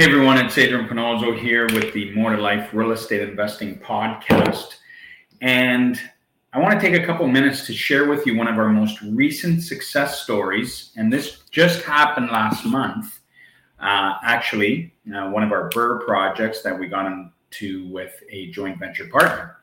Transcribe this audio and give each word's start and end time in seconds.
Hey 0.00 0.06
everyone, 0.06 0.38
it's 0.38 0.56
Adrian 0.56 0.88
Panozzo 0.88 1.38
here 1.38 1.66
with 1.74 1.92
the 1.92 2.10
More 2.14 2.34
to 2.34 2.40
Life 2.40 2.70
Real 2.72 2.92
Estate 2.92 3.20
Investing 3.20 3.78
Podcast. 3.80 4.76
And 5.42 6.00
I 6.54 6.58
want 6.58 6.72
to 6.72 6.80
take 6.80 6.98
a 6.98 7.04
couple 7.04 7.28
minutes 7.28 7.66
to 7.66 7.74
share 7.74 8.08
with 8.08 8.26
you 8.26 8.34
one 8.34 8.48
of 8.48 8.56
our 8.56 8.70
most 8.70 9.02
recent 9.02 9.62
success 9.62 10.22
stories. 10.22 10.92
And 10.96 11.12
this 11.12 11.40
just 11.50 11.82
happened 11.82 12.30
last 12.30 12.64
month. 12.64 13.20
Uh, 13.78 14.14
actually, 14.24 14.94
uh, 15.14 15.28
one 15.28 15.42
of 15.42 15.52
our 15.52 15.68
BRRRR 15.68 16.06
projects 16.06 16.62
that 16.62 16.78
we 16.78 16.88
got 16.88 17.04
into 17.04 17.86
with 17.88 18.22
a 18.30 18.50
joint 18.52 18.78
venture 18.78 19.06
partner. 19.08 19.58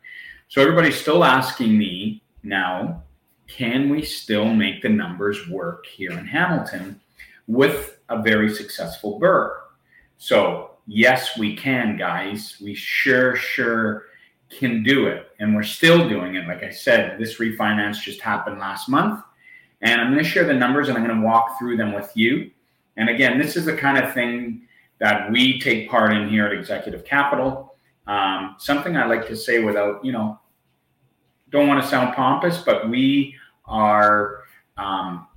So 0.50 0.62
everybody's 0.62 1.02
still 1.02 1.24
asking 1.24 1.76
me 1.76 2.22
now, 2.44 3.02
can 3.48 3.90
we 3.90 4.04
still 4.04 4.54
make 4.54 4.84
the 4.84 4.90
numbers 4.90 5.50
work 5.50 5.88
here 5.88 6.12
in 6.12 6.28
Hamilton 6.28 7.02
with 7.48 7.98
a 8.10 8.22
very 8.22 8.54
successful 8.54 9.20
BRRRR? 9.20 9.62
So, 10.18 10.72
yes, 10.88 11.38
we 11.38 11.56
can, 11.56 11.98
guys. 11.98 12.58
We 12.62 12.74
sure, 12.74 13.36
sure 13.36 14.06
can 14.50 14.84
do 14.84 15.08
it. 15.08 15.32
And 15.40 15.56
we're 15.56 15.64
still 15.64 16.08
doing 16.08 16.36
it. 16.36 16.48
Like 16.48 16.64
I 16.64 16.70
said, 16.70 17.20
this 17.20 17.38
refinance 17.38 18.02
just 18.02 18.22
happened 18.22 18.60
last 18.60 18.90
month. 18.90 19.24
And 19.82 20.02
I'm 20.02 20.12
going 20.12 20.24
to 20.24 20.30
share 20.30 20.46
the 20.46 20.54
numbers 20.54 20.90
and 20.90 20.98
I'm 20.98 21.06
going 21.06 21.20
to 21.20 21.26
walk 21.26 21.60
through 21.60 21.78
them 21.78 21.94
with 21.94 22.12
you. 22.16 22.50
And 22.96 23.10
again, 23.10 23.38
this 23.38 23.56
is 23.56 23.66
the 23.66 23.76
kind 23.76 24.04
of 24.04 24.14
thing 24.14 24.64
that 25.00 25.32
we 25.32 25.60
take 25.60 25.90
part 25.90 26.14
in 26.14 26.30
here 26.30 26.48
at 26.48 26.54
Executive 26.54 27.06
Capital. 27.06 27.76
Um, 28.08 28.56
something 28.58 28.98
I 28.98 29.06
like 29.06 29.28
to 29.28 29.36
say 29.36 29.60
without, 29.60 30.04
you 30.04 30.12
know, 30.12 30.40
don't 31.50 31.68
want 31.68 31.82
to 31.84 31.88
sound 31.88 32.16
pompous, 32.16 32.58
but 32.60 32.90
we 32.90 33.36
are 33.66 34.44
um, 34.78 35.28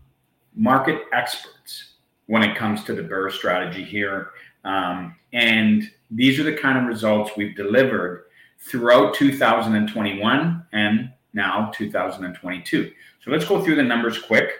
market 0.55 1.03
experts 1.13 1.95
when 2.27 2.43
it 2.43 2.57
comes 2.57 2.85
to 2.85 2.95
the 2.95 3.03
BRRRR 3.03 3.33
strategy 3.33 3.85
here 3.85 4.31
um, 4.65 5.17
and 5.33 5.91
these 6.11 6.39
are 6.39 6.43
the 6.43 6.57
kind 6.57 6.79
of 6.79 6.85
results 6.85 7.33
we've 7.37 7.57
delivered 7.57 8.25
throughout 8.59 9.15
2021 9.15 10.67
and 10.73 11.11
now 11.33 11.71
2022. 11.75 12.93
So 13.25 13.31
let's 13.31 13.45
go 13.45 13.63
through 13.63 13.77
the 13.77 13.83
numbers 13.83 14.21
quick. 14.21 14.51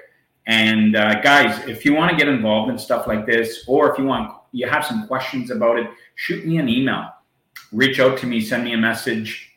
And 0.47 0.97
uh, 0.97 1.21
guys, 1.21 1.67
if 1.69 1.85
you 1.85 1.95
want 1.95 2.11
to 2.11 2.17
get 2.17 2.29
involved 2.29 2.71
in 2.71 2.79
stuff 2.79 3.07
like 3.07 3.27
this, 3.27 3.65
or 3.67 3.93
if 3.93 3.99
you 3.99 4.05
want 4.05 4.33
you 4.53 4.69
have 4.69 4.85
some 4.85 5.07
questions 5.07 5.51
about 5.51 5.79
it, 5.79 5.89
shoot 6.17 6.45
me 6.45 6.59
an 6.59 6.69
email. 6.69 7.09
Reach 7.73 8.01
out 8.01 8.19
to 8.19 8.27
me, 8.27 8.41
send 8.41 8.65
me 8.65 8.73
a 8.73 8.79
message. 8.79 9.53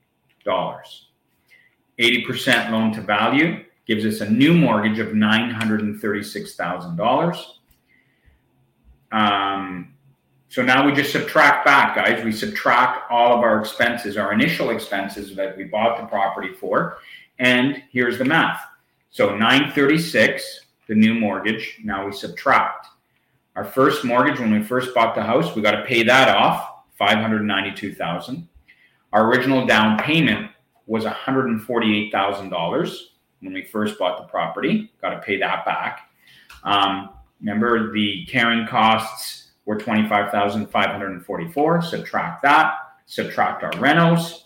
dollars. 0.43 1.07
Eighty 1.99 2.25
percent 2.25 2.71
loan 2.71 2.91
to 2.93 3.01
value 3.01 3.63
gives 3.85 4.05
us 4.05 4.21
a 4.21 4.29
new 4.29 4.53
mortgage 4.53 4.99
of 4.99 5.15
nine 5.15 5.49
hundred 5.49 5.81
and 5.81 5.99
thirty-six 5.99 6.55
thousand 6.55 6.97
dollars. 6.97 7.59
Um, 9.13 9.93
so 10.49 10.61
now 10.61 10.85
we 10.85 10.91
just 10.91 11.11
subtract 11.11 11.65
back, 11.65 11.95
guys. 11.95 12.23
We 12.23 12.31
subtract 12.31 13.09
all 13.09 13.35
of 13.35 13.39
our 13.39 13.59
expenses, 13.59 14.17
our 14.17 14.33
initial 14.33 14.71
expenses 14.71 15.35
that 15.35 15.55
we 15.55 15.63
bought 15.63 15.99
the 15.99 16.05
property 16.07 16.53
for. 16.53 16.97
And 17.39 17.81
here's 17.91 18.17
the 18.17 18.25
math. 18.25 18.61
So 19.09 19.35
936, 19.35 20.65
the 20.87 20.95
new 20.95 21.13
mortgage. 21.13 21.79
Now 21.83 22.05
we 22.05 22.11
subtract. 22.11 22.87
Our 23.55 23.63
first 23.63 24.03
mortgage, 24.03 24.39
when 24.39 24.51
we 24.51 24.63
first 24.63 24.93
bought 24.93 25.15
the 25.15 25.23
house, 25.23 25.55
we 25.55 25.61
got 25.61 25.71
to 25.71 25.83
pay 25.85 26.03
that 26.03 26.35
off, 26.35 26.85
592,000. 26.97 28.47
Our 29.11 29.27
original 29.27 29.65
down 29.65 29.99
payment 29.99 30.51
was 30.87 31.05
$148,000 31.05 32.97
when 33.41 33.53
we 33.53 33.63
first 33.63 33.99
bought 33.99 34.17
the 34.17 34.27
property. 34.27 34.91
Got 35.01 35.11
to 35.11 35.19
pay 35.19 35.37
that 35.37 35.65
back. 35.65 36.09
Um, 36.63 37.09
Remember, 37.43 37.91
the 37.91 38.25
carrying 38.25 38.65
costs 38.65 39.51
were 39.65 39.75
25,544. 39.75 41.81
Subtract 41.81 42.41
that, 42.41 42.75
subtract 43.05 43.63
our 43.63 43.71
renos, 43.73 44.43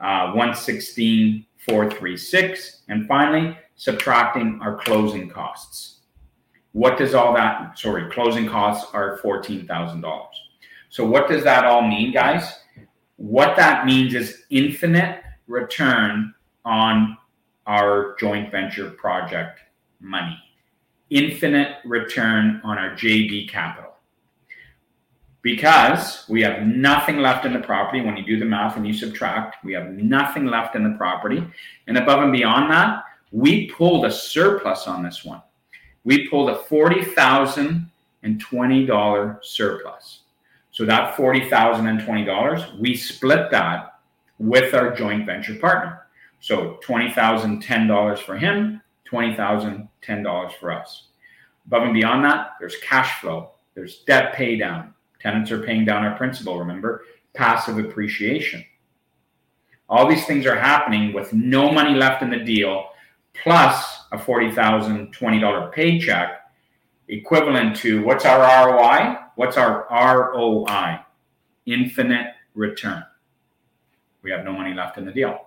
uh, 0.00 0.32
116,436. 0.32 2.82
And 2.88 3.06
finally, 3.06 3.54
subtracting 3.76 4.58
our 4.62 4.78
closing 4.78 5.28
costs. 5.28 5.96
What 6.72 6.96
does 6.96 7.14
all 7.14 7.34
that, 7.34 7.78
sorry, 7.78 8.10
closing 8.10 8.48
costs 8.48 8.90
are 8.94 9.18
$14,000. 9.18 10.26
So, 10.88 11.04
what 11.04 11.28
does 11.28 11.44
that 11.44 11.66
all 11.66 11.86
mean, 11.86 12.12
guys? 12.12 12.60
What 13.16 13.56
that 13.56 13.84
means 13.84 14.14
is 14.14 14.44
infinite 14.48 15.20
return 15.46 16.32
on 16.64 17.18
our 17.66 18.16
joint 18.18 18.50
venture 18.50 18.92
project 18.92 19.60
money 20.00 20.38
infinite 21.10 21.76
return 21.84 22.60
on 22.64 22.78
our 22.78 22.90
JV 22.90 23.48
capital. 23.48 23.94
Because 25.42 26.24
we 26.28 26.42
have 26.42 26.66
nothing 26.66 27.18
left 27.18 27.46
in 27.46 27.52
the 27.52 27.60
property. 27.60 28.00
When 28.00 28.16
you 28.16 28.24
do 28.24 28.38
the 28.38 28.44
math 28.44 28.76
and 28.76 28.86
you 28.86 28.92
subtract, 28.92 29.64
we 29.64 29.72
have 29.72 29.90
nothing 29.90 30.46
left 30.46 30.74
in 30.74 30.84
the 30.84 30.96
property. 30.98 31.44
And 31.86 31.96
above 31.96 32.22
and 32.22 32.32
beyond 32.32 32.70
that, 32.70 33.04
we 33.30 33.70
pulled 33.70 34.04
a 34.04 34.10
surplus 34.10 34.86
on 34.86 35.02
this 35.02 35.24
one. 35.24 35.40
We 36.04 36.28
pulled 36.28 36.50
a 36.50 36.58
$40,020 36.58 39.44
surplus. 39.44 40.20
So 40.70 40.84
that 40.84 41.16
$40,020, 41.16 42.78
we 42.78 42.96
split 42.96 43.50
that 43.50 43.98
with 44.38 44.74
our 44.74 44.94
joint 44.94 45.26
venture 45.26 45.56
partner. 45.56 46.06
So 46.40 46.78
$20,010 46.84 48.18
for 48.20 48.36
him, 48.36 48.80
$20,010 49.10 50.52
for 50.58 50.72
us. 50.72 51.08
Above 51.66 51.82
and 51.84 51.94
beyond 51.94 52.24
that, 52.24 52.52
there's 52.58 52.76
cash 52.76 53.20
flow, 53.20 53.52
there's 53.74 54.00
debt 54.00 54.34
pay 54.34 54.56
down. 54.56 54.94
Tenants 55.20 55.50
are 55.50 55.62
paying 55.62 55.84
down 55.84 56.04
our 56.04 56.16
principal, 56.16 56.58
remember? 56.58 57.04
Passive 57.34 57.78
appreciation. 57.78 58.64
All 59.88 60.08
these 60.08 60.26
things 60.26 60.46
are 60.46 60.58
happening 60.58 61.12
with 61.12 61.32
no 61.32 61.70
money 61.70 61.94
left 61.94 62.22
in 62.22 62.30
the 62.30 62.38
deal, 62.38 62.90
plus 63.34 64.04
a 64.12 64.18
$40,020 64.18 65.72
paycheck, 65.72 66.40
equivalent 67.08 67.76
to 67.76 68.04
what's 68.04 68.24
our 68.24 68.40
ROI? 68.66 69.16
What's 69.36 69.56
our 69.56 69.86
ROI? 69.90 71.00
Infinite 71.66 72.34
return. 72.54 73.04
We 74.22 74.30
have 74.30 74.44
no 74.44 74.52
money 74.52 74.74
left 74.74 74.98
in 74.98 75.06
the 75.06 75.12
deal. 75.12 75.46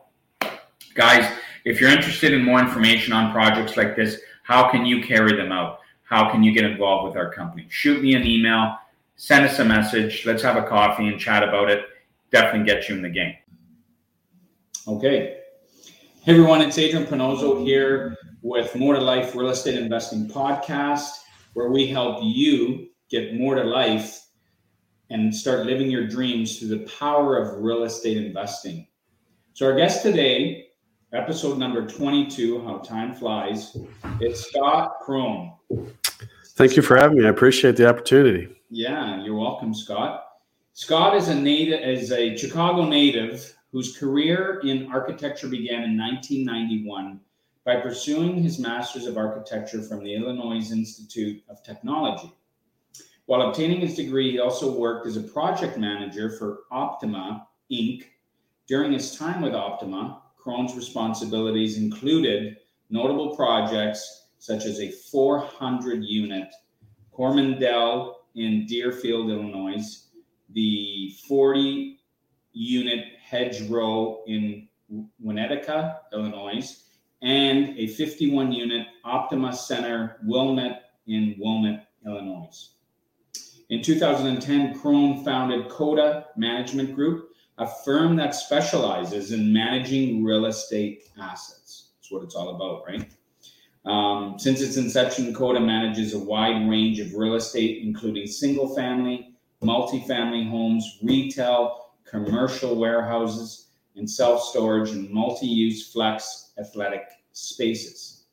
Guys, 0.95 1.31
if 1.65 1.79
you're 1.79 1.89
interested 1.89 2.33
in 2.33 2.43
more 2.43 2.59
information 2.59 3.13
on 3.13 3.31
projects 3.31 3.77
like 3.77 3.95
this, 3.95 4.19
how 4.43 4.69
can 4.69 4.85
you 4.85 5.03
carry 5.03 5.35
them 5.35 5.51
out? 5.51 5.79
How 6.03 6.29
can 6.29 6.43
you 6.43 6.53
get 6.53 6.65
involved 6.65 7.07
with 7.07 7.17
our 7.17 7.31
company? 7.31 7.67
Shoot 7.69 8.01
me 8.01 8.15
an 8.15 8.25
email, 8.25 8.75
send 9.15 9.45
us 9.45 9.59
a 9.59 9.65
message. 9.65 10.25
Let's 10.25 10.43
have 10.43 10.57
a 10.57 10.67
coffee 10.67 11.07
and 11.07 11.19
chat 11.19 11.43
about 11.43 11.69
it. 11.69 11.85
Definitely 12.31 12.65
get 12.65 12.89
you 12.89 12.95
in 12.95 13.01
the 13.01 13.09
game. 13.09 13.35
Okay. 14.87 15.37
Hey 16.23 16.33
everyone, 16.33 16.61
it's 16.61 16.77
Adrian 16.77 17.05
Panozzo 17.05 17.63
here 17.63 18.17
with 18.41 18.75
More 18.75 18.95
to 18.95 18.99
Life 18.99 19.35
Real 19.35 19.49
Estate 19.49 19.75
Investing 19.75 20.27
Podcast, 20.27 21.09
where 21.53 21.69
we 21.69 21.87
help 21.87 22.19
you 22.21 22.89
get 23.09 23.35
more 23.35 23.55
to 23.55 23.63
life 23.63 24.25
and 25.11 25.33
start 25.33 25.65
living 25.65 25.91
your 25.91 26.07
dreams 26.07 26.57
through 26.57 26.69
the 26.69 26.89
power 26.99 27.37
of 27.37 27.61
real 27.61 27.83
estate 27.83 28.17
investing. 28.17 28.87
So, 29.53 29.65
our 29.65 29.75
guest 29.75 30.01
today, 30.01 30.70
episode 31.13 31.57
number 31.57 31.85
22, 31.85 32.63
How 32.63 32.77
Time 32.77 33.13
Flies, 33.13 33.75
It's 34.21 34.47
Scott 34.47 34.99
Krone. 35.01 35.51
Thank 36.55 36.77
you 36.77 36.81
for 36.81 36.95
having 36.95 37.17
me. 37.17 37.25
I 37.25 37.29
appreciate 37.29 37.75
the 37.75 37.89
opportunity. 37.89 38.55
Yeah, 38.69 39.21
you're 39.21 39.35
welcome, 39.35 39.73
Scott. 39.73 40.23
Scott 40.71 41.17
is 41.17 41.27
a 41.27 41.35
native, 41.35 41.81
is 41.81 42.13
a 42.13 42.37
Chicago 42.37 42.85
native 42.85 43.53
whose 43.73 43.97
career 43.97 44.61
in 44.63 44.89
architecture 44.89 45.49
began 45.49 45.83
in 45.83 45.97
1991 45.97 47.19
by 47.65 47.75
pursuing 47.75 48.41
his 48.41 48.57
Master's 48.57 49.05
of 49.05 49.17
Architecture 49.17 49.81
from 49.81 50.03
the 50.03 50.15
Illinois 50.15 50.71
Institute 50.71 51.43
of 51.49 51.61
Technology. 51.61 52.33
While 53.25 53.49
obtaining 53.49 53.81
his 53.81 53.95
degree, 53.95 54.31
he 54.31 54.39
also 54.39 54.77
worked 54.77 55.07
as 55.07 55.17
a 55.17 55.21
project 55.21 55.77
manager 55.77 56.31
for 56.37 56.59
Optima 56.71 57.47
Inc. 57.69 58.05
During 58.65 58.93
his 58.93 59.17
time 59.17 59.41
with 59.41 59.53
Optima, 59.53 60.21
Krone's 60.43 60.75
responsibilities 60.75 61.77
included 61.77 62.57
notable 62.89 63.35
projects 63.35 64.29
such 64.39 64.65
as 64.65 64.79
a 64.79 64.91
400 64.91 66.03
unit 66.03 66.47
Coromandel 67.11 68.21
in 68.35 68.65
Deerfield, 68.65 69.29
Illinois, 69.29 70.07
the 70.49 71.15
40 71.27 71.99
unit 72.53 73.05
Hedgerow 73.29 74.23
in 74.27 74.67
Winnetka, 75.23 75.99
Illinois, 76.13 76.83
and 77.21 77.77
a 77.77 77.87
51 77.87 78.51
unit 78.51 78.87
Optima 79.05 79.53
Center 79.53 80.17
Wilmette 80.23 80.85
in 81.07 81.35
Wilmette, 81.39 81.87
Illinois. 82.05 82.71
In 83.69 83.81
2010, 83.81 84.79
Krone 84.79 85.23
founded 85.23 85.69
Coda 85.69 86.27
Management 86.35 86.93
Group, 86.93 87.30
a 87.61 87.67
firm 87.85 88.15
that 88.15 88.33
specializes 88.33 89.31
in 89.31 89.53
managing 89.53 90.23
real 90.23 90.47
estate 90.47 91.03
assets. 91.21 91.91
That's 91.95 92.11
what 92.11 92.23
it's 92.23 92.33
all 92.33 92.55
about, 92.55 92.83
right? 92.87 93.07
Um, 93.85 94.39
since 94.39 94.61
its 94.61 94.77
inception, 94.77 95.31
Coda 95.31 95.59
manages 95.59 96.15
a 96.15 96.19
wide 96.19 96.67
range 96.67 96.99
of 96.99 97.13
real 97.13 97.35
estate, 97.35 97.83
including 97.83 98.25
single 98.25 98.75
family, 98.75 99.35
multifamily 99.61 100.49
homes, 100.49 100.99
retail, 101.03 101.91
commercial 102.03 102.75
warehouses, 102.75 103.67
and 103.95 104.09
self 104.09 104.41
storage 104.41 104.89
and 104.89 105.11
multi 105.11 105.45
use 105.45 105.91
flex 105.91 106.53
athletic 106.57 107.03
spaces. 107.31 108.25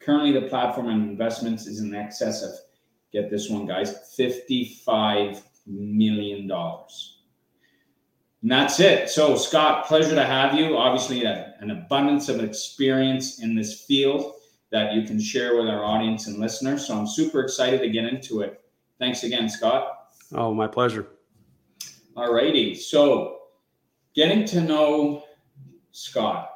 Currently, 0.00 0.32
the 0.32 0.48
platform 0.48 0.88
and 0.88 1.08
investments 1.08 1.68
is 1.68 1.78
in 1.78 1.94
excess 1.94 2.42
of, 2.42 2.50
get 3.12 3.30
this 3.30 3.48
one, 3.48 3.64
guys, 3.64 4.12
$55 4.18 5.40
million. 5.66 6.50
And 8.42 8.50
that's 8.50 8.80
it. 8.80 9.08
So, 9.08 9.36
Scott, 9.36 9.86
pleasure 9.86 10.14
to 10.16 10.24
have 10.24 10.54
you. 10.54 10.76
Obviously, 10.76 11.24
an 11.24 11.70
abundance 11.70 12.28
of 12.28 12.42
experience 12.42 13.40
in 13.40 13.54
this 13.54 13.84
field 13.84 14.34
that 14.70 14.94
you 14.94 15.02
can 15.02 15.20
share 15.20 15.56
with 15.56 15.68
our 15.68 15.84
audience 15.84 16.26
and 16.26 16.38
listeners. 16.38 16.86
So, 16.86 16.98
I'm 16.98 17.06
super 17.06 17.40
excited 17.40 17.80
to 17.80 17.88
get 17.88 18.04
into 18.04 18.40
it. 18.40 18.64
Thanks 18.98 19.22
again, 19.22 19.48
Scott. 19.48 20.08
Oh, 20.32 20.52
my 20.52 20.66
pleasure. 20.66 21.08
All 22.16 22.32
righty. 22.32 22.74
So, 22.74 23.38
getting 24.14 24.44
to 24.46 24.60
know 24.60 25.24
Scott. 25.92 26.48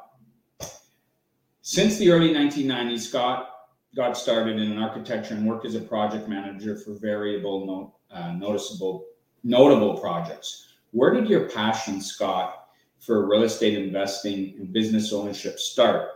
Since 1.61 1.97
the 1.97 2.11
early 2.11 2.33
1990s, 2.33 2.99
Scott 2.99 3.49
got 3.95 4.17
started 4.17 4.59
in 4.59 4.77
architecture 4.77 5.33
and 5.33 5.47
worked 5.47 5.65
as 5.65 5.75
a 5.75 5.81
project 5.81 6.27
manager 6.27 6.77
for 6.77 6.93
variable, 6.93 7.65
no, 7.65 7.95
uh, 8.11 8.31
noticeable, 8.33 9.05
notable 9.43 9.97
projects. 9.97 10.66
Where 10.91 11.13
did 11.13 11.29
your 11.29 11.49
passion, 11.49 12.01
Scott, 12.01 12.67
for 12.99 13.27
real 13.27 13.43
estate 13.43 13.77
investing 13.77 14.55
and 14.57 14.71
business 14.71 15.13
ownership 15.13 15.59
start? 15.59 16.09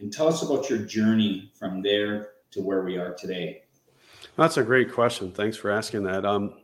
And 0.00 0.12
tell 0.12 0.28
us 0.28 0.42
about 0.42 0.70
your 0.70 0.78
journey 0.78 1.50
from 1.58 1.82
there 1.82 2.30
to 2.52 2.62
where 2.62 2.82
we 2.82 2.96
are 2.96 3.14
today. 3.14 3.62
That's 4.36 4.56
a 4.56 4.62
great 4.62 4.92
question. 4.92 5.32
Thanks 5.32 5.56
for 5.56 5.70
asking 5.70 6.04
that. 6.04 6.24
Um, 6.24 6.54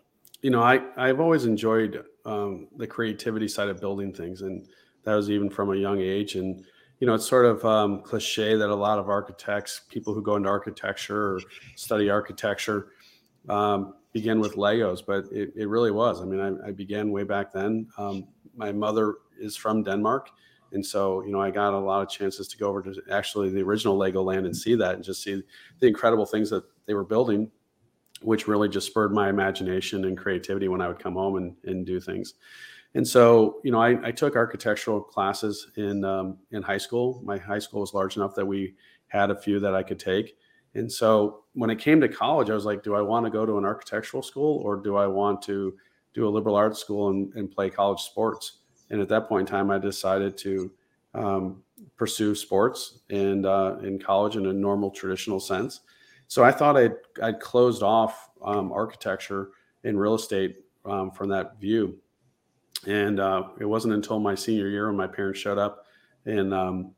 you 0.43 0.51
know, 0.51 0.63
I 0.63 0.81
I've 0.97 1.21
always 1.21 1.45
enjoyed 1.45 2.05
um, 2.25 2.69
the 2.77 2.87
creativity 2.87 3.49
side 3.49 3.69
of 3.69 3.81
building 3.81 4.13
things, 4.13 4.43
and 4.43 4.69
that 5.03 5.15
was 5.15 5.31
even 5.31 5.51
from 5.51 5.73
a 5.73 5.77
young 5.77 6.01
age. 6.01 6.37
And 6.37 6.65
you 7.01 7.07
know, 7.07 7.15
it's 7.15 7.27
sort 7.27 7.47
of 7.47 7.65
um, 7.65 8.03
cliche 8.03 8.55
that 8.55 8.71
a 8.71 8.75
lot 8.75 8.99
of 8.99 9.09
architects, 9.09 9.83
people 9.89 10.15
who 10.15 10.23
go 10.23 10.37
into 10.37 10.49
architecture 10.49 11.35
or 11.35 11.41
study 11.75 12.09
architecture, 12.09 12.89
um, 13.49 13.95
begin 14.15 14.41
with 14.41 14.55
Legos, 14.55 15.03
but 15.07 15.27
it, 15.31 15.53
it 15.55 15.69
really 15.69 15.91
was. 15.91 16.23
I 16.23 16.25
mean, 16.25 16.41
I, 16.41 16.69
I 16.69 16.71
began 16.71 17.11
way 17.11 17.25
back 17.25 17.53
then. 17.53 17.87
Um, 17.99 18.27
my 18.57 18.73
mother 18.73 19.17
is 19.39 19.57
from 19.57 19.83
Denmark. 19.83 20.31
And 20.73 20.85
so, 20.85 21.23
you 21.25 21.33
know, 21.33 21.41
I 21.41 21.51
got 21.51 21.75
a 21.75 21.79
lot 21.79 22.01
of 22.01 22.09
chances 22.09 22.49
to 22.49 22.57
go 22.57 22.69
over 22.69 22.81
to 22.83 22.95
actually 23.11 23.51
the 23.51 23.61
original 23.61 23.99
Legoland 23.99 24.47
and 24.47 24.57
see 24.57 24.75
that 24.77 24.95
and 24.95 25.05
just 25.05 25.23
see 25.23 25.43
the 25.81 25.87
incredible 25.87 26.25
things 26.25 26.49
that 26.51 26.65
they 26.87 26.95
were 26.95 27.05
building 27.05 27.51
which 28.25 28.49
really 28.49 28.69
just 28.69 28.87
spurred 28.87 29.13
my 29.13 29.29
imagination 29.29 30.07
and 30.07 30.17
creativity 30.17 30.69
when 30.69 30.81
I 30.81 30.89
would 30.89 30.99
come 30.99 31.15
home 31.15 31.37
and, 31.37 31.57
and 31.65 31.85
do 31.85 32.01
things. 32.01 32.35
And 32.95 33.07
so, 33.07 33.61
you 33.65 33.71
know, 33.71 33.81
I, 33.81 34.09
I 34.09 34.11
took 34.13 34.37
architectural 34.37 35.01
classes 35.01 35.69
in 35.77 36.05
um, 36.05 36.39
in 36.53 36.63
high 36.63 36.79
school. 36.79 37.21
My 37.25 37.37
high 37.37 37.59
school 37.59 37.81
was 37.81 37.93
large 37.93 38.17
enough 38.17 38.35
that 38.37 38.47
we 38.47 38.75
had 39.09 39.31
a 39.31 39.37
few 39.37 39.61
that 39.61 39.75
I 39.75 39.83
could 39.83 39.99
take. 39.99 40.37
And 40.75 40.91
so, 40.91 41.45
when 41.53 41.71
it 41.71 41.79
came 41.79 42.01
to 42.01 42.09
college, 42.09 42.51
I 42.51 42.55
was 42.55 42.65
like, 42.65 42.83
do 42.83 42.95
I 42.95 43.01
want 43.01 43.25
to 43.27 43.31
go 43.31 43.47
to 43.47 43.59
an 43.59 43.65
architectural 43.65 44.23
school 44.23 44.61
or 44.65 44.77
do 44.77 44.97
I 44.97 45.07
want 45.07 45.41
to 45.43 45.77
do 46.13 46.27
a 46.27 46.31
liberal 46.31 46.57
arts 46.57 46.81
school 46.81 47.11
and, 47.11 47.33
and 47.35 47.51
play 47.51 47.71
college 47.71 48.01
sports? 48.01 48.59
And 48.91 49.01
at 49.01 49.09
that 49.09 49.29
point 49.29 49.49
in 49.49 49.53
time, 49.53 49.71
I 49.71 49.79
decided 49.79 50.37
to 50.39 50.71
um, 51.15 51.63
pursue 51.97 52.35
sports 52.35 53.01
and 53.11 53.47
uh, 53.47 53.77
in 53.83 53.99
college 53.99 54.37
in 54.37 54.47
a 54.47 54.53
normal 54.53 54.91
traditional 54.91 55.39
sense. 55.39 55.81
So 56.27 56.43
I 56.43 56.51
thought 56.51 56.77
I'd, 56.77 56.95
I'd 57.23 57.39
closed 57.39 57.83
off 57.83 58.31
um, 58.45 58.73
architecture 58.73 59.51
and 59.85 59.99
real 59.99 60.15
estate 60.15 60.57
um, 60.85 61.11
from 61.11 61.29
that 61.29 61.61
view. 61.61 61.99
And 62.87 63.21
uh, 63.21 63.45
it 63.61 63.65
wasn't 63.65 63.95
until 63.95 64.19
my 64.19 64.35
senior 64.35 64.69
year 64.69 64.89
when 64.89 64.97
my 64.97 65.07
parents 65.07 65.39
showed 65.39 65.59
up 65.59 65.87
and 66.27 66.53
um, 66.53 66.95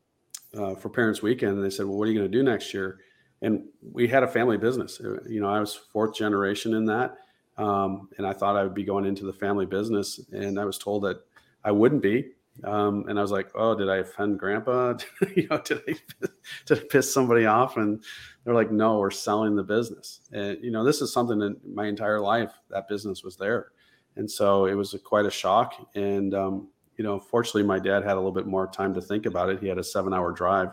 uh, 0.57 0.75
for 0.75 0.89
Parents 0.89 1.21
Weekend, 1.21 1.53
and 1.53 1.63
they 1.63 1.69
said, 1.69 1.85
"Well, 1.85 1.97
what 1.97 2.07
are 2.07 2.11
you 2.11 2.19
going 2.19 2.31
to 2.31 2.37
do 2.37 2.43
next 2.43 2.73
year?" 2.73 2.99
And 3.41 3.65
we 3.81 4.07
had 4.07 4.23
a 4.23 4.27
family 4.27 4.57
business. 4.57 4.99
Uh, 4.99 5.17
you 5.27 5.39
know, 5.39 5.49
I 5.49 5.59
was 5.59 5.73
fourth 5.75 6.15
generation 6.15 6.73
in 6.73 6.85
that, 6.85 7.17
um, 7.57 8.09
and 8.17 8.25
I 8.25 8.33
thought 8.33 8.55
I 8.55 8.63
would 8.63 8.73
be 8.73 8.83
going 8.83 9.05
into 9.05 9.25
the 9.25 9.33
family 9.33 9.65
business, 9.65 10.19
and 10.31 10.59
I 10.59 10.65
was 10.65 10.77
told 10.77 11.03
that 11.03 11.17
I 11.63 11.71
wouldn't 11.71 12.01
be. 12.01 12.31
Um, 12.63 13.05
and 13.07 13.19
I 13.19 13.21
was 13.21 13.31
like, 13.31 13.49
"Oh, 13.53 13.75
did 13.75 13.89
I 13.89 13.97
offend 13.97 14.39
Grandpa? 14.39 14.95
you 15.35 15.47
know, 15.47 15.59
did 15.59 15.81
I 15.87 15.95
did 16.65 16.79
I 16.79 16.81
piss 16.89 17.13
somebody 17.13 17.45
off?" 17.45 17.77
And 17.77 18.03
they're 18.43 18.55
like, 18.55 18.71
"No, 18.71 18.97
we're 18.97 19.11
selling 19.11 19.55
the 19.55 19.63
business." 19.63 20.21
And 20.31 20.57
you 20.63 20.71
know, 20.71 20.83
this 20.83 21.01
is 21.01 21.13
something 21.13 21.37
that 21.39 21.57
my 21.67 21.85
entire 21.85 22.19
life 22.19 22.53
that 22.69 22.87
business 22.87 23.23
was 23.23 23.37
there, 23.37 23.67
and 24.15 24.29
so 24.29 24.65
it 24.65 24.73
was 24.73 24.93
a, 24.95 24.99
quite 24.99 25.25
a 25.25 25.31
shock. 25.31 25.75
And 25.93 26.33
um, 26.33 26.69
you 26.97 27.03
know, 27.03 27.19
fortunately, 27.19 27.63
my 27.63 27.79
dad 27.79 28.03
had 28.03 28.13
a 28.13 28.15
little 28.15 28.31
bit 28.31 28.47
more 28.47 28.67
time 28.67 28.93
to 28.95 29.01
think 29.01 29.27
about 29.27 29.49
it. 29.49 29.59
He 29.59 29.67
had 29.67 29.77
a 29.77 29.83
seven-hour 29.83 30.31
drive, 30.31 30.69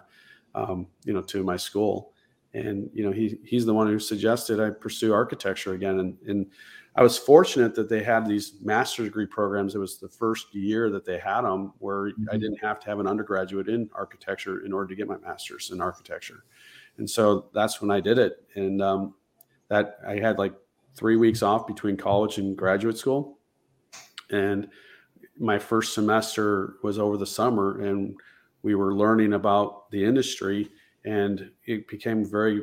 um, 0.55 0.87
you 1.05 1.13
know, 1.13 1.23
to 1.23 1.43
my 1.43 1.59
school, 1.59 2.14
and 2.55 2.89
you 2.95 3.05
know, 3.05 3.13
he 3.13 3.39
he's 3.45 3.67
the 3.67 3.75
one 3.75 3.87
who 3.87 3.99
suggested 3.99 4.61
I 4.61 4.71
pursue 4.71 5.13
architecture 5.13 5.75
again, 5.75 5.99
and 5.99 6.17
and 6.27 6.47
I 6.97 7.03
was 7.03 7.19
fortunate 7.19 7.75
that 7.75 7.89
they 7.89 8.03
had 8.03 8.27
these 8.27 8.55
master's 8.63 9.07
degree 9.07 9.27
programs. 9.27 9.75
It 9.75 9.79
was 9.79 9.99
the 9.99 10.09
first 10.09 10.55
year 10.55 10.91
that 10.91 11.05
they 11.05 11.19
had 11.19 11.43
them 11.43 11.73
where 11.79 12.11
mm-hmm. 12.11 12.27
I 12.31 12.37
didn't 12.37 12.59
have 12.59 12.79
to 12.81 12.87
have 12.87 13.01
an 13.01 13.09
undergraduate 13.09 13.69
in 13.69 13.91
architecture 13.95 14.65
in 14.65 14.73
order 14.73 14.87
to 14.89 14.95
get 14.95 15.09
my 15.09 15.17
master's 15.19 15.73
in 15.73 15.81
architecture. 15.81 16.45
And 16.99 17.11
so 17.11 17.47
that's 17.53 17.81
when 17.81 17.91
I 17.91 17.99
did 17.99 18.19
it. 18.19 18.45
And 18.55 18.81
um, 18.81 19.15
that 19.69 19.99
I 20.07 20.21
had 20.21 20.39
like 20.39 20.55
three 20.95 21.17
weeks 21.17 21.43
off 21.43 21.67
between 21.67 21.97
college 21.97 22.39
and 22.39 22.57
graduate 22.57 22.97
school. 22.97 23.39
And 24.31 24.69
my 25.37 25.59
first 25.59 25.95
semester 25.95 26.77
was 26.85 27.01
over 27.01 27.17
the 27.17 27.27
summer, 27.27 27.81
and 27.81 28.15
we 28.63 28.77
were 28.77 28.95
learning 28.95 29.33
about 29.33 29.91
the 29.91 30.05
industry. 30.05 30.71
And 31.05 31.51
it 31.67 31.87
became 31.89 32.25
very 32.25 32.63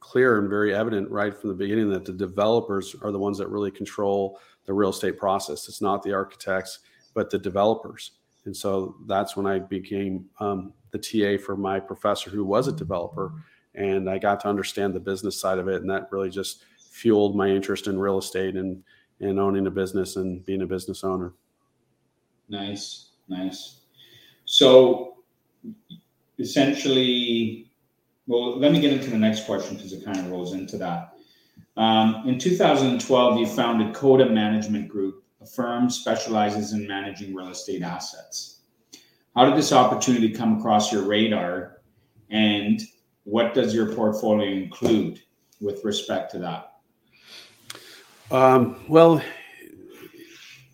clear 0.00 0.38
and 0.38 0.48
very 0.48 0.74
evident 0.74 1.10
right 1.10 1.34
from 1.34 1.50
the 1.50 1.54
beginning 1.54 1.88
that 1.90 2.04
the 2.04 2.12
developers 2.12 2.96
are 3.02 3.12
the 3.12 3.18
ones 3.18 3.38
that 3.38 3.48
really 3.48 3.70
control 3.70 4.38
the 4.66 4.72
real 4.72 4.90
estate 4.90 5.18
process. 5.18 5.68
It's 5.68 5.80
not 5.80 6.02
the 6.02 6.12
architects, 6.12 6.80
but 7.14 7.30
the 7.30 7.38
developers. 7.38 8.12
And 8.44 8.56
so 8.56 8.96
that's 9.06 9.36
when 9.36 9.46
I 9.46 9.60
became 9.60 10.26
um, 10.40 10.72
the 10.90 10.98
TA 10.98 11.42
for 11.42 11.56
my 11.56 11.78
professor, 11.78 12.30
who 12.30 12.44
was 12.44 12.66
a 12.66 12.72
developer. 12.72 13.32
And 13.74 14.10
I 14.10 14.18
got 14.18 14.40
to 14.40 14.48
understand 14.48 14.94
the 14.94 15.00
business 15.00 15.40
side 15.40 15.58
of 15.58 15.68
it. 15.68 15.80
And 15.80 15.90
that 15.90 16.08
really 16.10 16.30
just 16.30 16.64
fueled 16.90 17.36
my 17.36 17.48
interest 17.48 17.86
in 17.86 17.98
real 17.98 18.18
estate 18.18 18.56
and, 18.56 18.82
and 19.20 19.38
owning 19.38 19.66
a 19.66 19.70
business 19.70 20.16
and 20.16 20.44
being 20.44 20.62
a 20.62 20.66
business 20.66 21.04
owner. 21.04 21.32
Nice, 22.48 23.10
nice. 23.28 23.80
So 24.44 25.18
essentially, 26.38 27.71
well, 28.32 28.58
let 28.58 28.72
me 28.72 28.80
get 28.80 28.94
into 28.94 29.10
the 29.10 29.18
next 29.18 29.44
question 29.44 29.76
because 29.76 29.92
it 29.92 30.02
kind 30.06 30.18
of 30.18 30.30
rolls 30.30 30.54
into 30.54 30.78
that. 30.78 31.18
Um, 31.76 32.26
in 32.26 32.38
2012, 32.38 33.38
you 33.38 33.46
founded 33.46 33.94
Coda 33.94 34.24
Management 34.24 34.88
Group, 34.88 35.22
a 35.42 35.46
firm 35.46 35.90
specializes 35.90 36.72
in 36.72 36.88
managing 36.88 37.34
real 37.34 37.48
estate 37.48 37.82
assets. 37.82 38.60
How 39.36 39.44
did 39.44 39.54
this 39.54 39.70
opportunity 39.70 40.30
come 40.30 40.58
across 40.58 40.90
your 40.90 41.02
radar, 41.02 41.82
and 42.30 42.80
what 43.24 43.52
does 43.52 43.74
your 43.74 43.94
portfolio 43.94 44.48
include 44.48 45.20
with 45.60 45.84
respect 45.84 46.30
to 46.30 46.38
that? 46.38 46.72
Um, 48.30 48.82
well, 48.88 49.22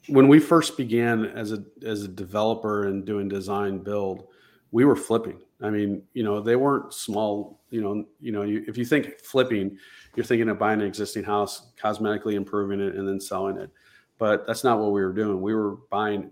when 0.06 0.28
we 0.28 0.38
first 0.38 0.76
began 0.76 1.24
as 1.24 1.50
a 1.50 1.64
as 1.84 2.04
a 2.04 2.08
developer 2.08 2.86
and 2.86 3.04
doing 3.04 3.28
design 3.28 3.78
build, 3.78 4.28
we 4.70 4.84
were 4.84 4.94
flipping. 4.94 5.40
I 5.60 5.70
mean, 5.70 6.02
you 6.12 6.22
know, 6.22 6.40
they 6.40 6.56
weren't 6.56 6.92
small. 6.92 7.60
You 7.70 7.82
know, 7.82 8.04
you 8.20 8.32
know, 8.32 8.42
you, 8.42 8.64
if 8.68 8.78
you 8.78 8.84
think 8.84 9.20
flipping, 9.24 9.76
you're 10.14 10.26
thinking 10.26 10.48
of 10.48 10.58
buying 10.58 10.80
an 10.80 10.86
existing 10.86 11.24
house, 11.24 11.72
cosmetically 11.80 12.34
improving 12.34 12.80
it, 12.80 12.94
and 12.94 13.06
then 13.06 13.20
selling 13.20 13.58
it. 13.58 13.70
But 14.18 14.46
that's 14.46 14.64
not 14.64 14.78
what 14.78 14.92
we 14.92 15.02
were 15.02 15.12
doing. 15.12 15.40
We 15.40 15.54
were 15.54 15.76
buying 15.90 16.30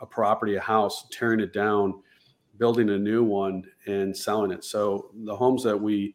a 0.00 0.06
property, 0.06 0.56
a 0.56 0.60
house, 0.60 1.06
tearing 1.10 1.40
it 1.40 1.52
down, 1.52 2.02
building 2.58 2.90
a 2.90 2.98
new 2.98 3.24
one, 3.24 3.64
and 3.86 4.16
selling 4.16 4.50
it. 4.50 4.64
So 4.64 5.10
the 5.24 5.36
homes 5.36 5.62
that 5.64 5.78
we 5.78 6.14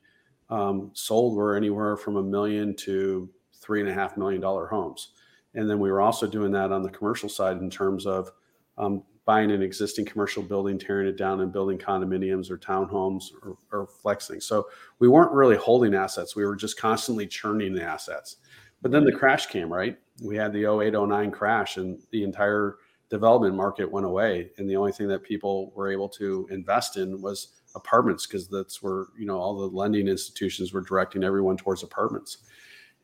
um, 0.50 0.92
sold 0.94 1.36
were 1.36 1.56
anywhere 1.56 1.98
from 1.98 2.18
a 2.18 2.24
million 2.24 2.76
to 2.78 3.30
three 3.54 3.82
and 3.82 3.90
a 3.90 3.94
half 3.94 4.18
million 4.18 4.42
dollar 4.42 4.68
homes. 4.68 5.12
And 5.56 5.70
then 5.70 5.80
we 5.80 5.92
were 5.92 6.02
also 6.02 6.28
doing 6.28 6.52
that 6.52 6.72
on 6.72 6.84
the 6.84 6.90
commercial 6.90 7.30
side 7.30 7.58
in 7.58 7.70
terms 7.70 8.06
of 8.06 8.30
um, 8.78 9.04
buying 9.26 9.50
an 9.52 9.64
existing 9.64 10.06
commercial 10.06 10.44
building, 10.44 10.78
tearing 10.78 11.08
it 11.08 11.18
down, 11.18 11.42
and 11.42 11.52
building 11.52 11.80
condominiums 11.80 12.52
or 12.52 12.58
townhomes 12.58 13.32
or, 13.42 13.58
or 13.72 13.88
flexing. 13.88 14.40
So 14.40 14.68
we 15.00 15.08
weren't 15.08 15.32
really 15.32 15.58
holding 15.58 15.96
assets. 15.96 16.36
We 16.36 16.46
were 16.46 16.56
just 16.56 16.80
constantly 16.80 17.26
churning 17.26 17.74
the 17.74 17.84
assets. 17.84 18.38
But 18.84 18.92
then 18.92 19.04
the 19.04 19.12
crash 19.12 19.48
came, 19.48 19.74
right? 19.74 19.98
We 20.24 20.36
had 20.36 20.54
the 20.54 20.66
08, 20.66 20.94
09 20.94 21.32
crash, 21.32 21.78
and 21.78 22.00
the 22.12 22.24
entire 22.24 22.78
development 23.10 23.56
market 23.56 23.92
went 23.92 24.06
away. 24.06 24.52
And 24.58 24.70
the 24.70 24.76
only 24.76 24.92
thing 24.92 25.08
that 25.08 25.24
people 25.24 25.72
were 25.76 25.92
able 25.92 26.10
to 26.10 26.48
invest 26.52 26.98
in 26.98 27.20
was 27.20 27.48
apartments 27.74 28.28
because 28.28 28.48
that's 28.48 28.84
where, 28.84 29.08
you 29.18 29.26
know, 29.26 29.38
all 29.38 29.58
the 29.58 29.76
lending 29.76 30.08
institutions 30.08 30.72
were 30.72 30.82
directing 30.82 31.24
everyone 31.24 31.58
towards 31.58 31.82
apartments. 31.82 32.38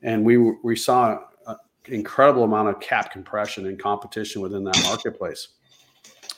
And 0.02 0.24
we, 0.24 0.36
we 0.38 0.76
saw 0.76 1.18
an 1.48 1.56
incredible 1.86 2.44
amount 2.44 2.68
of 2.68 2.78
cap 2.78 3.10
compression 3.10 3.66
and 3.66 3.78
competition 3.78 4.40
within 4.40 4.62
that 4.64 4.80
marketplace 4.84 5.48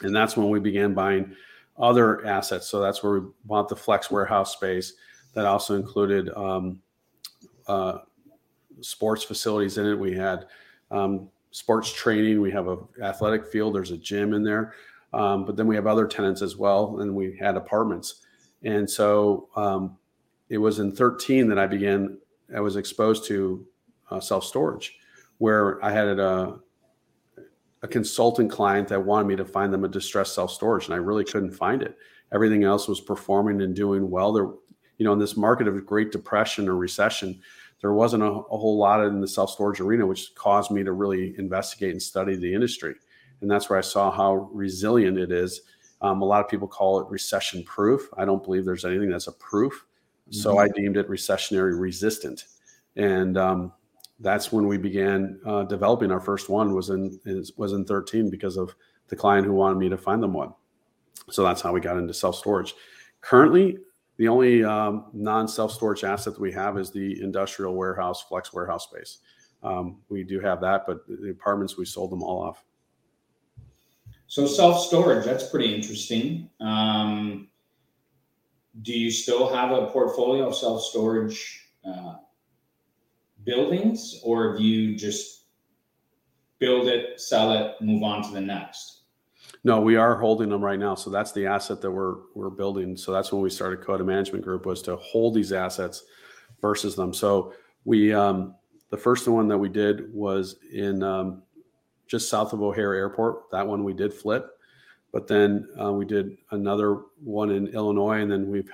and 0.03 0.15
that's 0.15 0.37
when 0.37 0.49
we 0.49 0.61
began 0.61 0.95
buying 0.95 1.35
other 1.79 2.25
assets. 2.27 2.69
So 2.69 2.81
that's 2.81 3.03
where 3.03 3.21
we 3.21 3.29
bought 3.45 3.69
the 3.69 3.77
flex 3.77 4.11
warehouse 4.11 4.53
space. 4.53 4.95
That 5.35 5.47
also 5.47 5.75
included 5.75 6.31
um, 6.31 6.81
uh, 7.67 7.99
sports 8.81 9.25
facilities 9.25 9.79
in 9.79 9.87
it. 9.87 9.99
We 9.99 10.15
had 10.15 10.47
um, 10.91 11.29
sports 11.51 11.93
training. 11.93 12.41
We 12.41 12.53
have 12.53 12.69
a 12.69 12.79
athletic 13.03 13.47
field. 13.47 13.75
There's 13.75 13.91
a 13.91 13.97
gym 13.97 14.33
in 14.33 14.45
there, 14.45 14.75
um, 15.13 15.45
but 15.45 15.57
then 15.57 15.67
we 15.67 15.75
have 15.75 15.87
other 15.87 16.07
tenants 16.07 16.43
as 16.43 16.57
well, 16.57 17.01
and 17.01 17.15
we 17.15 17.37
had 17.37 17.57
apartments. 17.57 18.23
And 18.63 18.89
so 18.89 19.49
um, 19.57 19.97
it 20.49 20.59
was 20.59 20.79
in 20.79 20.93
13 20.93 21.49
that 21.49 21.59
I 21.59 21.67
began. 21.67 22.19
I 22.55 22.61
was 22.61 22.77
exposed 22.77 23.27
to 23.27 23.67
uh, 24.11 24.21
self 24.21 24.45
storage, 24.45 24.99
where 25.39 25.85
I 25.85 25.91
had 25.91 26.19
a 26.19 26.59
a 27.85 27.87
consultant 27.87 28.51
client 28.51 28.89
that 28.89 29.05
wanted 29.05 29.29
me 29.29 29.37
to 29.37 29.45
find 29.45 29.71
them 29.71 29.85
a 29.85 29.89
distressed 29.89 30.35
self 30.35 30.51
storage, 30.51 30.87
and 30.87 30.95
I 30.95 30.97
really 30.97 31.23
couldn't 31.23 31.53
find 31.53 31.83
it. 31.83 31.99
Everything 32.33 32.65
else 32.65 32.89
was 32.89 33.01
performing 33.01 33.61
and 33.61 33.77
doing 33.77 34.09
well. 34.11 34.33
There, 34.33 34.47
you 34.97 35.05
know, 35.05 35.13
in 35.13 35.19
this 35.19 35.37
market 35.37 35.69
of 35.69 35.85
Great 35.85 36.11
Depression 36.11 36.67
or 36.67 36.77
recession, 36.77 37.39
there 37.83 37.93
wasn't 37.93 38.23
a, 38.23 38.27
a 38.27 38.57
whole 38.57 38.79
lot 38.79 39.05
in 39.05 39.21
the 39.21 39.29
self 39.29 39.51
storage 39.51 39.81
arena, 39.81 40.07
which 40.07 40.35
caused 40.35 40.71
me 40.71 40.83
to 40.83 40.93
really 40.93 41.35
investigate 41.39 41.91
and 41.91 42.03
study 42.03 42.37
the 42.37 42.55
industry. 42.55 42.95
And 43.43 43.51
that's 43.51 43.69
where 43.69 43.79
I 43.79 43.83
saw 43.83 44.11
how 44.11 44.49
resilient 44.51 45.19
it 45.19 45.31
is. 45.31 45.61
Um, 46.01 46.23
a 46.23 46.25
lot 46.25 46.43
of 46.43 46.49
people 46.49 46.67
call 46.67 46.99
it 47.01 47.11
recession 47.11 47.63
proof. 47.65 48.09
I 48.17 48.25
don't 48.25 48.43
believe 48.43 48.65
there's 48.65 48.87
anything 48.87 49.11
that's 49.11 49.27
a 49.27 49.33
proof. 49.33 49.85
Mm-hmm. 50.31 50.41
So 50.41 50.57
I 50.57 50.69
deemed 50.69 50.97
it 50.97 51.07
recessionary 51.11 51.79
resistant. 51.79 52.47
And 52.97 53.37
um, 53.37 53.73
that's 54.21 54.53
when 54.53 54.67
we 54.67 54.79
began 54.79 55.41
uh, 55.45 55.65
developing 55.65 56.11
our 56.11 56.21
first 56.21 56.49
one 56.49 56.75
was 56.75 56.91
in 56.91 57.19
was 57.57 57.73
in 57.73 57.85
13 57.85 58.31
because 58.31 58.57
of 58.57 58.75
the 59.09 59.17
client 59.17 59.47
who 59.47 59.53
wanted 59.53 59.77
me 59.77 59.89
to 59.89 59.99
find 59.99 60.23
them 60.23 60.33
one. 60.33 60.53
So 61.31 61.43
that's 61.43 61.61
how 61.61 61.73
we 61.73 61.81
got 61.81 61.99
into 61.99 62.15
self-storage. 62.15 62.75
Currently 63.21 63.79
the 64.17 64.29
only 64.29 64.65
um, 64.65 65.07
non-self-storage 65.13 66.05
asset 66.05 66.35
that 66.35 66.41
we 66.41 66.53
have 66.53 66.79
is 66.79 66.91
the 66.91 67.21
industrial 67.21 67.75
warehouse 67.75 68.23
flex 68.23 68.53
warehouse 68.53 68.85
space. 68.85 69.19
Um, 69.63 70.01
we 70.09 70.23
do 70.23 70.41
have 70.41 70.61
that 70.61 70.85
but 70.87 71.07
the 71.09 71.31
apartments 71.31 71.77
we 71.77 71.85
sold 71.85 72.13
them 72.13 72.23
all 72.23 72.43
off. 72.43 72.65
So 74.27 74.47
self-storage 74.47 75.25
that's 75.25 75.49
pretty 75.49 75.75
interesting. 75.75 76.51
Um, 76.61 77.49
do 78.83 78.93
you 78.93 79.11
still 79.11 79.53
have 79.53 79.71
a 79.71 79.87
portfolio 79.87 80.49
of 80.49 80.55
self-storage 80.55 81.69
uh, 81.87 82.15
buildings, 83.45 84.21
or 84.23 84.57
do 84.57 84.63
you 84.63 84.97
just 84.97 85.45
build 86.59 86.89
it, 86.89 87.21
sell 87.21 87.53
it, 87.53 87.75
move 87.81 88.03
on 88.03 88.23
to 88.23 88.33
the 88.33 88.41
next? 88.41 89.03
No, 89.63 89.81
we 89.81 89.97
are 89.97 90.19
holding 90.19 90.49
them 90.49 90.63
right 90.63 90.79
now. 90.79 90.95
So 90.95 91.11
that's 91.11 91.33
the 91.33 91.47
asset 91.47 91.81
that 91.81 91.91
we're 91.91 92.17
we're 92.35 92.51
building. 92.51 92.97
So 92.97 93.13
that's 93.13 93.33
when 93.33 93.43
we 93.43 93.51
started 93.51 93.81
Coda 93.83 94.05
Management 94.05 94.45
Group 94.45 94.67
was 94.67 94.83
to 94.83 94.97
hold 94.97 95.35
these 95.35 95.53
assets 95.53 96.05
versus 96.61 96.97
them. 96.97 97.13
So 97.13 97.55
we 97.85 98.13
um, 98.13 98.55
the 98.91 98.97
first 98.97 99.27
one 99.27 99.49
that 99.49 99.59
we 99.59 99.69
did 99.69 100.13
was 100.13 100.57
in 100.73 101.03
um, 101.03 101.43
just 102.07 102.29
south 102.29 102.53
of 102.53 102.63
O'Hare 102.63 102.95
Airport. 102.95 103.51
That 103.51 103.67
one 103.67 103.85
we 103.85 103.93
did 103.93 104.13
flip, 104.13 104.59
but 105.13 105.27
then 105.27 105.69
uh, 105.81 105.93
we 105.93 106.05
did 106.05 106.37
another 106.51 107.03
one 107.23 107.51
in 107.51 107.69
Illinois, 107.69 108.21
and 108.21 108.31
then 108.31 108.51
we've 108.51 108.71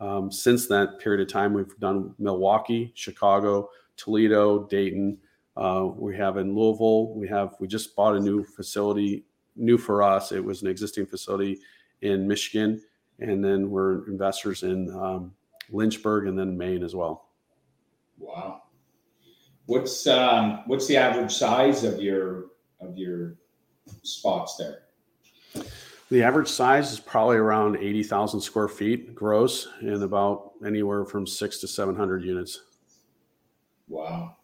um, 0.00 0.32
since 0.32 0.66
that 0.66 0.98
period 0.98 1.20
of 1.20 1.32
time 1.32 1.52
we've 1.52 1.78
done 1.78 2.14
Milwaukee, 2.18 2.90
Chicago, 2.94 3.70
Toledo, 4.02 4.66
Dayton. 4.66 5.18
Uh, 5.56 5.88
we 5.94 6.16
have 6.16 6.36
in 6.38 6.54
Louisville. 6.54 7.14
We 7.14 7.28
have 7.28 7.54
we 7.60 7.68
just 7.68 7.94
bought 7.94 8.16
a 8.16 8.20
new 8.20 8.42
facility, 8.42 9.24
new 9.54 9.78
for 9.78 10.02
us. 10.02 10.32
It 10.32 10.42
was 10.42 10.62
an 10.62 10.68
existing 10.68 11.06
facility 11.06 11.60
in 12.00 12.26
Michigan, 12.26 12.80
and 13.20 13.44
then 13.44 13.70
we're 13.70 14.08
investors 14.08 14.62
in 14.62 14.90
um, 14.90 15.32
Lynchburg 15.70 16.26
and 16.26 16.38
then 16.38 16.56
Maine 16.56 16.82
as 16.82 16.94
well. 16.94 17.28
Wow. 18.18 18.62
What's 19.66 20.06
um, 20.06 20.62
what's 20.66 20.86
the 20.86 20.96
average 20.96 21.32
size 21.32 21.84
of 21.84 22.00
your 22.00 22.46
of 22.80 22.96
your 22.96 23.36
spots 24.02 24.56
there? 24.56 24.82
The 26.10 26.22
average 26.22 26.48
size 26.48 26.92
is 26.92 26.98
probably 27.00 27.36
around 27.36 27.76
eighty 27.76 28.02
thousand 28.02 28.40
square 28.40 28.68
feet 28.68 29.14
gross, 29.14 29.68
and 29.80 30.02
about 30.02 30.52
anywhere 30.66 31.04
from 31.04 31.26
six 31.26 31.58
to 31.58 31.68
seven 31.68 31.94
hundred 31.94 32.24
units. 32.24 32.62
Wow. 33.88 34.36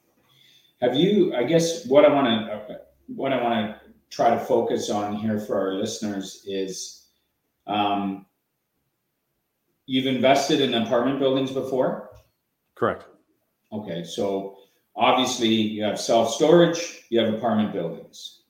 Have 0.81 0.95
you? 0.95 1.35
I 1.35 1.45
guess 1.45 1.87
what 1.87 2.05
I 2.05 2.09
want 2.09 2.27
to 2.27 2.81
what 3.07 3.33
I 3.33 3.43
want 3.43 3.55
to 3.55 3.81
try 4.11 4.31
to 4.31 4.39
focus 4.39 4.91
on 4.91 5.17
here 5.17 5.39
for 5.39 5.59
our 5.59 5.75
listeners 5.75 6.43
is, 6.47 7.07
um, 7.67 8.27
you've 9.87 10.07
invested 10.07 10.61
in 10.61 10.75
apartment 10.75 11.19
buildings 11.19 11.51
before. 11.51 12.11
Correct. 12.75 13.05
Okay, 13.73 14.05
so 14.05 14.57
obviously 14.97 15.49
you 15.49 15.83
have 15.83 16.01
self 16.01 16.33
storage, 16.33 17.05
you 17.11 17.21
have 17.21 17.35
apartment 17.35 17.73
buildings. 17.73 18.43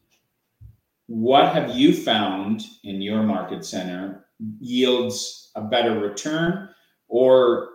What 1.07 1.55
have 1.55 1.75
you 1.77 1.95
found 1.95 2.65
in 2.85 3.01
your 3.01 3.23
market 3.23 3.65
center 3.65 4.27
yields 4.61 5.51
a 5.57 5.63
better 5.63 5.99
return, 5.99 6.69
or 7.09 7.71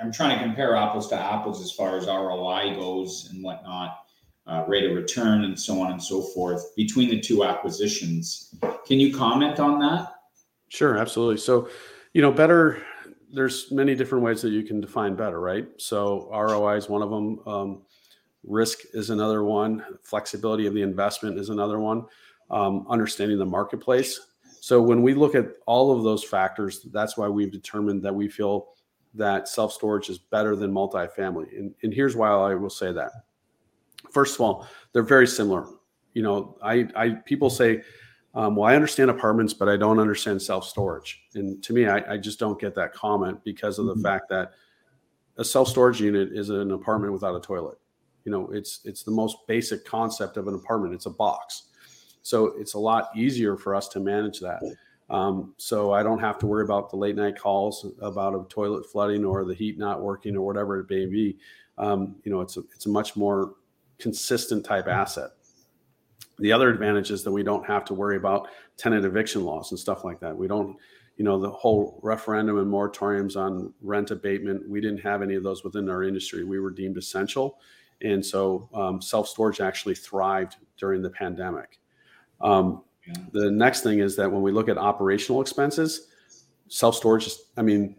I'm 0.00 0.12
trying 0.12 0.38
to 0.38 0.44
compare 0.44 0.76
apples 0.76 1.08
to 1.08 1.16
apples 1.16 1.62
as 1.62 1.72
far 1.72 1.96
as 1.96 2.06
ROI 2.06 2.74
goes 2.74 3.28
and 3.30 3.42
whatnot, 3.42 4.04
uh, 4.46 4.64
rate 4.66 4.84
of 4.84 4.96
return 4.96 5.44
and 5.44 5.58
so 5.58 5.80
on 5.80 5.92
and 5.92 6.02
so 6.02 6.22
forth 6.22 6.74
between 6.76 7.08
the 7.08 7.20
two 7.20 7.44
acquisitions. 7.44 8.54
Can 8.86 9.00
you 9.00 9.14
comment 9.14 9.58
on 9.58 9.78
that? 9.80 10.14
Sure, 10.68 10.98
absolutely. 10.98 11.38
So, 11.38 11.68
you 12.12 12.22
know, 12.22 12.32
better. 12.32 12.82
There's 13.32 13.70
many 13.72 13.94
different 13.94 14.24
ways 14.24 14.40
that 14.42 14.50
you 14.50 14.62
can 14.62 14.80
define 14.80 15.16
better, 15.16 15.40
right? 15.40 15.66
So 15.78 16.28
ROI 16.30 16.76
is 16.76 16.88
one 16.88 17.02
of 17.02 17.10
them. 17.10 17.40
Um, 17.46 17.82
risk 18.44 18.80
is 18.94 19.10
another 19.10 19.42
one. 19.42 19.84
Flexibility 20.02 20.66
of 20.66 20.74
the 20.74 20.82
investment 20.82 21.38
is 21.38 21.50
another 21.50 21.80
one. 21.80 22.06
Um, 22.50 22.86
understanding 22.88 23.38
the 23.38 23.46
marketplace. 23.46 24.20
So 24.60 24.80
when 24.80 25.02
we 25.02 25.14
look 25.14 25.34
at 25.34 25.46
all 25.66 25.96
of 25.96 26.04
those 26.04 26.22
factors, 26.22 26.86
that's 26.92 27.16
why 27.16 27.28
we've 27.28 27.52
determined 27.52 28.02
that 28.04 28.14
we 28.14 28.28
feel 28.28 28.68
that 29.16 29.48
self 29.48 29.72
storage 29.72 30.08
is 30.08 30.18
better 30.18 30.56
than 30.56 30.72
multifamily. 30.72 31.58
And, 31.58 31.74
and 31.82 31.92
here's 31.92 32.16
why 32.16 32.28
I 32.28 32.54
will 32.54 32.70
say 32.70 32.92
that. 32.92 33.10
First 34.10 34.36
of 34.36 34.40
all, 34.40 34.66
they're 34.92 35.02
very 35.02 35.26
similar. 35.26 35.66
You 36.14 36.22
know, 36.22 36.56
I, 36.62 36.88
I 36.94 37.10
people 37.10 37.50
say 37.50 37.82
um, 38.36 38.54
well, 38.54 38.68
I 38.68 38.74
understand 38.74 39.08
apartments, 39.10 39.54
but 39.54 39.66
I 39.66 39.78
don't 39.78 39.98
understand 39.98 40.40
self 40.40 40.68
storage. 40.68 41.24
And 41.34 41.62
to 41.64 41.72
me, 41.72 41.86
I, 41.86 42.14
I, 42.14 42.16
just 42.18 42.38
don't 42.38 42.60
get 42.60 42.74
that 42.74 42.92
comment 42.92 43.42
because 43.44 43.78
of 43.78 43.86
the 43.86 43.94
mm-hmm. 43.94 44.02
fact 44.02 44.28
that 44.28 44.52
a 45.38 45.44
self 45.44 45.68
storage 45.68 46.02
unit 46.02 46.32
is 46.32 46.50
an 46.50 46.70
apartment 46.70 47.14
without 47.14 47.34
a 47.34 47.40
toilet. 47.40 47.78
You 48.24 48.32
know, 48.32 48.50
it's 48.52 48.80
it's 48.84 49.02
the 49.02 49.10
most 49.10 49.38
basic 49.48 49.86
concept 49.86 50.36
of 50.36 50.48
an 50.48 50.54
apartment. 50.54 50.92
It's 50.92 51.06
a 51.06 51.10
box, 51.10 51.68
so 52.20 52.48
it's 52.58 52.74
a 52.74 52.78
lot 52.78 53.08
easier 53.16 53.56
for 53.56 53.74
us 53.74 53.88
to 53.88 54.00
manage 54.00 54.38
that. 54.40 54.62
Um, 55.08 55.54
so 55.56 55.92
I 55.92 56.02
don't 56.02 56.18
have 56.18 56.38
to 56.38 56.46
worry 56.46 56.64
about 56.64 56.90
the 56.90 56.96
late 56.96 57.16
night 57.16 57.38
calls 57.38 57.86
about 58.00 58.34
a 58.34 58.44
toilet 58.48 58.90
flooding 58.90 59.24
or 59.24 59.44
the 59.44 59.54
heat 59.54 59.78
not 59.78 60.02
working 60.02 60.36
or 60.36 60.42
whatever 60.42 60.80
it 60.80 60.90
may 60.90 61.06
be. 61.06 61.38
Um, 61.78 62.16
you 62.24 62.32
know, 62.32 62.40
it's 62.40 62.56
a, 62.56 62.60
it's 62.74 62.86
a 62.86 62.90
much 62.90 63.16
more 63.16 63.54
consistent 63.98 64.64
type 64.64 64.88
asset. 64.88 65.30
The 66.38 66.52
other 66.52 66.68
advantage 66.68 67.10
is 67.10 67.22
that 67.24 67.32
we 67.32 67.42
don't 67.42 67.64
have 67.66 67.84
to 67.86 67.94
worry 67.94 68.16
about 68.16 68.48
tenant 68.76 69.04
eviction 69.04 69.44
laws 69.44 69.70
and 69.70 69.78
stuff 69.78 70.04
like 70.04 70.20
that. 70.20 70.36
We 70.36 70.48
don't, 70.48 70.76
you 71.16 71.24
know, 71.24 71.38
the 71.38 71.50
whole 71.50 71.98
referendum 72.02 72.58
and 72.58 72.70
moratoriums 72.70 73.36
on 73.36 73.72
rent 73.80 74.10
abatement, 74.10 74.68
we 74.68 74.80
didn't 74.80 75.00
have 75.00 75.22
any 75.22 75.34
of 75.34 75.42
those 75.42 75.64
within 75.64 75.88
our 75.88 76.02
industry. 76.02 76.44
We 76.44 76.60
were 76.60 76.70
deemed 76.70 76.98
essential. 76.98 77.58
And 78.02 78.24
so 78.24 78.68
um, 78.74 79.00
self 79.00 79.28
storage 79.28 79.60
actually 79.60 79.94
thrived 79.94 80.56
during 80.76 81.00
the 81.00 81.10
pandemic. 81.10 81.78
Um, 82.42 82.82
The 83.32 83.50
next 83.50 83.82
thing 83.82 84.00
is 84.00 84.16
that 84.16 84.30
when 84.30 84.42
we 84.42 84.52
look 84.52 84.68
at 84.68 84.78
operational 84.78 85.40
expenses, 85.40 86.08
self 86.68 86.96
storage, 86.96 87.28
I 87.56 87.62
mean, 87.62 87.96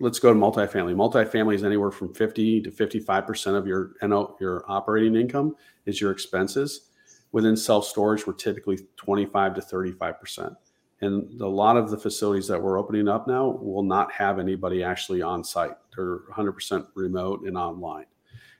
let's 0.00 0.18
go 0.18 0.32
to 0.32 0.38
multifamily. 0.38 0.94
Multifamily 0.94 1.54
is 1.54 1.64
anywhere 1.64 1.90
from 1.90 2.14
50 2.14 2.62
to 2.62 2.70
55% 2.70 3.54
of 3.54 3.66
your, 3.66 3.92
NO, 4.02 4.36
your 4.40 4.64
operating 4.68 5.16
income 5.16 5.56
is 5.84 6.00
your 6.00 6.10
expenses 6.10 6.90
within 7.36 7.54
self 7.54 7.86
storage, 7.86 8.26
we're 8.26 8.32
typically 8.32 8.78
25 8.96 9.56
to 9.56 9.60
35%. 9.60 10.56
And 11.02 11.38
a 11.42 11.46
lot 11.46 11.76
of 11.76 11.90
the 11.90 11.98
facilities 11.98 12.48
that 12.48 12.60
we're 12.60 12.78
opening 12.78 13.08
up 13.08 13.28
now 13.28 13.58
will 13.60 13.82
not 13.82 14.10
have 14.12 14.38
anybody 14.38 14.82
actually 14.82 15.20
on 15.20 15.44
site. 15.44 15.76
They're 15.94 16.20
100% 16.32 16.86
remote 16.94 17.42
and 17.42 17.58
online. 17.58 18.06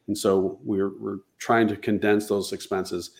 And 0.08 0.16
so 0.16 0.60
we're, 0.62 0.90
we're 0.98 1.20
trying 1.38 1.68
to 1.68 1.76
condense 1.76 2.28
those 2.28 2.52
expenses 2.52 3.12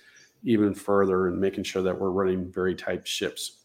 even 0.46 0.72
further 0.72 1.26
and 1.26 1.38
making 1.38 1.64
sure 1.64 1.82
that 1.82 2.00
we're 2.00 2.10
running 2.10 2.50
very 2.50 2.74
tight 2.74 3.06
ships. 3.06 3.64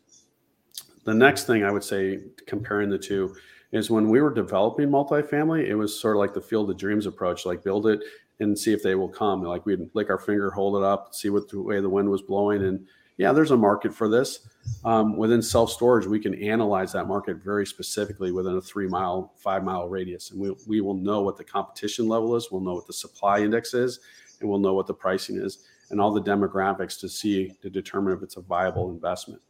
The 1.06 1.14
next 1.14 1.46
thing 1.46 1.64
I 1.64 1.72
would 1.72 1.84
say, 1.84 2.20
comparing 2.48 2.90
the 2.90 2.98
two, 2.98 3.36
is 3.72 3.90
when 3.90 4.10
we 4.10 4.20
were 4.20 4.34
developing 4.34 4.90
multifamily, 4.90 5.68
it 5.68 5.76
was 5.76 5.98
sort 5.98 6.18
of 6.18 6.20
like 6.20 6.34
the 6.34 6.42
field 6.42 6.70
of 6.70 6.78
dreams 6.78 7.06
approach, 7.06 7.46
like 7.46 7.64
build 7.64 7.88
it 7.88 8.02
and 8.40 8.58
see 8.58 8.74
if 8.74 8.82
they 8.84 8.96
will 8.96 9.08
come. 9.08 9.44
Like 9.44 9.66
we'd 9.66 9.90
lick 9.94 10.10
our 10.10 10.18
finger, 10.18 10.50
hold 10.50 10.76
it 10.76 10.84
up, 10.84 11.14
see 11.14 11.30
what 11.30 11.48
the 11.48 11.62
way 11.62 11.80
the 11.80 11.90
wind 11.90 12.10
was 12.10 12.24
blowing. 12.24 12.64
And 12.64 12.86
yeah, 13.18 13.32
there's 13.32 13.52
a 13.52 13.58
market 13.58 13.94
for 13.94 14.10
this. 14.10 14.50
Um, 14.84 15.16
within 15.16 15.42
self 15.42 15.72
storage, 15.72 16.08
we 16.08 16.20
can 16.20 16.34
analyze 16.44 16.92
that 16.94 17.08
market 17.08 17.38
very 17.38 17.66
specifically 17.66 18.32
within 18.32 18.58
a 18.58 18.62
three 18.62 18.88
mile, 18.88 19.34
five 19.38 19.64
mile 19.64 19.88
radius. 19.88 20.32
And 20.32 20.40
we, 20.40 20.56
we 20.68 20.82
will 20.82 20.96
know 20.96 21.22
what 21.22 21.38
the 21.38 21.44
competition 21.44 22.08
level 22.08 22.36
is, 22.36 22.50
we'll 22.52 22.62
know 22.62 22.74
what 22.74 22.88
the 22.88 22.94
supply 22.94 23.40
index 23.40 23.76
is, 23.76 24.00
and 24.40 24.50
we'll 24.50 24.60
know 24.60 24.74
what 24.74 24.88
the 24.88 24.94
pricing 24.94 25.38
is 25.38 25.68
and 25.92 26.02
all 26.02 26.12
the 26.12 26.22
demographics 26.22 27.00
to 27.00 27.10
see 27.10 27.52
to 27.62 27.70
determine 27.70 28.14
if 28.14 28.24
it's 28.24 28.38
a 28.38 28.42
viable 28.42 28.90
investment. 28.90 29.42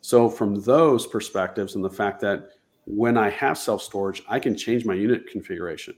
So, 0.00 0.28
from 0.28 0.60
those 0.62 1.06
perspectives, 1.06 1.74
and 1.74 1.84
the 1.84 1.90
fact 1.90 2.20
that 2.20 2.48
when 2.84 3.16
I 3.16 3.30
have 3.30 3.56
self 3.56 3.82
storage, 3.82 4.22
I 4.28 4.38
can 4.38 4.56
change 4.56 4.84
my 4.84 4.94
unit 4.94 5.26
configuration. 5.28 5.94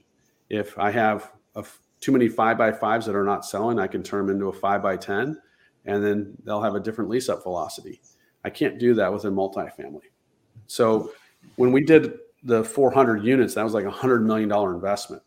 If 0.49 0.77
I 0.77 0.91
have 0.91 1.31
a 1.55 1.65
too 2.01 2.11
many 2.11 2.27
five 2.27 2.57
by 2.57 2.71
fives 2.71 3.05
that 3.07 3.15
are 3.15 3.23
not 3.23 3.45
selling, 3.45 3.79
I 3.79 3.87
can 3.87 4.03
turn 4.03 4.27
them 4.27 4.35
into 4.35 4.47
a 4.47 4.53
five 4.53 4.83
by 4.83 4.97
10 4.97 5.41
and 5.85 6.03
then 6.03 6.35
they'll 6.43 6.61
have 6.61 6.75
a 6.75 6.79
different 6.79 7.09
lease 7.09 7.29
up 7.29 7.43
velocity. 7.43 8.01
I 8.43 8.49
can't 8.49 8.79
do 8.79 8.93
that 8.95 9.11
within 9.11 9.33
multifamily. 9.33 10.01
So 10.67 11.11
when 11.55 11.71
we 11.71 11.83
did 11.83 12.13
the 12.43 12.63
400 12.63 13.23
units, 13.23 13.55
that 13.55 13.63
was 13.63 13.73
like 13.73 13.85
a 13.85 13.91
hundred 13.91 14.25
million 14.25 14.49
dollar 14.49 14.73
investment. 14.73 15.21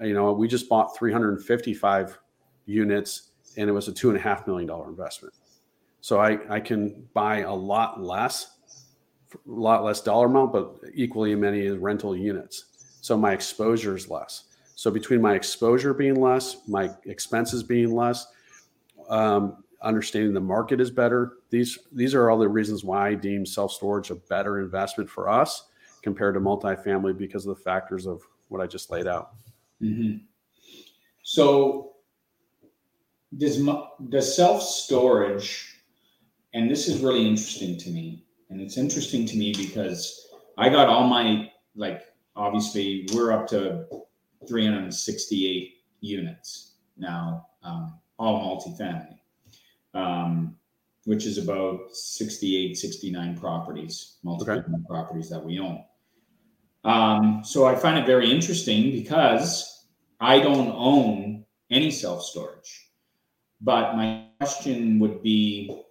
You 0.00 0.14
know, 0.14 0.32
we 0.32 0.48
just 0.48 0.68
bought 0.68 0.96
355 0.96 2.18
units 2.66 3.29
and 3.56 3.68
it 3.68 3.72
was 3.72 3.88
a 3.88 3.92
two 3.92 4.08
and 4.10 4.18
a 4.18 4.20
half 4.20 4.46
million 4.46 4.66
dollar 4.68 4.88
investment. 4.88 5.34
So 6.00 6.18
I, 6.18 6.38
I 6.48 6.60
can 6.60 7.06
buy 7.14 7.40
a 7.40 7.52
lot 7.52 8.02
less, 8.02 8.56
a 9.34 9.38
lot 9.46 9.84
less 9.84 10.00
dollar 10.00 10.26
amount, 10.26 10.52
but 10.52 10.76
equally 10.94 11.34
many 11.34 11.68
rental 11.68 12.16
units. 12.16 12.66
So 13.00 13.16
my 13.16 13.32
exposure 13.32 13.96
is 13.96 14.08
less. 14.08 14.44
So 14.74 14.90
between 14.90 15.20
my 15.20 15.34
exposure 15.34 15.92
being 15.92 16.14
less, 16.14 16.66
my 16.66 16.90
expenses 17.04 17.62
being 17.62 17.94
less, 17.94 18.26
um, 19.08 19.62
understanding 19.82 20.32
the 20.32 20.40
market 20.40 20.80
is 20.80 20.90
better. 20.90 21.34
These 21.50 21.78
these 21.92 22.14
are 22.14 22.30
all 22.30 22.38
the 22.38 22.48
reasons 22.48 22.84
why 22.84 23.08
I 23.08 23.14
deem 23.14 23.44
self 23.44 23.72
storage 23.72 24.10
a 24.10 24.14
better 24.14 24.60
investment 24.60 25.08
for 25.08 25.28
us 25.28 25.68
compared 26.02 26.34
to 26.34 26.40
multifamily 26.40 27.16
because 27.16 27.46
of 27.46 27.56
the 27.56 27.62
factors 27.62 28.06
of 28.06 28.22
what 28.48 28.60
I 28.60 28.66
just 28.66 28.90
laid 28.90 29.06
out. 29.06 29.32
Mm-hmm. 29.82 30.24
So 31.22 31.92
does 33.36 33.66
does 34.08 34.36
self 34.36 34.62
storage, 34.62 35.76
and 36.54 36.70
this 36.70 36.88
is 36.88 37.00
really 37.00 37.26
interesting 37.26 37.78
to 37.78 37.90
me, 37.90 38.24
and 38.50 38.60
it's 38.60 38.76
interesting 38.76 39.26
to 39.26 39.36
me 39.36 39.52
because 39.52 40.28
I 40.58 40.68
got 40.68 40.88
all 40.88 41.06
my 41.06 41.50
like 41.74 42.02
obviously 42.36 43.06
we're 43.12 43.32
up 43.32 43.46
to 43.48 43.86
368 44.48 45.74
units 46.00 46.74
now, 46.96 47.46
um, 47.62 47.98
all 48.18 48.60
multifamily, 48.60 49.18
um, 49.94 50.56
which 51.04 51.26
is 51.26 51.38
about 51.38 51.78
68, 51.92 52.76
69 52.76 53.38
properties, 53.38 54.16
multifamily 54.24 54.74
okay. 54.74 54.84
properties 54.88 55.28
that 55.30 55.44
we 55.44 55.58
own. 55.58 55.84
Um, 56.84 57.42
so 57.44 57.66
I 57.66 57.74
find 57.74 57.98
it 57.98 58.06
very 58.06 58.30
interesting 58.30 58.90
because 58.90 59.86
I 60.20 60.40
don't 60.40 60.72
own 60.74 61.44
any 61.70 61.90
self 61.90 62.22
storage. 62.22 62.89
But 63.60 63.96
my 63.96 64.26
question 64.38 64.98
would 64.98 65.22
be 65.22 65.82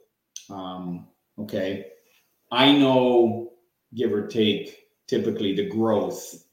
um, 0.49 1.07
okay, 1.37 1.87
I 2.51 2.71
know, 2.71 3.53
give 3.93 4.11
or 4.11 4.27
take, 4.27 4.87
typically 5.07 5.55
the 5.55 5.67
growth 5.67 6.43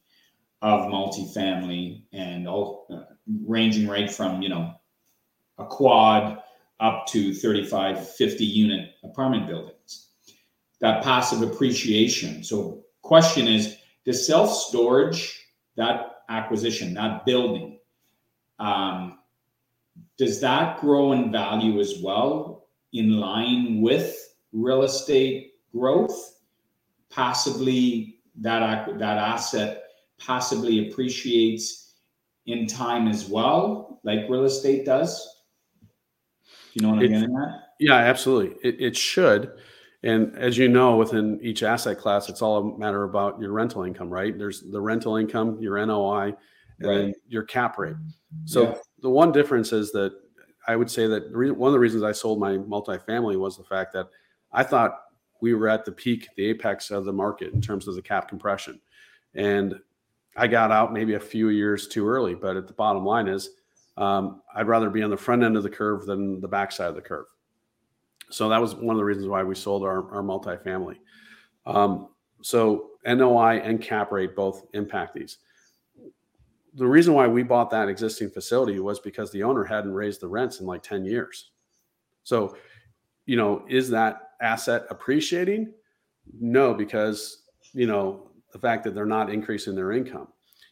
of 0.62 0.90
multifamily 0.90 2.02
and 2.12 2.48
all 2.48 2.86
uh, 2.90 3.14
ranging 3.46 3.86
right 3.86 4.10
from 4.10 4.40
you 4.40 4.48
know 4.48 4.72
a 5.58 5.64
quad 5.66 6.42
up 6.80 7.06
to 7.06 7.34
35 7.34 8.14
50 8.14 8.44
unit 8.44 8.94
apartment 9.02 9.46
buildings. 9.46 10.08
That 10.80 11.02
passive 11.02 11.42
appreciation. 11.42 12.44
So 12.44 12.84
question 13.02 13.46
is 13.46 13.76
the 14.04 14.12
self 14.12 14.50
storage 14.50 15.42
that 15.76 16.22
acquisition 16.28 16.94
that 16.94 17.24
building 17.24 17.78
um, 18.58 19.18
does 20.18 20.40
that 20.40 20.80
grow 20.80 21.12
in 21.12 21.30
value 21.30 21.80
as 21.80 22.00
well 22.02 22.68
in 22.92 23.18
line 23.18 23.80
with 23.80 24.16
real 24.52 24.82
estate 24.82 25.52
growth 25.72 26.36
Possibly 27.08 28.18
that 28.40 28.98
that 28.98 29.16
asset 29.16 29.84
possibly 30.18 30.90
appreciates 30.90 31.94
in 32.44 32.66
time 32.66 33.08
as 33.08 33.26
well, 33.28 34.00
like 34.04 34.28
real 34.28 34.44
estate 34.44 34.84
does? 34.84 35.26
You 36.74 36.82
know 36.82 36.90
what 36.90 36.98
I'm 36.98 37.08
getting 37.08 37.36
at? 37.36 37.72
Yeah, 37.80 37.94
absolutely. 37.94 38.56
It, 38.62 38.80
it 38.80 38.96
should. 38.96 39.52
And 40.02 40.36
as 40.36 40.58
you 40.58 40.68
know, 40.68 40.96
within 40.96 41.38
each 41.42 41.62
asset 41.62 41.98
class, 41.98 42.28
it's 42.28 42.42
all 42.42 42.58
a 42.58 42.78
matter 42.78 43.04
about 43.04 43.40
your 43.40 43.52
rental 43.52 43.84
income, 43.84 44.10
right? 44.10 44.36
There's 44.36 44.62
the 44.70 44.80
rental 44.80 45.16
income, 45.16 45.58
your 45.60 45.84
NOI, 45.84 46.34
right. 46.80 47.14
your 47.28 47.42
cap 47.42 47.78
rate. 47.78 47.96
So 48.44 48.62
yeah. 48.62 48.74
the 49.00 49.10
one 49.10 49.32
difference 49.32 49.72
is 49.72 49.92
that 49.92 50.12
I 50.68 50.76
would 50.76 50.90
say 50.90 51.06
that 51.06 51.30
one 51.32 51.68
of 51.68 51.72
the 51.72 51.78
reasons 51.78 52.02
I 52.02 52.12
sold 52.12 52.40
my 52.40 52.52
multifamily 52.52 53.38
was 53.38 53.56
the 53.56 53.64
fact 53.64 53.92
that 53.92 54.08
I 54.52 54.62
thought 54.62 55.00
we 55.40 55.54
were 55.54 55.68
at 55.68 55.84
the 55.84 55.92
peak, 55.92 56.28
the 56.36 56.46
apex 56.46 56.90
of 56.90 57.04
the 57.04 57.12
market 57.12 57.52
in 57.52 57.60
terms 57.60 57.86
of 57.88 57.94
the 57.94 58.02
cap 58.02 58.28
compression. 58.28 58.80
And 59.34 59.78
I 60.36 60.46
got 60.46 60.72
out 60.72 60.92
maybe 60.92 61.14
a 61.14 61.20
few 61.20 61.48
years 61.48 61.88
too 61.88 62.06
early, 62.08 62.34
but 62.34 62.56
at 62.56 62.66
the 62.66 62.72
bottom 62.72 63.04
line 63.04 63.28
is 63.28 63.50
um, 63.96 64.42
I'd 64.54 64.66
rather 64.66 64.90
be 64.90 65.02
on 65.02 65.10
the 65.10 65.16
front 65.16 65.42
end 65.42 65.56
of 65.56 65.62
the 65.62 65.70
curve 65.70 66.06
than 66.06 66.40
the 66.40 66.48
back 66.48 66.72
side 66.72 66.88
of 66.88 66.94
the 66.94 67.00
curve. 67.00 67.26
So 68.30 68.48
that 68.48 68.60
was 68.60 68.74
one 68.74 68.96
of 68.96 68.98
the 68.98 69.04
reasons 69.04 69.28
why 69.28 69.42
we 69.42 69.54
sold 69.54 69.82
our, 69.84 70.10
our 70.12 70.22
multifamily. 70.22 70.96
Um, 71.64 72.08
so 72.42 72.90
NOI 73.06 73.60
and 73.60 73.80
cap 73.80 74.12
rate 74.12 74.34
both 74.34 74.66
impact 74.74 75.14
these. 75.14 75.38
The 76.76 76.86
reason 76.86 77.14
why 77.14 77.26
we 77.26 77.42
bought 77.42 77.70
that 77.70 77.88
existing 77.88 78.30
facility 78.30 78.78
was 78.78 79.00
because 79.00 79.32
the 79.32 79.42
owner 79.42 79.64
hadn't 79.64 79.92
raised 79.92 80.20
the 80.20 80.28
rents 80.28 80.60
in 80.60 80.66
like 80.66 80.82
10 80.82 81.04
years. 81.04 81.50
So, 82.22 82.56
you 83.24 83.36
know, 83.36 83.64
is 83.68 83.90
that 83.90 84.30
asset 84.40 84.84
appreciating? 84.90 85.72
No, 86.38 86.74
because, 86.74 87.44
you 87.72 87.86
know, 87.86 88.30
the 88.52 88.58
fact 88.58 88.84
that 88.84 88.94
they're 88.94 89.06
not 89.06 89.30
increasing 89.30 89.74
their 89.74 89.92
income. 89.92 90.28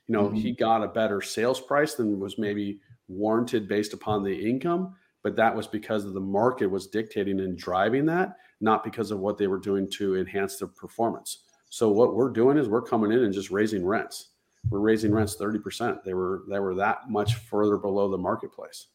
You 0.07 0.13
know, 0.15 0.27
mm-hmm. 0.27 0.37
he 0.37 0.53
got 0.53 0.83
a 0.83 0.89
better 0.89 1.23
sales 1.23 1.61
price 1.61 1.95
than 1.95 2.21
was 2.21 2.39
maybe 2.39 2.81
warranted 3.09 3.69
based 3.69 3.93
upon 3.93 4.23
the 4.23 4.35
income, 4.35 4.95
but 5.23 5.37
that 5.37 5.55
was 5.55 5.67
because 5.67 6.05
of 6.05 6.15
the 6.15 6.21
market 6.21 6.67
was 6.67 6.87
dictating 6.87 7.41
and 7.41 7.57
driving 7.57 8.05
that, 8.07 8.37
not 8.61 8.85
because 8.85 9.11
of 9.11 9.21
what 9.21 9.39
they 9.39 9.47
were 9.47 9.59
doing 9.59 9.91
to 9.93 10.17
enhance 10.17 10.57
their 10.59 10.69
performance. 10.69 11.45
So 11.71 11.91
what 11.91 12.15
we're 12.15 12.31
doing 12.31 12.59
is 12.59 12.69
we're 12.69 12.83
coming 12.83 13.13
in 13.13 13.25
and 13.25 13.33
just 13.33 13.51
raising 13.51 13.85
rents. 13.85 14.31
We're 14.71 14.81
raising 14.81 15.13
rents 15.13 15.37
30%. 15.37 16.03
They 16.05 16.15
were 16.15 16.43
they 16.49 16.59
were 16.59 16.75
that 16.77 17.09
much 17.09 17.35
further 17.35 17.77
below 17.77 18.09
the 18.11 18.19
marketplace. 18.19 18.89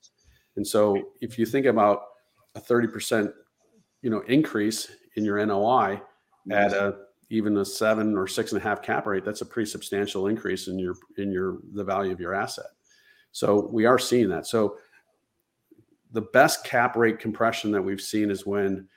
And 0.56 0.66
so 0.66 1.12
if 1.22 1.38
you 1.38 1.46
think 1.46 1.66
about 1.66 2.04
a 2.56 2.60
30% 2.60 3.32
you 4.02 4.10
know 4.10 4.22
increase 4.22 4.92
in 5.16 5.26
your 5.26 5.44
NOI 5.46 6.02
at 6.52 6.74
a 6.74 6.98
even 7.30 7.58
a 7.58 7.66
seven 7.66 8.18
or 8.18 8.28
six 8.28 8.52
and 8.52 8.62
a 8.62 8.64
half 8.64 8.82
cap 8.82 9.06
rate, 9.06 9.24
that's 9.24 9.42
a 9.42 9.46
pretty 9.46 9.70
substantial 9.70 10.28
increase 10.28 10.68
in 10.68 10.80
your 10.80 10.96
in 11.18 11.32
your 11.32 11.60
the 11.74 11.84
value 11.84 12.12
of 12.12 12.20
your 12.20 12.34
asset. 12.34 12.66
So 13.32 13.70
we 13.72 13.86
are 13.86 14.00
seeing 14.00 14.30
that. 14.30 14.48
So 14.48 14.78
the 16.12 16.22
best 16.22 16.64
cap 16.64 16.96
rate 16.96 17.20
compression 17.20 17.72
that 17.72 17.82
we've 17.82 18.02
seen 18.02 18.32
is 18.32 18.46
when 18.46 18.88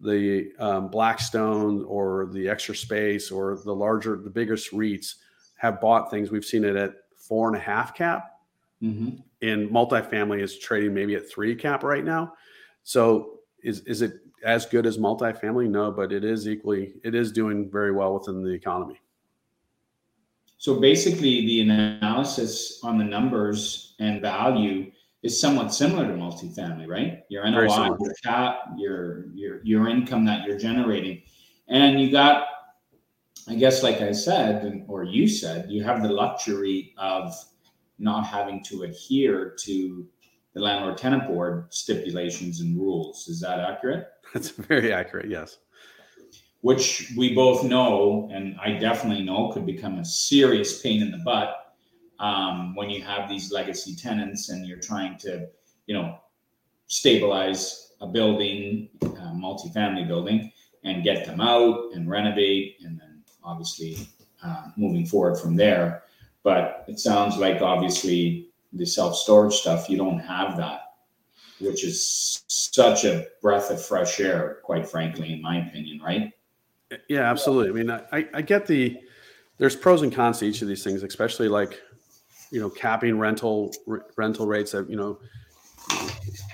the 0.00 0.52
um, 0.58 0.88
Blackstone 0.88 1.84
or 1.84 2.30
the 2.32 2.48
Extra 2.48 2.74
Space 2.74 3.30
or 3.30 3.58
the 3.64 3.74
larger, 3.74 4.16
the 4.16 4.30
biggest 4.30 4.70
REITs 4.72 5.16
have 5.60 5.78
bought 5.80 6.10
things. 6.10 6.30
We've 6.30 6.44
seen 6.44 6.64
it 6.64 6.74
at 6.74 6.94
four 7.16 7.48
and 7.48 7.56
a 7.56 7.60
half 7.60 7.94
cap. 7.94 8.30
Mm-hmm. 8.82 9.16
And 9.42 9.70
multifamily 9.70 10.42
is 10.42 10.58
trading 10.58 10.94
maybe 10.94 11.14
at 11.14 11.30
three 11.30 11.54
cap 11.54 11.82
right 11.82 12.04
now. 12.04 12.32
So 12.82 13.40
is 13.62 13.80
is 13.80 14.00
it 14.00 14.20
as 14.42 14.64
good 14.64 14.86
as 14.86 14.96
multifamily? 14.96 15.68
No, 15.68 15.90
but 15.90 16.12
it 16.12 16.24
is 16.24 16.48
equally 16.48 16.94
it 17.04 17.14
is 17.14 17.30
doing 17.30 17.70
very 17.70 17.92
well 17.92 18.14
within 18.14 18.42
the 18.42 18.50
economy. 18.50 18.98
So 20.56 20.80
basically, 20.80 21.46
the 21.46 21.60
analysis 21.60 22.80
on 22.82 22.96
the 22.96 23.04
numbers 23.04 23.94
and 23.98 24.20
value 24.22 24.90
is 25.22 25.38
somewhat 25.38 25.74
similar 25.74 26.06
to 26.06 26.14
multifamily, 26.14 26.88
right? 26.88 27.24
Your 27.28 27.48
NOI, 27.50 27.96
your 28.00 28.14
cap, 28.24 28.60
your 28.78 29.26
your 29.34 29.60
your 29.62 29.88
income 29.88 30.24
that 30.24 30.46
you're 30.46 30.58
generating, 30.58 31.20
and 31.68 32.00
you 32.00 32.10
got, 32.10 32.46
I 33.50 33.56
guess, 33.56 33.82
like 33.82 34.00
I 34.00 34.12
said, 34.12 34.84
or 34.86 35.02
you 35.02 35.26
said, 35.26 35.68
you 35.68 35.82
have 35.82 36.04
the 36.04 36.08
luxury 36.08 36.94
of 36.96 37.34
not 37.98 38.24
having 38.24 38.62
to 38.64 38.84
adhere 38.84 39.56
to 39.64 40.06
the 40.54 40.60
landlord 40.60 40.96
tenant 40.96 41.26
board 41.26 41.66
stipulations 41.70 42.60
and 42.60 42.78
rules. 42.78 43.26
Is 43.26 43.40
that 43.40 43.58
accurate? 43.58 44.06
That's 44.32 44.50
very 44.50 44.92
accurate. 44.92 45.28
Yes. 45.28 45.58
Which 46.60 47.12
we 47.16 47.34
both 47.34 47.64
know, 47.64 48.28
and 48.32 48.56
I 48.60 48.74
definitely 48.78 49.24
know, 49.24 49.50
could 49.50 49.66
become 49.66 49.98
a 49.98 50.04
serious 50.04 50.80
pain 50.80 51.02
in 51.02 51.10
the 51.10 51.18
butt 51.18 51.74
um, 52.20 52.76
when 52.76 52.88
you 52.88 53.02
have 53.02 53.28
these 53.28 53.50
legacy 53.50 53.96
tenants 53.96 54.50
and 54.50 54.64
you're 54.64 54.78
trying 54.78 55.18
to, 55.18 55.48
you 55.86 55.94
know, 55.94 56.18
stabilize 56.86 57.94
a 58.00 58.06
building, 58.06 58.90
a 59.02 59.06
multifamily 59.34 60.06
building, 60.06 60.52
and 60.84 61.02
get 61.02 61.26
them 61.26 61.40
out 61.40 61.92
and 61.94 62.08
renovate, 62.08 62.76
and 62.84 63.00
then 63.00 63.09
obviously 63.44 64.08
uh, 64.42 64.68
moving 64.76 65.06
forward 65.06 65.38
from 65.38 65.56
there. 65.56 66.02
But 66.42 66.84
it 66.88 66.98
sounds 66.98 67.36
like 67.36 67.60
obviously 67.60 68.48
the 68.72 68.86
self 68.86 69.16
storage 69.16 69.54
stuff, 69.54 69.90
you 69.90 69.96
don't 69.96 70.18
have 70.20 70.56
that, 70.56 70.94
which 71.60 71.84
is 71.84 72.44
such 72.46 73.04
a 73.04 73.26
breath 73.42 73.70
of 73.70 73.84
fresh 73.84 74.20
air, 74.20 74.58
quite 74.62 74.88
frankly, 74.88 75.32
in 75.32 75.42
my 75.42 75.66
opinion, 75.66 76.00
right? 76.00 76.32
Yeah, 77.08 77.30
absolutely. 77.30 77.70
I 77.70 77.84
mean, 77.84 77.90
I, 78.12 78.28
I 78.34 78.42
get 78.42 78.66
the 78.66 78.98
there's 79.58 79.76
pros 79.76 80.02
and 80.02 80.12
cons 80.12 80.38
to 80.38 80.46
each 80.46 80.62
of 80.62 80.68
these 80.68 80.82
things, 80.82 81.02
especially 81.02 81.48
like 81.48 81.80
you 82.50 82.60
know, 82.60 82.70
capping 82.70 83.18
rental 83.18 83.72
r- 83.88 84.06
rental 84.16 84.46
rates 84.46 84.72
that 84.72 84.88
you 84.90 84.96
know, 84.96 85.18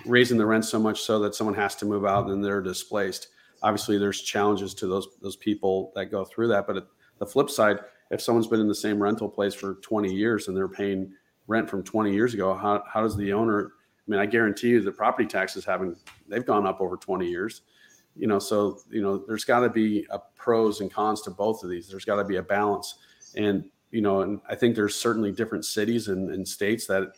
raising 0.05 0.37
the 0.37 0.45
rent 0.45 0.65
so 0.65 0.79
much 0.79 1.03
so 1.03 1.19
that 1.21 1.35
someone 1.35 1.55
has 1.55 1.75
to 1.77 1.87
move 1.87 2.05
out 2.05 2.29
and 2.29 2.45
they're 2.45 2.61
displaced. 2.61 3.29
Obviously, 3.63 3.99
there's 3.99 4.23
challenges 4.23 4.75
to 4.75 4.87
those 4.87 5.09
those 5.21 5.37
people 5.37 5.93
that 5.95 6.07
go 6.07 6.25
through 6.25 6.49
that. 6.49 6.67
But 6.67 6.89
the 7.19 7.27
flip 7.27 7.51
side, 7.51 7.81
if 8.11 8.21
someone's 8.21 8.47
been 8.47 8.61
in 8.61 8.69
the 8.69 8.75
same 8.75 9.03
rental 9.03 9.29
place 9.29 9.55
for 9.55 9.75
20 9.77 10.13
years 10.13 10.49
and 10.49 10.57
they're 10.57 10.69
paying 10.69 11.13
rent 11.47 11.69
from 11.69 11.83
20 11.83 12.13
years 12.13 12.35
ago, 12.35 12.55
how, 12.55 12.83
how 12.93 13.03
does 13.03 13.17
the 13.17 13.33
owner? 13.33 13.73
I 14.07 14.11
mean, 14.11 14.21
I 14.21 14.27
guarantee 14.27 14.69
you 14.69 14.81
the 14.81 14.93
property 14.93 15.27
taxes 15.27 15.65
haven't 15.65 15.99
they've 16.29 16.47
gone 16.47 16.67
up 16.67 16.81
over 16.81 16.97
20 16.97 17.27
years. 17.27 17.63
You 18.15 18.27
know, 18.27 18.39
so 18.39 18.79
you 18.91 19.03
know, 19.03 19.19
there's 19.19 19.45
got 19.45 19.61
to 19.61 19.69
be 19.69 20.07
a 20.11 20.19
pros 20.37 20.81
and 20.81 20.91
cons 20.91 21.23
to 21.23 21.31
both 21.31 21.63
of 21.63 21.71
these. 21.71 21.89
There's 21.89 22.05
got 22.05 22.17
to 22.17 22.25
be 22.25 22.37
a 22.37 22.43
balance, 22.43 22.95
and 23.37 23.65
you 23.91 24.01
know, 24.01 24.23
and 24.23 24.41
I 24.49 24.55
think 24.55 24.75
there's 24.75 24.95
certainly 24.95 25.33
different 25.33 25.65
cities 25.65 26.09
and, 26.09 26.31
and 26.31 26.47
states 26.47 26.87
that 26.87 27.13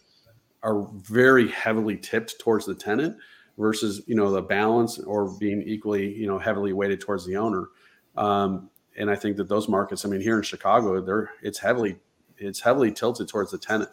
are 0.63 0.89
very 0.95 1.49
heavily 1.49 1.97
tipped 1.97 2.39
towards 2.41 2.67
the 2.67 2.75
tenant 2.75 3.17
versus 3.59 4.03
you 4.07 4.15
know 4.15 4.31
the 4.31 4.41
balance 4.41 4.99
or 5.01 5.37
being 5.39 5.63
equally 5.63 6.15
you 6.15 6.27
know 6.27 6.39
heavily 6.39 6.73
weighted 6.73 7.01
towards 7.01 7.27
the 7.27 7.37
owner. 7.37 7.69
Um, 8.17 8.71
and 8.97 9.11
I 9.11 9.15
think 9.15 9.37
that 9.37 9.49
those 9.49 9.69
markets, 9.69 10.05
I 10.05 10.09
mean, 10.09 10.21
here 10.21 10.37
in 10.37 10.43
Chicago, 10.43 11.01
they're 11.01 11.31
it's 11.43 11.59
heavily 11.59 11.99
it's 12.37 12.61
heavily 12.61 12.93
tilted 12.93 13.29
towards 13.29 13.51
the 13.51 13.59
tenant, 13.59 13.91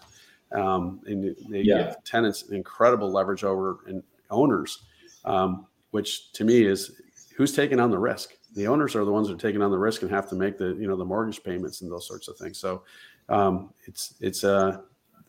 um, 0.51 1.01
and 1.05 1.35
they 1.49 1.61
yeah. 1.61 1.83
give 1.83 2.03
tenants 2.03 2.43
incredible 2.43 3.11
leverage 3.11 3.43
over 3.43 3.79
and 3.87 4.03
owners, 4.29 4.83
um, 5.25 5.65
which 5.91 6.31
to 6.33 6.43
me 6.43 6.63
is 6.63 7.01
who's 7.35 7.53
taking 7.53 7.79
on 7.79 7.91
the 7.91 7.99
risk 7.99 8.35
the 8.55 8.67
owners 8.67 8.95
are 8.95 9.05
the 9.05 9.11
ones 9.11 9.27
that 9.27 9.35
are 9.35 9.37
taking 9.47 9.61
on 9.61 9.69
the 9.69 9.77
risk 9.77 10.01
and 10.01 10.09
have 10.09 10.29
to 10.29 10.35
make 10.35 10.57
the 10.57 10.75
you 10.79 10.87
know 10.87 10.95
the 10.95 11.05
mortgage 11.05 11.43
payments 11.43 11.81
and 11.81 11.91
those 11.91 12.07
sorts 12.07 12.27
of 12.27 12.37
things. 12.37 12.57
So 12.57 12.83
um, 13.29 13.73
it's 13.85 14.15
it's 14.21 14.43
uh, 14.43 14.79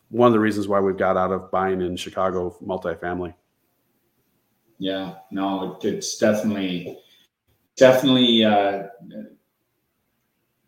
one 0.09 0.27
of 0.27 0.33
the 0.33 0.39
reasons 0.39 0.67
why 0.67 0.79
we've 0.79 0.97
got 0.97 1.17
out 1.17 1.31
of 1.31 1.51
buying 1.51 1.81
in 1.81 1.95
Chicago 1.97 2.55
multifamily. 2.65 3.33
Yeah, 4.79 5.15
no, 5.31 5.79
it's 5.81 6.17
definitely 6.17 6.99
definitely 7.75 8.43
uh, 8.43 8.83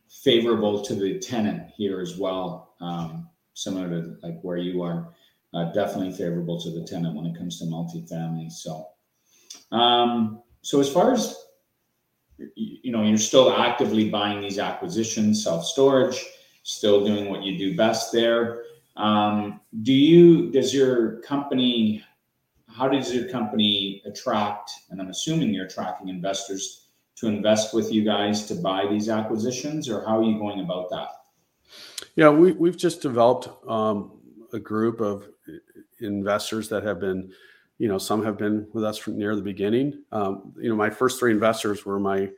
favorable 0.10 0.82
to 0.84 0.96
the 0.96 1.20
tenant 1.20 1.70
here 1.76 2.00
as 2.02 2.18
well. 2.18 2.74
Um, 2.82 3.30
similar 3.54 3.90
to 3.90 4.16
like 4.24 4.40
where 4.42 4.58
you 4.58 4.82
are, 4.82 5.10
uh, 5.54 5.72
definitely 5.74 6.12
favorable 6.12 6.60
to 6.62 6.72
the 6.72 6.84
tenant 6.84 7.16
when 7.16 7.26
it 7.26 7.38
comes 7.38 7.60
to 7.60 7.66
multifamily. 7.66 8.52
So, 8.52 8.88
um, 9.72 10.42
so 10.62 10.80
as 10.80 10.92
far 10.92 11.14
as 11.14 11.36
you 12.56 12.92
know, 12.92 13.04
you're 13.04 13.18
still 13.18 13.52
actively 13.52 14.10
buying 14.10 14.42
these 14.42 14.60
acquisitions, 14.60 15.44
self 15.44 15.66
storage, 15.66 16.24
still 16.64 17.06
doing 17.06 17.30
what 17.30 17.44
you 17.44 17.58
do 17.58 17.76
best 17.76 18.12
there. 18.12 18.64
Um, 18.96 19.62
do 19.84 19.94
you, 19.94 20.52
does 20.52 20.74
your 20.74 21.22
company, 21.22 22.04
how 22.70 22.88
does 22.88 23.14
your 23.14 23.28
company 23.30 24.02
attract, 24.06 24.72
and 24.90 25.02
I'm 25.02 25.10
assuming 25.10 25.54
you're 25.54 25.66
attracting 25.66 26.10
investors 26.10 26.88
to 27.16 27.28
invest 27.28 27.74
with 27.74 27.92
you 27.92 28.04
guys 28.04 28.46
to 28.48 28.56
buy 28.56 28.86
these 28.90 29.10
acquisitions, 29.10 29.90
or 29.90 30.06
how 30.06 30.20
are 30.20 30.24
you 30.24 30.38
going 30.38 30.62
about 30.62 30.90
that? 30.90 31.10
Yeah, 32.16 32.30
we, 32.30 32.54
we've 32.54 32.78
just 32.78 33.02
developed 33.02 33.50
um, 33.68 34.20
a 34.54 34.60
group 34.60 35.02
of 35.02 35.28
investors 36.00 36.70
that 36.70 36.84
have 36.84 37.00
been 37.00 37.32
you 37.80 37.88
know, 37.88 37.98
some 37.98 38.24
have 38.24 38.38
been 38.38 38.68
with 38.74 38.84
us 38.84 38.98
from 38.98 39.18
near 39.18 39.36
the 39.36 39.42
beginning. 39.42 40.04
Um, 40.12 40.54
you 40.60 40.70
know, 40.70 40.76
my 40.76 40.90
first 40.90 41.18
three 41.18 41.32
investors 41.32 41.86
were 41.86 42.00
my 42.00 42.30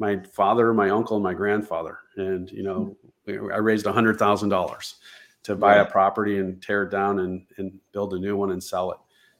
my 0.00 0.20
father, 0.32 0.74
my 0.74 0.90
uncle, 0.90 1.16
and 1.16 1.24
my 1.24 1.34
grandfather. 1.34 2.00
And 2.16 2.50
you 2.50 2.64
know, 2.64 2.96
I 3.28 3.58
raised 3.58 3.86
a 3.86 3.92
hundred 3.92 4.18
thousand 4.18 4.50
dollars 4.50 4.96
to 5.44 5.54
buy 5.54 5.76
a 5.76 5.84
property 5.84 6.38
and 6.38 6.60
tear 6.60 6.82
it 6.82 6.90
down 6.90 7.20
and 7.20 7.46
and 7.56 7.78
build 7.92 8.12
a 8.12 8.18
new 8.18 8.36
one 8.36 8.50
and 8.50 8.62
sell 8.62 8.90
it. 8.90 8.98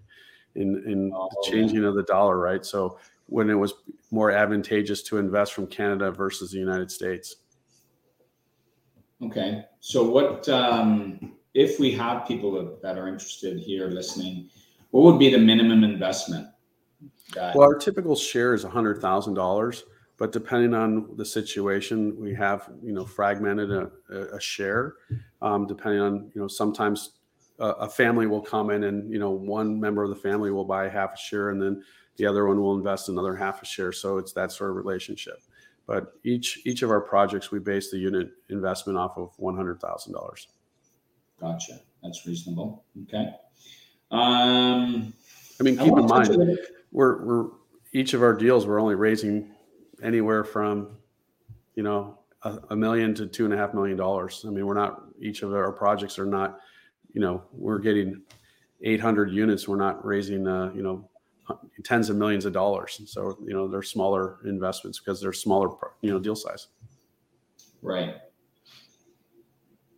in 0.55 0.81
in 0.87 1.11
oh, 1.13 1.29
the 1.29 1.51
changing 1.51 1.81
yeah. 1.81 1.89
of 1.89 1.95
the 1.95 2.03
dollar, 2.03 2.37
right? 2.37 2.65
So 2.65 2.97
when 3.27 3.49
it 3.49 3.55
was 3.55 3.73
more 4.09 4.31
advantageous 4.31 5.03
to 5.03 5.17
invest 5.17 5.53
from 5.53 5.67
Canada 5.67 6.11
versus 6.11 6.51
the 6.51 6.59
United 6.59 6.89
States. 6.89 7.37
Okay, 9.21 9.65
so 9.81 10.03
what 10.09 10.47
um, 10.47 11.33
if 11.53 11.77
we 11.77 11.91
have 11.91 12.25
people 12.25 12.77
that 12.81 12.97
are 12.97 13.09
interested 13.09 13.59
here 13.59 13.87
listening? 13.87 14.49
What 14.91 15.03
would 15.03 15.19
be 15.19 15.29
the 15.29 15.37
minimum 15.37 15.83
investment? 15.83 16.47
That- 17.33 17.53
well, 17.53 17.67
our 17.67 17.75
typical 17.75 18.15
share 18.15 18.53
is 18.53 18.63
a 18.63 18.69
hundred 18.69 19.01
thousand 19.01 19.33
dollars 19.33 19.83
but 20.17 20.31
depending 20.31 20.73
on 20.73 21.15
the 21.17 21.25
situation, 21.25 22.17
we 22.19 22.33
have 22.35 22.69
you 22.83 22.93
know 22.93 23.05
fragmented 23.05 23.71
a, 23.71 23.91
a 24.35 24.39
share. 24.39 24.95
Um, 25.41 25.67
depending 25.67 26.01
on 26.01 26.31
you 26.33 26.41
know 26.41 26.47
sometimes 26.47 27.11
a, 27.59 27.67
a, 27.67 27.89
family 27.89 28.25
will 28.25 28.41
come 28.41 28.69
in 28.69 28.85
and 28.85 29.11
you 29.11 29.19
know 29.19 29.31
one 29.31 29.79
member 29.79 30.03
of 30.03 30.09
the 30.09 30.15
family 30.15 30.51
will 30.51 30.65
buy 30.65 30.87
half 30.87 31.13
a 31.13 31.17
share 31.17 31.49
and 31.49 31.61
then 31.61 31.83
the 32.17 32.25
other 32.25 32.47
one 32.47 32.61
will 32.61 32.75
invest 32.75 33.09
another 33.09 33.35
half 33.35 33.61
a 33.61 33.65
share. 33.65 33.91
So 33.91 34.17
it's 34.17 34.31
that 34.33 34.51
sort 34.51 34.69
of 34.69 34.77
relationship. 34.77 35.41
But 35.85 36.13
each 36.23 36.61
each 36.65 36.81
of 36.81 36.89
our 36.89 37.01
projects, 37.01 37.51
we 37.51 37.59
base 37.59 37.91
the 37.91 37.97
unit 37.97 38.29
investment 38.49 38.97
off 38.97 39.17
of 39.17 39.33
one 39.37 39.55
hundred 39.55 39.79
thousand 39.81 40.13
dollars. 40.13 40.47
Gotcha. 41.39 41.79
That's 42.01 42.25
reasonable. 42.25 42.85
Okay. 43.03 43.29
Um, 44.11 45.13
I 45.59 45.63
mean, 45.63 45.77
keep 45.77 45.93
I 45.93 45.99
in 45.99 46.05
mind, 46.07 46.59
we're 46.91 47.23
we're 47.23 47.49
each 47.91 48.13
of 48.13 48.23
our 48.23 48.33
deals 48.33 48.65
we're 48.65 48.81
only 48.81 48.95
raising 48.95 49.51
anywhere 50.03 50.43
from, 50.43 50.97
you 51.75 51.83
know, 51.83 52.19
a, 52.43 52.59
a, 52.69 52.75
million 52.75 53.13
to 53.15 53.27
two 53.27 53.45
and 53.45 53.53
a 53.53 53.57
half 53.57 53.73
million 53.73 53.97
dollars. 53.97 54.45
I 54.47 54.51
mean, 54.51 54.65
we're 54.65 54.73
not 54.75 55.03
each 55.19 55.41
of 55.41 55.53
our 55.53 55.71
projects 55.71 56.19
are 56.19 56.25
not, 56.25 56.59
you 57.13 57.21
know, 57.21 57.43
we're 57.51 57.79
getting 57.79 58.21
800 58.81 59.31
units. 59.31 59.67
We're 59.67 59.77
not 59.77 60.05
raising, 60.05 60.47
uh, 60.47 60.71
you 60.75 60.83
know, 60.83 61.09
tens 61.83 62.09
of 62.09 62.17
millions 62.17 62.45
of 62.45 62.53
dollars. 62.53 62.97
And 62.99 63.07
so, 63.07 63.37
you 63.45 63.53
know, 63.53 63.67
they're 63.67 63.83
smaller 63.83 64.37
investments 64.45 64.99
because 64.99 65.21
they're 65.21 65.33
smaller, 65.33 65.69
you 66.01 66.11
know, 66.11 66.19
deal 66.19 66.35
size. 66.35 66.67
Right. 67.81 68.15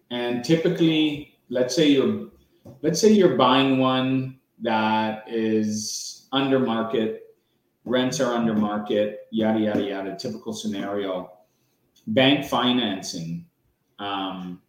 And 0.10 0.44
typically, 0.44 1.38
let's 1.50 1.76
say 1.76 1.90
you're, 1.90 2.30
let's 2.82 3.00
say 3.00 3.12
you're 3.12 3.36
buying 3.36 3.78
one 3.78 4.40
that 4.62 5.24
is 5.28 6.28
under 6.32 6.60
market 6.60 7.27
rents 7.88 8.20
are 8.20 8.34
under 8.34 8.54
market, 8.54 9.28
yada, 9.32 9.60
yada, 9.60 9.84
yada, 9.84 10.16
typical 10.16 10.54
scenario. 10.54 11.32
Bank 12.08 12.46
financing. 12.46 13.46
Um, 14.00 14.62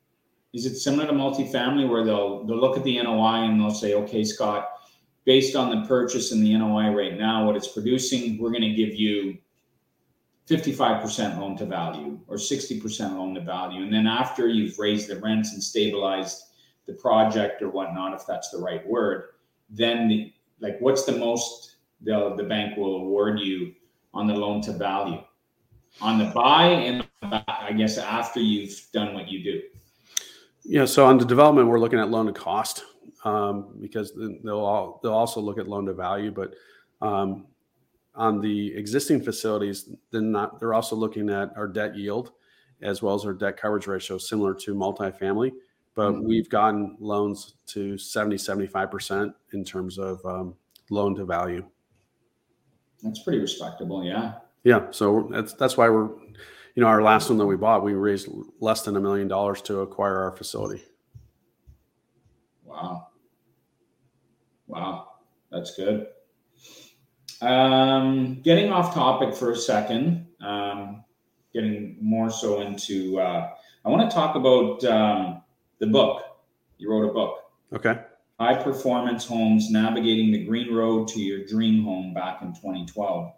is 0.52 0.66
it 0.66 0.76
similar 0.76 1.06
to 1.06 1.12
multifamily 1.12 1.88
where 1.88 2.04
they'll 2.04 2.44
they'll 2.44 2.60
look 2.60 2.76
at 2.76 2.84
the 2.84 3.00
NOI 3.02 3.44
and 3.44 3.60
they'll 3.60 3.70
say, 3.70 3.94
okay, 3.94 4.24
Scott, 4.24 4.68
based 5.24 5.54
on 5.54 5.68
the 5.70 5.86
purchase 5.86 6.32
and 6.32 6.42
the 6.42 6.56
NOI 6.56 6.88
right 6.88 7.18
now, 7.18 7.44
what 7.44 7.54
it's 7.54 7.68
producing, 7.68 8.38
we're 8.38 8.50
going 8.50 8.62
to 8.62 8.72
give 8.72 8.94
you 8.94 9.36
55% 10.48 11.38
loan 11.38 11.56
to 11.58 11.66
value 11.66 12.18
or 12.26 12.36
60% 12.36 13.16
loan 13.18 13.34
to 13.34 13.42
value. 13.42 13.82
And 13.82 13.92
then 13.92 14.06
after 14.06 14.48
you've 14.48 14.78
raised 14.78 15.08
the 15.08 15.20
rents 15.20 15.52
and 15.52 15.62
stabilized 15.62 16.44
the 16.86 16.94
project 16.94 17.60
or 17.60 17.68
whatnot, 17.68 18.14
if 18.14 18.26
that's 18.26 18.48
the 18.48 18.58
right 18.58 18.86
word, 18.86 19.24
then 19.68 20.08
the, 20.08 20.32
like 20.60 20.78
what's 20.80 21.04
the 21.04 21.12
most 21.12 21.76
the, 22.02 22.34
the 22.36 22.44
bank 22.44 22.76
will 22.76 22.96
award 22.96 23.40
you 23.40 23.74
on 24.14 24.26
the 24.26 24.34
loan 24.34 24.60
to 24.62 24.72
value 24.72 25.20
on 26.00 26.18
the 26.18 26.26
buy 26.26 26.66
and 26.66 27.06
I 27.22 27.72
guess 27.76 27.98
after 27.98 28.40
you've 28.40 28.80
done 28.92 29.14
what 29.14 29.28
you 29.28 29.42
do. 29.42 29.62
Yeah, 30.64 30.84
so 30.84 31.06
on 31.06 31.18
the 31.18 31.24
development, 31.24 31.68
we're 31.68 31.80
looking 31.80 31.98
at 31.98 32.10
loan 32.10 32.26
to 32.26 32.32
cost 32.32 32.84
um, 33.24 33.74
because 33.80 34.12
they'll 34.44 34.60
all, 34.60 35.00
they'll 35.02 35.12
also 35.12 35.40
look 35.40 35.58
at 35.58 35.66
loan 35.66 35.86
to 35.86 35.94
value, 35.94 36.30
but 36.30 36.54
um, 37.00 37.46
on 38.14 38.40
the 38.40 38.74
existing 38.76 39.22
facilities, 39.22 39.90
then 40.10 40.30
not 40.32 40.60
they're 40.60 40.74
also 40.74 40.94
looking 40.94 41.30
at 41.30 41.56
our 41.56 41.66
debt 41.66 41.96
yield 41.96 42.32
as 42.82 43.02
well 43.02 43.14
as 43.14 43.24
our 43.24 43.32
debt 43.32 43.56
coverage 43.56 43.86
ratio, 43.86 44.18
similar 44.18 44.54
to 44.54 44.74
multifamily. 44.74 45.52
But 45.94 46.12
mm-hmm. 46.12 46.28
we've 46.28 46.48
gotten 46.48 46.96
loans 47.00 47.54
to 47.68 47.98
70, 47.98 48.36
75% 48.36 49.34
in 49.52 49.64
terms 49.64 49.98
of 49.98 50.24
um, 50.24 50.54
loan 50.90 51.16
to 51.16 51.24
value. 51.24 51.64
That's 53.02 53.22
pretty 53.22 53.38
respectable, 53.38 54.04
yeah. 54.04 54.34
Yeah, 54.64 54.86
so 54.90 55.28
that's 55.30 55.52
that's 55.54 55.76
why 55.76 55.88
we're, 55.88 56.08
you 56.74 56.82
know, 56.82 56.86
our 56.86 57.02
last 57.02 57.28
one 57.28 57.38
that 57.38 57.46
we 57.46 57.56
bought, 57.56 57.84
we 57.84 57.94
raised 57.94 58.28
less 58.60 58.82
than 58.82 58.96
a 58.96 59.00
million 59.00 59.28
dollars 59.28 59.62
to 59.62 59.80
acquire 59.80 60.18
our 60.18 60.32
facility. 60.32 60.82
Wow, 62.64 63.08
wow, 64.66 65.08
that's 65.50 65.76
good. 65.76 66.08
Um, 67.40 68.40
getting 68.42 68.72
off 68.72 68.94
topic 68.94 69.32
for 69.34 69.52
a 69.52 69.56
second, 69.56 70.26
um, 70.40 71.04
getting 71.52 71.96
more 72.00 72.30
so 72.30 72.60
into, 72.62 73.20
uh, 73.20 73.50
I 73.84 73.88
want 73.88 74.10
to 74.10 74.14
talk 74.14 74.34
about 74.34 74.84
um, 74.84 75.42
the 75.78 75.86
book. 75.86 76.22
You 76.78 76.90
wrote 76.90 77.08
a 77.08 77.12
book. 77.12 77.38
Okay. 77.72 78.00
High 78.38 78.62
Performance 78.62 79.26
Homes 79.26 79.68
Navigating 79.68 80.30
the 80.30 80.44
Green 80.44 80.72
Road 80.72 81.08
to 81.08 81.20
Your 81.20 81.44
Dream 81.44 81.82
Home 81.82 82.14
back 82.14 82.40
in 82.40 82.52
2012. 82.54 83.32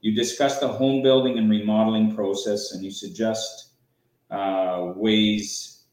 You 0.00 0.12
discuss 0.12 0.58
the 0.58 0.66
home 0.66 1.02
building 1.02 1.38
and 1.38 1.48
remodeling 1.48 2.16
process 2.16 2.72
and 2.72 2.82
you 2.82 2.90
suggest 2.90 3.74
uh, 4.28 4.92
ways 4.96 5.84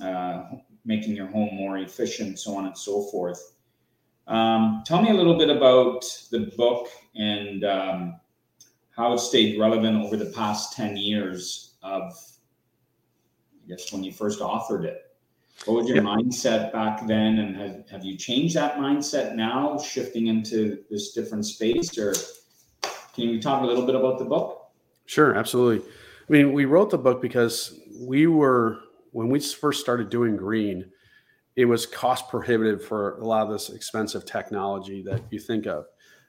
uh, 0.00 0.44
making 0.84 1.16
your 1.16 1.26
home 1.26 1.54
more 1.54 1.78
efficient, 1.78 2.38
so 2.38 2.56
on 2.56 2.66
and 2.66 2.78
so 2.78 3.02
forth. 3.10 3.54
Um, 4.28 4.84
tell 4.86 5.02
me 5.02 5.10
a 5.10 5.14
little 5.14 5.36
bit 5.36 5.50
about 5.50 6.04
the 6.30 6.52
book 6.56 6.88
and 7.16 7.64
um, 7.64 8.20
how 8.90 9.12
it 9.12 9.18
stayed 9.18 9.58
relevant 9.58 10.04
over 10.04 10.16
the 10.16 10.26
past 10.26 10.74
10 10.74 10.96
years 10.96 11.74
of, 11.82 12.12
I 13.64 13.68
guess, 13.68 13.92
when 13.92 14.04
you 14.04 14.12
first 14.12 14.38
authored 14.38 14.84
it. 14.84 15.03
What 15.64 15.76
was 15.76 15.88
your 15.88 15.98
yeah. 15.98 16.02
mindset 16.02 16.72
back 16.72 17.06
then, 17.06 17.38
and 17.38 17.56
have, 17.56 17.88
have 17.88 18.04
you 18.04 18.16
changed 18.16 18.54
that 18.56 18.76
mindset 18.76 19.34
now, 19.34 19.78
shifting 19.78 20.26
into 20.26 20.84
this 20.90 21.12
different 21.12 21.46
space, 21.46 21.96
or 21.96 22.12
can 23.14 23.28
you 23.28 23.40
talk 23.40 23.62
a 23.62 23.66
little 23.66 23.86
bit 23.86 23.94
about 23.94 24.18
the 24.18 24.24
book? 24.24 24.72
Sure, 25.06 25.34
absolutely. 25.34 25.86
I 26.28 26.32
mean, 26.32 26.52
we 26.52 26.64
wrote 26.64 26.90
the 26.90 26.98
book 26.98 27.22
because 27.22 27.80
we 27.98 28.26
were 28.26 28.80
when 29.12 29.28
we 29.28 29.38
first 29.38 29.80
started 29.80 30.10
doing 30.10 30.36
green, 30.36 30.90
it 31.56 31.66
was 31.66 31.86
cost 31.86 32.28
prohibitive 32.28 32.84
for 32.84 33.18
a 33.20 33.24
lot 33.24 33.46
of 33.46 33.52
this 33.52 33.70
expensive 33.70 34.26
technology 34.26 35.02
that 35.02 35.22
you 35.30 35.38
think 35.38 35.66
of, 35.66 35.84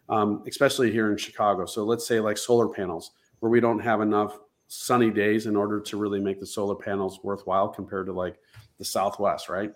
um, 0.07 0.43
especially 0.47 0.91
here 0.91 1.11
in 1.11 1.17
Chicago. 1.17 1.65
So 1.65 1.83
let's 1.83 2.07
say 2.07 2.19
like 2.19 2.37
solar 2.37 2.69
panels, 2.69 3.11
where 3.39 3.49
we 3.49 3.59
don't 3.59 3.79
have 3.79 4.01
enough 4.01 4.37
sunny 4.67 5.09
days 5.09 5.47
in 5.47 5.55
order 5.55 5.79
to 5.79 5.97
really 5.97 6.19
make 6.19 6.39
the 6.39 6.45
solar 6.45 6.75
panels 6.75 7.19
worthwhile 7.23 7.67
compared 7.67 8.05
to 8.05 8.13
like 8.13 8.37
the 8.77 8.85
Southwest, 8.85 9.49
right? 9.49 9.73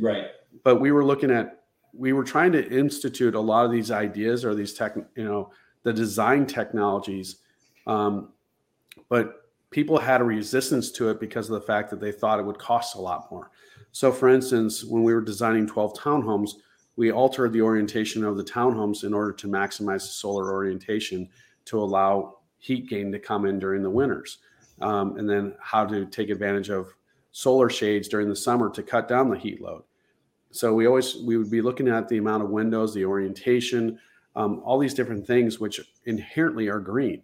Right. 0.00 0.26
But 0.64 0.80
we 0.80 0.92
were 0.92 1.04
looking 1.04 1.30
at, 1.30 1.64
we 1.92 2.12
were 2.12 2.24
trying 2.24 2.52
to 2.52 2.68
institute 2.70 3.34
a 3.34 3.40
lot 3.40 3.64
of 3.64 3.70
these 3.70 3.90
ideas 3.90 4.44
or 4.44 4.54
these 4.54 4.72
tech, 4.74 4.96
you 5.14 5.24
know, 5.24 5.50
the 5.82 5.92
design 5.92 6.46
technologies. 6.46 7.36
Um, 7.86 8.30
but 9.08 9.50
people 9.70 9.98
had 9.98 10.20
a 10.20 10.24
resistance 10.24 10.90
to 10.92 11.10
it 11.10 11.20
because 11.20 11.50
of 11.50 11.60
the 11.60 11.66
fact 11.66 11.90
that 11.90 12.00
they 12.00 12.12
thought 12.12 12.38
it 12.38 12.44
would 12.44 12.58
cost 12.58 12.94
a 12.94 13.00
lot 13.00 13.30
more. 13.30 13.50
So, 13.90 14.12
for 14.12 14.28
instance, 14.28 14.84
when 14.84 15.02
we 15.02 15.12
were 15.12 15.20
designing 15.20 15.66
12 15.66 15.94
townhomes, 15.94 16.52
we 16.96 17.10
altered 17.10 17.52
the 17.52 17.62
orientation 17.62 18.24
of 18.24 18.36
the 18.36 18.44
townhomes 18.44 19.04
in 19.04 19.12
order 19.12 19.32
to 19.32 19.48
maximize 19.48 20.02
the 20.02 20.12
solar 20.12 20.52
orientation 20.52 21.28
to 21.66 21.78
allow 21.78 22.38
heat 22.58 22.88
gain 22.88 23.10
to 23.12 23.18
come 23.18 23.44
in 23.44 23.58
during 23.58 23.82
the 23.82 23.90
winters. 23.90 24.38
Um, 24.80 25.16
and 25.16 25.28
then 25.28 25.54
how 25.60 25.84
to 25.86 26.06
take 26.06 26.30
advantage 26.30 26.70
of 26.70 26.94
solar 27.32 27.68
shades 27.68 28.08
during 28.08 28.28
the 28.28 28.36
summer 28.36 28.70
to 28.70 28.82
cut 28.82 29.08
down 29.08 29.30
the 29.30 29.38
heat 29.38 29.60
load. 29.60 29.82
So 30.50 30.74
we 30.74 30.86
always 30.86 31.16
we 31.16 31.36
would 31.36 31.50
be 31.50 31.62
looking 31.62 31.88
at 31.88 32.08
the 32.08 32.18
amount 32.18 32.42
of 32.42 32.50
windows, 32.50 32.94
the 32.94 33.06
orientation, 33.06 33.98
um, 34.36 34.60
all 34.64 34.78
these 34.78 34.94
different 34.94 35.26
things 35.26 35.58
which 35.58 35.80
inherently 36.04 36.68
are 36.68 36.80
green. 36.80 37.22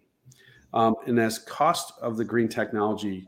Um, 0.73 0.95
and 1.07 1.19
as 1.19 1.39
cost 1.39 1.93
of 2.01 2.17
the 2.17 2.25
green 2.25 2.47
technology 2.47 3.27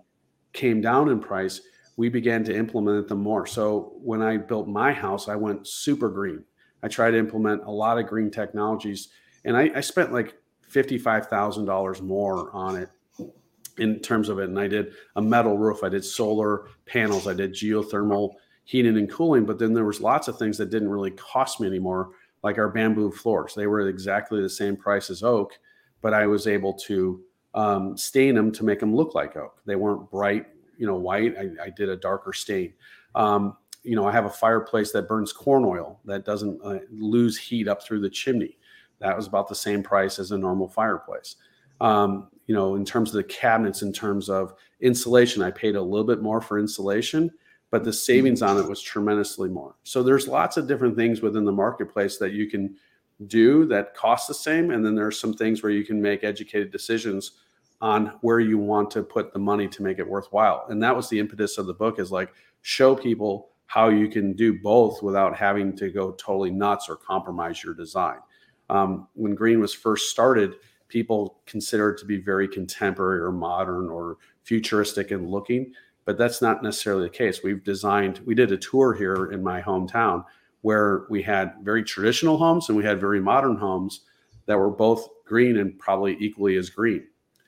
came 0.54 0.82
down 0.82 1.10
in 1.10 1.20
price, 1.20 1.62
we 1.98 2.10
began 2.10 2.44
to 2.44 2.56
implement 2.56 3.08
them 3.08 3.22
more. 3.22 3.46
So 3.46 3.94
when 4.02 4.22
I 4.22 4.38
built 4.38 4.68
my 4.68 4.92
house, 4.92 5.28
I 5.28 5.36
went 5.36 5.68
super 5.68 6.10
green. 6.10 6.44
I 6.84 6.88
tried 6.88 7.12
to 7.12 7.18
implement 7.18 7.64
a 7.64 7.72
lot 7.72 8.00
of 8.00 8.08
green 8.08 8.32
technologies, 8.32 9.10
and 9.46 9.56
I, 9.56 9.70
I 9.76 9.82
spent 9.82 10.12
like 10.12 10.36
fifty-five 10.68 11.28
thousand 11.28 11.66
dollars 11.66 12.02
more 12.02 12.50
on 12.56 12.76
it 12.76 12.90
in 13.78 14.00
terms 14.00 14.30
of 14.30 14.40
it. 14.40 14.50
And 14.50 14.60
I 14.60 14.68
did 14.68 14.94
a 15.16 15.22
metal 15.22 15.58
roof, 15.58 15.84
I 15.84 15.90
did 15.90 16.06
solar 16.06 16.68
panels, 16.86 17.28
I 17.28 17.34
did 17.34 17.54
geothermal 17.54 18.36
heating 18.64 18.98
and 18.98 19.10
cooling. 19.10 19.46
But 19.46 19.60
then 19.60 19.74
there 19.74 19.86
was 19.86 20.02
lots 20.02 20.28
of 20.28 20.38
things 20.38 20.58
that 20.58 20.70
didn't 20.70 20.90
really 20.90 21.12
cost 21.12 21.60
me 21.60 21.68
anymore, 21.68 22.12
like 22.44 22.58
our 22.58 22.70
bamboo 22.70 23.12
floors. 23.12 23.54
They 23.56 23.68
were 23.68 23.88
exactly 23.88 24.42
the 24.42 24.50
same 24.50 24.76
price 24.76 25.10
as 25.10 25.24
oak, 25.24 25.58
but 26.02 26.14
I 26.14 26.28
was 26.28 26.48
able 26.48 26.74
to 26.74 27.22
um, 27.54 27.98
stain 27.98 28.36
them 28.36 28.52
to 28.54 28.64
make 28.64 28.80
them 28.80 28.96
look 28.96 29.14
like 29.14 29.36
oak. 29.36 29.62
They 29.66 29.76
weren't 29.76 30.10
bright, 30.10 30.48
you 30.78 30.88
know, 30.88 30.96
white. 30.96 31.36
I, 31.38 31.66
I 31.66 31.70
did 31.70 31.90
a 31.90 31.98
darker 31.98 32.34
stain. 32.34 32.74
Um, 33.16 33.58
you 33.84 33.96
know, 33.96 34.06
I 34.06 34.12
have 34.12 34.26
a 34.26 34.30
fireplace 34.30 34.92
that 34.92 35.08
burns 35.08 35.34
corn 35.34 35.66
oil 35.66 36.00
that 36.06 36.24
doesn't 36.24 36.62
uh, 36.64 36.80
lose 36.92 37.38
heat 37.38 37.68
up 37.68 37.84
through 37.84 38.02
the 38.02 38.10
chimney. 38.10 38.58
That 39.00 39.18
was 39.18 39.28
about 39.28 39.50
the 39.50 39.56
same 39.56 39.82
price 39.82 40.20
as 40.20 40.32
a 40.32 40.38
normal 40.38 40.68
fireplace. 40.68 41.36
Um, 41.82 42.30
you 42.48 42.56
know, 42.56 42.76
in 42.76 42.86
terms 42.86 43.10
of 43.10 43.16
the 43.16 43.24
cabinets, 43.24 43.82
in 43.82 43.94
terms 43.94 44.30
of 44.30 44.54
insulation, 44.80 45.42
I 45.42 45.52
paid 45.52 45.76
a 45.76 45.82
little 45.82 46.06
bit 46.06 46.22
more 46.22 46.42
for 46.42 46.60
insulation, 46.60 47.32
but 47.70 47.84
the 47.84 47.94
savings 47.94 48.42
on 48.42 48.58
it 48.58 48.68
was 48.68 48.82
tremendously 48.82 49.50
more. 49.50 49.76
So 49.84 50.04
there's 50.04 50.28
lots 50.28 50.58
of 50.58 50.68
different 50.68 50.96
things 50.96 51.22
within 51.22 51.46
the 51.46 51.52
marketplace 51.52 52.18
that 52.18 52.34
you 52.34 52.50
can 52.50 52.76
do 53.28 53.66
that 53.68 53.96
cost 53.96 54.28
the 54.28 54.34
same, 54.34 54.72
and 54.72 54.86
then 54.86 54.96
there's 54.96 55.20
some 55.20 55.34
things 55.34 55.62
where 55.64 55.72
you 55.72 55.86
can 55.86 56.02
make 56.02 56.24
educated 56.24 56.72
decisions 56.72 57.34
on 57.80 58.14
where 58.22 58.40
you 58.40 58.58
want 58.58 58.92
to 58.92 59.04
put 59.04 59.34
the 59.34 59.40
money 59.40 59.68
to 59.68 59.84
make 59.84 60.00
it 60.00 60.08
worthwhile. 60.08 60.66
And 60.70 60.82
that 60.84 60.96
was 60.96 61.10
the 61.10 61.20
impetus 61.20 61.58
of 61.58 61.66
the 61.66 61.74
book 61.74 62.00
is 62.00 62.12
like 62.12 62.32
show 62.62 62.96
people 62.96 63.50
how 63.66 63.90
you 63.90 64.08
can 64.08 64.34
do 64.34 64.60
both 64.60 65.02
without 65.02 65.36
having 65.36 65.76
to 65.78 65.90
go 65.90 66.12
totally 66.12 66.52
nuts 66.52 66.90
or 66.90 66.98
compromise 66.98 67.64
your 67.64 67.74
design. 67.74 68.18
Um, 68.70 69.08
when 69.14 69.34
Green 69.34 69.60
was 69.60 69.74
first 69.74 70.10
started, 70.10 70.56
people 70.92 71.40
consider 71.46 71.90
it 71.90 71.98
to 72.00 72.06
be 72.06 72.18
very 72.18 72.48
contemporary 72.48 73.22
or 73.22 73.32
modern 73.32 73.90
or 73.90 74.18
futuristic 74.44 75.12
in 75.12 75.28
looking, 75.28 75.74
but 76.06 76.18
that's 76.18 76.42
not 76.42 76.62
necessarily 76.62 77.04
the 77.04 77.10
case. 77.10 77.42
We've 77.44 77.64
designed, 77.64 78.20
we 78.26 78.36
did 78.36 78.52
a 78.52 78.58
tour 78.58 78.94
here 78.94 79.32
in 79.32 79.42
my 79.42 79.62
hometown 79.62 80.26
where 80.62 81.06
we 81.10 81.22
had 81.22 81.54
very 81.64 81.84
traditional 81.84 82.38
homes 82.38 82.70
and 82.70 82.78
we 82.78 82.84
had 82.84 83.00
very 83.00 83.22
modern 83.22 83.56
homes 83.56 84.02
that 84.46 84.58
were 84.58 84.70
both 84.70 85.08
green 85.26 85.58
and 85.58 85.80
probably 85.80 86.18
equally 86.20 86.58
as 86.58 86.70
green 86.70 87.08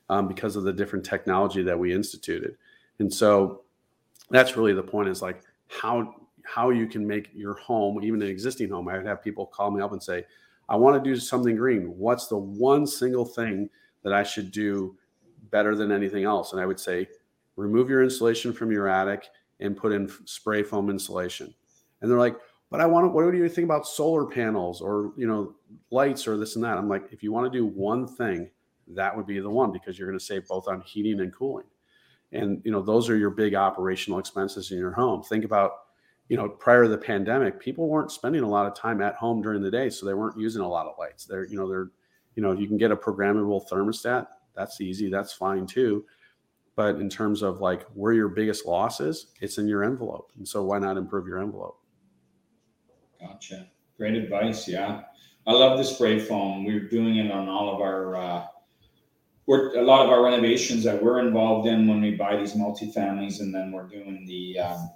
um, 0.10 0.28
because 0.28 0.56
of 0.56 0.64
the 0.64 0.74
different 0.74 1.06
technology 1.06 1.62
that 1.62 1.78
we 1.78 1.94
instituted. 1.94 2.56
And 3.00 3.14
so 3.14 3.64
that's 4.30 4.56
really 4.56 4.74
the 4.74 4.84
point 4.84 5.10
is 5.10 5.22
like 5.22 5.44
how 5.68 6.16
how 6.46 6.72
you 6.72 6.88
can 6.88 7.08
make 7.08 7.30
your 7.34 7.54
home, 7.56 8.04
even 8.04 8.22
an 8.22 8.28
existing 8.28 8.70
home. 8.70 8.90
I 8.90 8.98
would 8.98 9.06
have 9.06 9.24
people 9.24 9.46
call 9.46 9.72
me 9.72 9.82
up 9.82 9.94
and 9.94 10.04
say, 10.04 10.26
I 10.74 10.76
want 10.76 11.02
to 11.02 11.08
do 11.08 11.16
something 11.20 11.56
green. 11.56 11.94
What's 12.00 12.26
the 12.26 12.38
one 12.38 12.88
single 12.88 13.26
thing 13.26 13.70
that 14.02 14.12
I 14.12 14.24
should 14.24 14.50
do 14.50 14.98
better 15.52 15.76
than 15.76 15.92
anything 15.92 16.24
else? 16.24 16.52
And 16.52 16.60
I 16.60 16.66
would 16.66 16.80
say, 16.80 17.08
remove 17.56 17.92
your 17.92 18.02
insulation 18.02 18.52
from 18.52 18.72
your 18.72 18.88
attic 18.88 19.28
and 19.60 19.78
put 19.78 19.92
in 19.92 20.12
spray 20.26 20.64
foam 20.64 20.90
insulation. 20.90 21.54
And 22.02 22.10
they're 22.10 22.18
like, 22.18 22.38
but 22.72 22.82
I 22.82 22.88
want 22.88 23.04
to, 23.04 23.10
what 23.10 23.32
do 23.32 23.38
you 23.38 23.48
think 23.50 23.66
about 23.66 23.86
solar 23.86 24.26
panels 24.26 24.82
or, 24.82 25.14
you 25.16 25.28
know, 25.28 25.54
lights 25.92 26.28
or 26.28 26.38
this 26.38 26.56
and 26.56 26.66
that? 26.66 26.80
I'm 26.80 26.90
like, 26.90 27.04
if 27.12 27.22
you 27.22 27.32
want 27.32 27.54
to 27.54 27.56
do 27.56 27.68
one 27.68 28.08
thing, 28.08 28.50
that 28.88 29.16
would 29.16 29.28
be 29.28 29.40
the 29.40 29.52
one 29.52 29.72
because 29.72 30.00
you're 30.00 30.08
going 30.08 30.18
to 30.18 30.26
save 30.26 30.48
both 30.48 30.68
on 30.68 30.82
heating 30.82 31.20
and 31.20 31.32
cooling. 31.32 31.68
And, 32.32 32.64
you 32.66 32.72
know, 32.72 32.82
those 32.82 33.12
are 33.12 33.16
your 33.16 33.30
big 33.30 33.54
operational 33.54 34.18
expenses 34.18 34.72
in 34.72 34.80
your 34.80 34.94
home. 34.94 35.22
Think 35.22 35.46
about 35.46 35.83
you 36.34 36.38
know, 36.38 36.50
prior 36.50 36.82
to 36.82 36.90
the 36.90 36.98
pandemic, 36.98 37.60
people 37.60 37.88
weren't 37.88 38.12
spending 38.12 38.42
a 38.42 38.50
lot 38.50 38.66
of 38.66 38.74
time 38.74 39.04
at 39.04 39.14
home 39.14 39.40
during 39.40 39.62
the 39.62 39.70
day, 39.70 39.88
so 39.88 40.04
they 40.04 40.16
weren't 40.16 40.36
using 40.36 40.64
a 40.64 40.68
lot 40.68 40.88
of 40.88 40.96
lights. 40.98 41.26
They're, 41.26 41.46
you 41.46 41.56
know, 41.56 41.70
they're, 41.70 41.92
you 42.34 42.42
know, 42.42 42.54
you 42.54 42.66
can 42.66 42.76
get 42.76 42.90
a 42.90 42.96
programmable 42.96 43.70
thermostat. 43.70 44.26
That's 44.56 44.82
easy. 44.82 45.12
That's 45.12 45.32
fine 45.32 45.68
too. 45.68 46.06
But 46.76 46.96
in 46.96 47.08
terms 47.08 47.44
of 47.44 47.62
like 47.62 47.84
where 47.94 48.14
your 48.14 48.30
biggest 48.30 48.66
loss 48.66 49.00
is, 49.00 49.28
it's 49.42 49.60
in 49.60 49.68
your 49.68 49.84
envelope. 49.84 50.32
And 50.36 50.48
so 50.48 50.64
why 50.64 50.80
not 50.80 50.98
improve 50.98 51.28
your 51.28 51.38
envelope? 51.40 51.78
Gotcha. 53.22 53.68
Great 53.98 54.16
advice. 54.16 54.68
Yeah. 54.68 55.02
I 55.46 55.52
love 55.52 55.78
the 55.78 55.84
spray 55.84 56.18
foam. 56.18 56.66
We're 56.66 56.90
doing 56.90 57.18
it 57.18 57.32
on 57.32 57.48
all 57.48 57.76
of 57.76 57.80
our, 57.80 58.16
uh, 58.16 58.46
we're, 59.46 59.76
a 59.76 59.84
lot 59.84 60.04
of 60.04 60.10
our 60.10 60.24
renovations 60.24 60.84
that 60.86 61.04
we're 61.04 61.20
involved 61.20 61.68
in 61.68 61.88
when 61.88 62.02
we 62.02 62.16
buy 62.16 62.38
these 62.38 62.54
multifamilies, 62.54 63.40
and 63.40 63.54
then 63.54 63.72
we're 63.72 63.88
doing 63.88 64.26
the 64.26 64.58
um, 64.58 64.90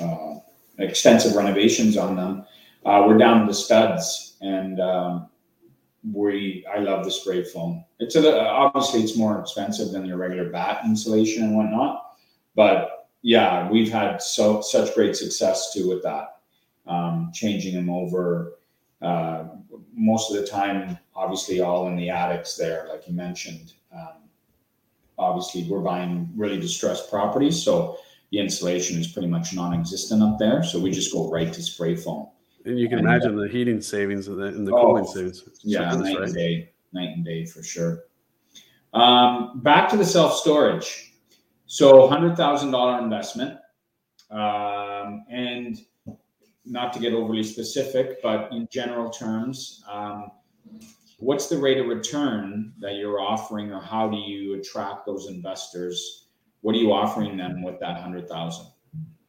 uh, 0.00 0.34
extensive 0.78 1.34
renovations 1.34 1.96
on 1.96 2.16
them. 2.16 2.44
Uh, 2.84 3.04
we're 3.06 3.18
down 3.18 3.46
to 3.46 3.54
studs, 3.54 4.36
and 4.40 4.80
um, 4.80 5.28
we 6.12 6.64
I 6.72 6.78
love 6.78 7.04
the 7.04 7.10
spray 7.10 7.44
foam. 7.44 7.84
It's 8.00 8.16
a, 8.16 8.40
obviously 8.40 9.02
it's 9.02 9.16
more 9.16 9.38
expensive 9.40 9.92
than 9.92 10.04
your 10.04 10.16
regular 10.16 10.50
batt 10.50 10.84
insulation 10.84 11.44
and 11.44 11.56
whatnot, 11.56 12.16
but 12.56 13.08
yeah, 13.22 13.70
we've 13.70 13.92
had 13.92 14.20
so 14.20 14.60
such 14.60 14.94
great 14.94 15.16
success 15.16 15.72
too 15.72 15.88
with 15.88 16.02
that. 16.02 16.40
Um, 16.86 17.30
changing 17.32 17.76
them 17.76 17.88
over 17.88 18.54
uh, 19.00 19.44
most 19.94 20.32
of 20.32 20.40
the 20.40 20.46
time, 20.46 20.98
obviously 21.14 21.60
all 21.60 21.86
in 21.88 21.96
the 21.96 22.10
attics 22.10 22.56
there, 22.56 22.86
like 22.88 23.06
you 23.06 23.14
mentioned. 23.14 23.74
Um, 23.94 24.28
obviously, 25.18 25.64
we're 25.64 25.80
buying 25.80 26.30
really 26.34 26.58
distressed 26.58 27.10
properties, 27.10 27.62
so 27.62 27.98
the 28.32 28.38
insulation 28.38 28.98
is 28.98 29.06
pretty 29.06 29.28
much 29.28 29.54
non-existent 29.54 30.22
up 30.22 30.38
there. 30.38 30.64
So 30.64 30.80
we 30.80 30.90
just 30.90 31.12
go 31.12 31.30
right 31.30 31.52
to 31.52 31.62
spray 31.62 31.94
foam. 31.94 32.28
And 32.64 32.78
you 32.78 32.88
can 32.88 32.98
and, 32.98 33.06
imagine 33.06 33.38
uh, 33.38 33.42
the 33.42 33.48
heating 33.48 33.80
savings 33.80 34.26
and 34.26 34.38
the, 34.38 34.46
and 34.46 34.66
the 34.66 34.74
oh, 34.74 34.86
cooling 34.86 35.04
savings. 35.04 35.44
Yeah, 35.62 35.94
night 35.94 36.16
right? 36.16 36.24
and 36.24 36.34
day, 36.34 36.70
night 36.92 37.10
and 37.10 37.24
day 37.24 37.44
for 37.44 37.62
sure. 37.62 38.04
Um, 38.94 39.60
back 39.62 39.88
to 39.90 39.96
the 39.96 40.04
self 40.04 40.34
storage. 40.34 41.12
So 41.66 42.06
hundred 42.06 42.36
thousand 42.36 42.70
dollar 42.70 43.02
investment, 43.02 43.58
um, 44.30 45.24
and 45.30 45.78
not 46.64 46.92
to 46.92 47.00
get 47.00 47.14
overly 47.14 47.42
specific, 47.42 48.22
but 48.22 48.52
in 48.52 48.68
general 48.70 49.10
terms, 49.10 49.82
um, 49.90 50.30
what's 51.18 51.48
the 51.48 51.56
rate 51.56 51.78
of 51.78 51.86
return 51.86 52.74
that 52.78 52.96
you're 52.96 53.20
offering, 53.20 53.72
or 53.72 53.80
how 53.80 54.08
do 54.08 54.18
you 54.18 54.54
attract 54.54 55.06
those 55.06 55.28
investors? 55.28 56.26
What 56.62 56.74
are 56.74 56.78
you 56.78 56.92
offering 56.92 57.36
them 57.36 57.62
with 57.62 57.78
that 57.80 58.00
hundred 58.00 58.28
thousand? 58.28 58.66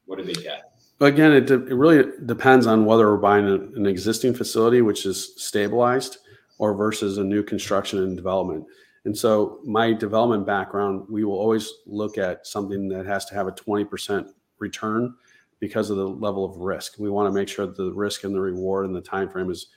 What 0.05 0.17
do 0.17 0.23
they 0.23 0.33
get? 0.33 0.71
Again, 1.01 1.33
it, 1.33 1.47
de- 1.47 1.67
it 1.67 1.73
really 1.73 2.11
depends 2.25 2.65
on 2.65 2.85
whether 2.85 3.11
we're 3.11 3.17
buying 3.17 3.47
a, 3.47 3.55
an 3.55 3.85
existing 3.85 4.33
facility, 4.33 4.81
which 4.81 5.05
is 5.05 5.33
stabilized, 5.35 6.19
or 6.59 6.73
versus 6.73 7.17
a 7.17 7.23
new 7.23 7.43
construction 7.43 7.99
and 7.99 8.15
development. 8.15 8.65
And 9.05 9.17
so, 9.17 9.59
my 9.65 9.91
development 9.91 10.45
background, 10.45 11.05
we 11.09 11.25
will 11.25 11.37
always 11.37 11.69
look 11.85 12.17
at 12.17 12.47
something 12.47 12.87
that 12.89 13.05
has 13.05 13.25
to 13.25 13.35
have 13.35 13.47
a 13.47 13.51
20% 13.51 14.29
return 14.59 15.13
because 15.59 15.89
of 15.89 15.97
the 15.97 16.07
level 16.07 16.45
of 16.45 16.57
risk. 16.57 16.99
We 16.99 17.09
want 17.09 17.27
to 17.27 17.37
make 17.37 17.49
sure 17.49 17.65
that 17.65 17.75
the 17.75 17.91
risk 17.91 18.23
and 18.23 18.33
the 18.33 18.39
reward 18.39 18.85
and 18.85 18.95
the 18.95 19.01
time 19.01 19.29
frame 19.29 19.49
is 19.49 19.67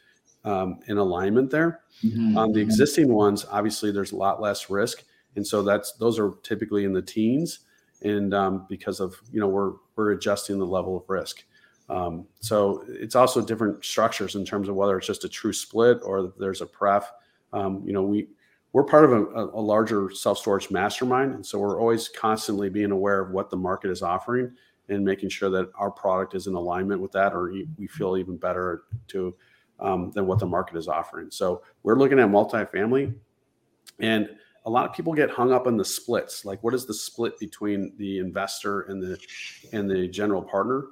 um, 0.44 0.78
in 0.86 0.96
alignment 0.98 1.50
there. 1.50 1.80
Mm-hmm. 2.04 2.38
On 2.38 2.52
the 2.52 2.60
existing 2.60 3.12
ones, 3.12 3.44
obviously, 3.50 3.90
there's 3.90 4.12
a 4.12 4.16
lot 4.16 4.40
less 4.40 4.70
risk 4.70 5.02
and 5.36 5.46
so 5.46 5.62
that's 5.62 5.92
those 5.92 6.18
are 6.18 6.32
typically 6.42 6.84
in 6.84 6.92
the 6.92 7.02
teens, 7.02 7.60
and 8.02 8.34
um, 8.34 8.66
because 8.68 9.00
of 9.00 9.14
you 9.32 9.40
know 9.40 9.48
we're 9.48 9.74
we're 9.94 10.12
adjusting 10.12 10.58
the 10.58 10.66
level 10.66 10.96
of 10.96 11.04
risk. 11.08 11.44
Um, 11.88 12.26
so 12.40 12.84
it's 12.88 13.14
also 13.14 13.40
different 13.40 13.84
structures 13.84 14.34
in 14.34 14.44
terms 14.44 14.68
of 14.68 14.74
whether 14.74 14.98
it's 14.98 15.06
just 15.06 15.24
a 15.24 15.28
true 15.28 15.52
split 15.52 16.00
or 16.02 16.32
there's 16.38 16.60
a 16.60 16.66
pref. 16.66 17.12
Um, 17.52 17.82
you 17.86 17.92
know, 17.92 18.02
we 18.02 18.28
we're 18.72 18.84
part 18.84 19.04
of 19.04 19.12
a, 19.12 19.24
a 19.54 19.60
larger 19.60 20.10
self 20.10 20.38
storage 20.38 20.70
mastermind, 20.70 21.34
and 21.34 21.46
so 21.46 21.58
we're 21.58 21.80
always 21.80 22.08
constantly 22.08 22.68
being 22.68 22.90
aware 22.90 23.20
of 23.20 23.30
what 23.30 23.50
the 23.50 23.56
market 23.56 23.90
is 23.90 24.02
offering 24.02 24.52
and 24.88 25.04
making 25.04 25.28
sure 25.28 25.50
that 25.50 25.70
our 25.76 25.90
product 25.90 26.34
is 26.34 26.46
in 26.46 26.54
alignment 26.54 27.00
with 27.00 27.12
that, 27.12 27.32
or 27.32 27.52
we 27.76 27.86
feel 27.86 28.16
even 28.16 28.36
better 28.36 28.82
to 29.08 29.34
um, 29.80 30.10
than 30.12 30.26
what 30.26 30.38
the 30.38 30.46
market 30.46 30.76
is 30.76 30.88
offering. 30.88 31.30
So 31.30 31.62
we're 31.82 31.96
looking 31.96 32.18
at 32.18 32.28
multifamily, 32.28 33.14
and 34.00 34.28
a 34.66 34.70
lot 34.70 34.88
of 34.88 34.94
people 34.94 35.14
get 35.14 35.30
hung 35.30 35.52
up 35.52 35.66
on 35.66 35.76
the 35.76 35.84
splits 35.84 36.44
like 36.44 36.62
what 36.62 36.74
is 36.74 36.84
the 36.86 36.94
split 36.94 37.38
between 37.38 37.92
the 37.96 38.18
investor 38.18 38.82
and 38.82 39.02
the 39.02 39.18
and 39.72 39.88
the 39.88 40.06
general 40.08 40.42
partner 40.42 40.88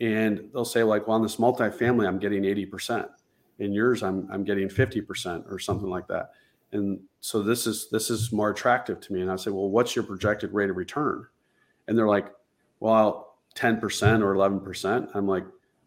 and 0.00 0.48
they'll 0.52 0.64
say 0.64 0.82
like, 0.82 1.06
well, 1.06 1.16
on 1.16 1.22
this 1.22 1.36
multifamily, 1.36 2.06
I'm 2.06 2.18
getting 2.18 2.42
80%. 2.42 3.08
In 3.58 3.72
yours, 3.72 4.02
I'm 4.02 4.28
I'm 4.30 4.44
getting 4.44 4.68
50% 4.68 5.50
or 5.50 5.58
something 5.58 5.88
like 5.88 6.06
that. 6.08 6.30
And 6.70 7.00
so 7.20 7.42
this 7.42 7.66
is 7.66 7.88
this 7.90 8.08
is 8.08 8.30
more 8.30 8.50
attractive 8.50 9.00
to 9.00 9.12
me. 9.12 9.20
And 9.20 9.30
I 9.30 9.36
say, 9.36 9.50
well, 9.50 9.68
what's 9.68 9.96
your 9.96 10.04
projected 10.04 10.52
rate 10.52 10.70
of 10.70 10.76
return? 10.76 11.26
And 11.88 11.98
they're 11.98 12.06
like, 12.06 12.28
well, 12.78 13.38
10% 13.56 14.22
or 14.22 14.34
11%. 14.34 15.10
I'm 15.14 15.26
like, 15.26 15.44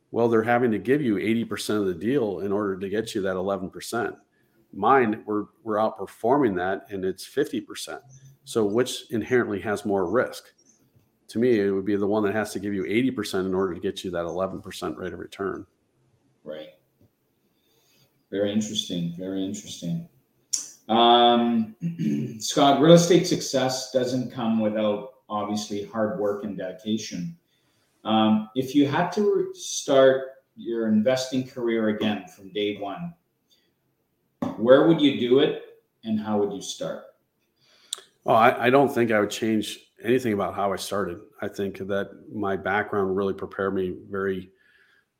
well, 0.09 0.27
they're 0.27 0.43
having 0.43 0.71
to 0.71 0.79
give 0.79 1.01
you 1.01 1.15
80% 1.15 1.79
of 1.79 1.85
the 1.85 1.93
deal 1.93 2.39
in 2.39 2.51
order 2.51 2.77
to 2.77 2.89
get 2.89 3.15
you 3.15 3.21
that 3.21 3.35
11%. 3.35 4.17
Mine, 4.73 5.23
we're 5.25 5.45
we're 5.63 5.77
outperforming 5.77 6.55
that 6.57 6.85
and 6.89 7.03
it's 7.03 7.27
50%. 7.27 7.99
So 8.43 8.65
which 8.65 9.11
inherently 9.11 9.59
has 9.61 9.85
more 9.85 10.09
risk? 10.09 10.45
to 11.31 11.39
me, 11.39 11.61
it 11.61 11.71
would 11.71 11.85
be 11.85 11.95
the 11.95 12.05
one 12.05 12.23
that 12.23 12.35
has 12.35 12.51
to 12.51 12.59
give 12.59 12.73
you 12.73 12.83
80% 12.83 13.45
in 13.45 13.55
order 13.55 13.73
to 13.73 13.79
get 13.79 14.03
you 14.03 14.11
that 14.11 14.25
11% 14.25 14.97
rate 14.97 15.13
of 15.13 15.19
return. 15.19 15.65
Right. 16.43 16.69
Very 18.29 18.51
interesting. 18.51 19.13
Very 19.17 19.45
interesting. 19.45 20.09
Um, 20.89 21.75
Scott, 22.39 22.81
real 22.81 22.95
estate 22.95 23.27
success 23.27 23.91
doesn't 23.93 24.31
come 24.31 24.59
without 24.59 25.11
obviously 25.29 25.85
hard 25.85 26.19
work 26.19 26.43
and 26.43 26.57
dedication. 26.57 27.37
Um, 28.03 28.49
if 28.55 28.75
you 28.75 28.85
had 28.85 29.09
to 29.13 29.53
start 29.53 30.23
your 30.57 30.89
investing 30.89 31.47
career 31.47 31.89
again 31.89 32.25
from 32.27 32.51
day 32.51 32.75
one, 32.75 33.13
where 34.57 34.87
would 34.87 35.01
you 35.01 35.19
do 35.19 35.39
it 35.39 35.63
and 36.03 36.19
how 36.19 36.39
would 36.39 36.53
you 36.53 36.61
start? 36.61 37.03
Well, 38.23 38.35
I, 38.35 38.67
I 38.67 38.69
don't 38.69 38.93
think 38.93 39.11
I 39.11 39.19
would 39.19 39.31
change 39.31 39.79
anything 40.03 40.33
about 40.33 40.53
how 40.53 40.73
I 40.73 40.75
started. 40.75 41.19
I 41.41 41.47
think 41.47 41.77
that 41.79 42.11
my 42.31 42.55
background 42.55 43.15
really 43.15 43.33
prepared 43.33 43.73
me 43.73 43.95
very 44.09 44.49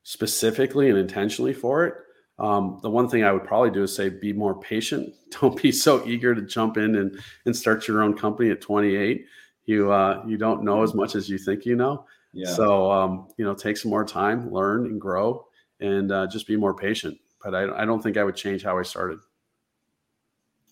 specifically 0.03 0.89
and 0.89 0.97
intentionally 0.97 1.53
for 1.53 1.85
it. 1.85 1.95
Um, 2.39 2.79
the 2.81 2.89
one 2.89 3.07
thing 3.07 3.23
I 3.23 3.31
would 3.31 3.43
probably 3.43 3.69
do 3.69 3.83
is 3.83 3.95
say 3.95 4.09
be 4.09 4.33
more 4.33 4.59
patient. 4.59 5.13
Don't 5.41 5.61
be 5.61 5.71
so 5.71 6.05
eager 6.07 6.33
to 6.33 6.41
jump 6.41 6.77
in 6.77 6.95
and, 6.95 7.19
and 7.45 7.55
start 7.55 7.87
your 7.87 8.01
own 8.01 8.17
company 8.17 8.49
at 8.49 8.61
28. 8.61 9.25
You 9.65 9.91
uh, 9.91 10.23
you 10.27 10.37
don't 10.37 10.63
know 10.63 10.81
as 10.81 10.95
much 10.95 11.13
as 11.13 11.29
you 11.29 11.37
think 11.37 11.65
you 11.65 11.75
know. 11.75 12.05
Yeah. 12.33 12.51
So 12.51 12.91
um, 12.91 13.27
you 13.37 13.45
know, 13.45 13.53
take 13.53 13.77
some 13.77 13.91
more 13.91 14.03
time, 14.03 14.51
learn 14.51 14.87
and 14.87 14.99
grow, 14.99 15.45
and 15.79 16.11
uh, 16.11 16.25
just 16.27 16.47
be 16.47 16.55
more 16.55 16.73
patient. 16.73 17.19
But 17.43 17.55
I, 17.55 17.81
I 17.81 17.85
don't 17.85 18.01
think 18.01 18.17
I 18.17 18.23
would 18.23 18.35
change 18.35 18.63
how 18.63 18.77
I 18.77 18.83
started. 18.83 19.19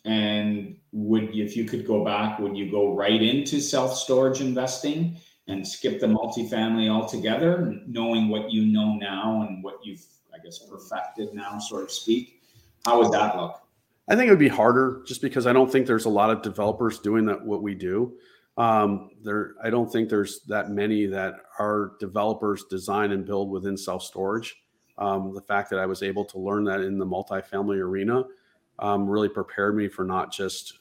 And 0.06 0.78
would 0.92 1.36
if 1.36 1.58
you 1.58 1.66
could 1.66 1.86
go 1.86 2.04
back, 2.04 2.40
would 2.40 2.56
you 2.58 2.72
go 2.72 2.96
right 2.96 3.22
into 3.22 3.60
self 3.60 3.96
storage 3.96 4.42
investing 4.42 5.18
and 5.48 5.68
skip 5.68 6.00
the 6.00 6.08
multifamily 6.08 6.90
altogether, 6.90 7.82
knowing 7.88 8.30
what 8.30 8.52
you 8.52 8.66
know 8.66 8.96
now 8.96 9.46
and 9.48 9.64
what 9.64 9.84
you've, 9.84 10.06
I 10.34 10.38
guess, 10.44 10.60
perfected 10.60 11.34
now, 11.34 11.58
so 11.60 11.84
to 11.86 11.92
speak? 11.92 12.42
How 12.86 13.00
would 13.00 13.12
that 13.12 13.36
look? 13.36 13.62
I 14.08 14.16
think 14.16 14.28
it 14.28 14.32
would 14.32 14.40
be 14.40 14.48
harder 14.48 15.04
just 15.06 15.22
because 15.22 15.46
I 15.46 15.54
don't 15.54 15.72
think 15.72 15.86
there's 15.86 16.06
a 16.06 16.10
lot 16.10 16.30
of 16.32 16.42
developers 16.42 17.00
doing 17.00 17.26
that 17.26 17.44
what 17.44 17.62
we 17.62 17.76
do. 17.76 18.14
Um, 18.58 19.12
there, 19.24 19.56
I 19.64 19.70
don't 19.70 19.92
think 19.92 20.10
there's 20.10 20.42
that 20.48 20.70
many 20.70 21.06
that 21.06 21.36
are 21.60 21.94
developers 22.00 22.66
design 22.66 23.12
and 23.12 23.26
build 23.26 23.50
within 23.52 23.78
self 23.78 24.04
storage. 24.04 24.56
Um, 25.00 25.34
the 25.34 25.42
fact 25.42 25.70
that 25.72 25.80
I 25.80 25.86
was 25.86 26.04
able 26.04 26.26
to 26.26 26.38
learn 26.38 26.64
that 26.66 26.82
in 26.82 27.00
the 27.00 27.06
multifamily 27.06 27.80
arena 27.80 28.26
um, 28.80 29.10
really 29.10 29.30
prepared 29.30 29.76
me 29.76 29.88
for 29.88 30.04
not 30.04 30.32
just 30.32 30.80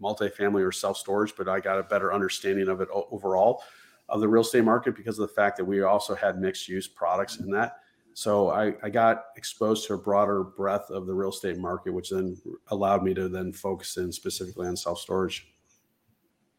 multifamily 0.00 0.64
or 0.66 0.70
self 0.70 0.96
storage, 0.96 1.34
but 1.36 1.48
I 1.48 1.58
got 1.58 1.78
a 1.78 1.82
better 1.82 2.12
understanding 2.12 2.68
of 2.68 2.80
it 2.80 2.88
overall 2.92 3.62
of 4.08 4.20
the 4.20 4.28
real 4.28 4.42
estate 4.42 4.64
market 4.64 4.94
because 4.94 5.18
of 5.18 5.28
the 5.28 5.34
fact 5.34 5.56
that 5.56 5.64
we 5.64 5.82
also 5.82 6.14
had 6.14 6.40
mixed 6.40 6.68
use 6.68 6.86
products 6.86 7.38
in 7.38 7.50
that. 7.50 7.78
So 8.14 8.50
I, 8.50 8.74
I 8.82 8.90
got 8.90 9.26
exposed 9.36 9.86
to 9.86 9.94
a 9.94 9.98
broader 9.98 10.42
breadth 10.42 10.90
of 10.90 11.06
the 11.06 11.14
real 11.14 11.28
estate 11.30 11.58
market, 11.58 11.92
which 11.92 12.10
then 12.10 12.36
allowed 12.68 13.02
me 13.02 13.14
to 13.14 13.28
then 13.28 13.52
focus 13.52 13.96
in 13.96 14.10
specifically 14.10 14.66
on 14.66 14.76
self 14.76 14.98
storage. 14.98 15.52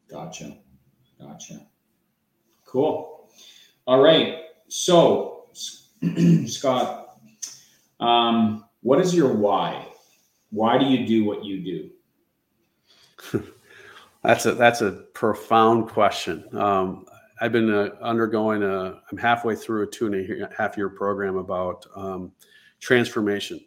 Gotcha. 0.08 0.56
Gotcha. 1.20 1.66
Cool. 2.64 3.30
All 3.86 4.00
right. 4.00 4.38
So, 4.68 5.50
Scott, 6.46 7.18
um, 7.98 8.64
what 8.82 9.00
is 9.00 9.14
your 9.14 9.32
why? 9.32 9.86
Why 10.50 10.78
do 10.78 10.86
you 10.86 11.06
do 11.06 11.24
what 11.24 11.44
you 11.44 11.90
do? 13.32 13.42
that's 14.22 14.46
a 14.46 14.52
that's 14.52 14.80
a 14.80 14.92
profound 15.14 15.88
question. 15.88 16.44
Um, 16.56 17.04
I've 17.40 17.52
been 17.52 17.72
uh, 17.72 17.90
undergoing 18.00 18.62
a. 18.62 19.00
I'm 19.10 19.18
halfway 19.18 19.54
through 19.54 19.82
a 19.82 19.86
two 19.86 20.06
and 20.06 20.42
a 20.42 20.50
half 20.56 20.76
year 20.76 20.88
program 20.88 21.36
about 21.36 21.86
um, 21.94 22.32
transformation, 22.80 23.60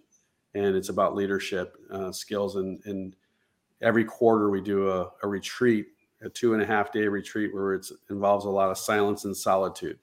and 0.56 0.76
it's 0.76 0.90
about 0.90 1.16
leadership 1.16 1.78
uh, 1.92 2.12
skills. 2.12 2.56
And, 2.56 2.82
and 2.86 3.16
every 3.82 4.06
quarter 4.06 4.50
we 4.50 4.62
do 4.62 4.90
a, 4.90 5.12
a 5.22 5.28
retreat, 5.28 5.88
a 6.24 6.30
two 6.30 6.54
and 6.54 6.64
a 6.64 6.66
half 6.66 6.92
day 6.92 7.08
retreat 7.08 7.54
where 7.54 7.76
it 7.76 7.86
involves 8.10 8.46
a 8.46 8.50
lot 8.50 8.72
of 8.72 8.78
silence 8.78 9.26
and 9.26 9.38
solitude 9.38 10.00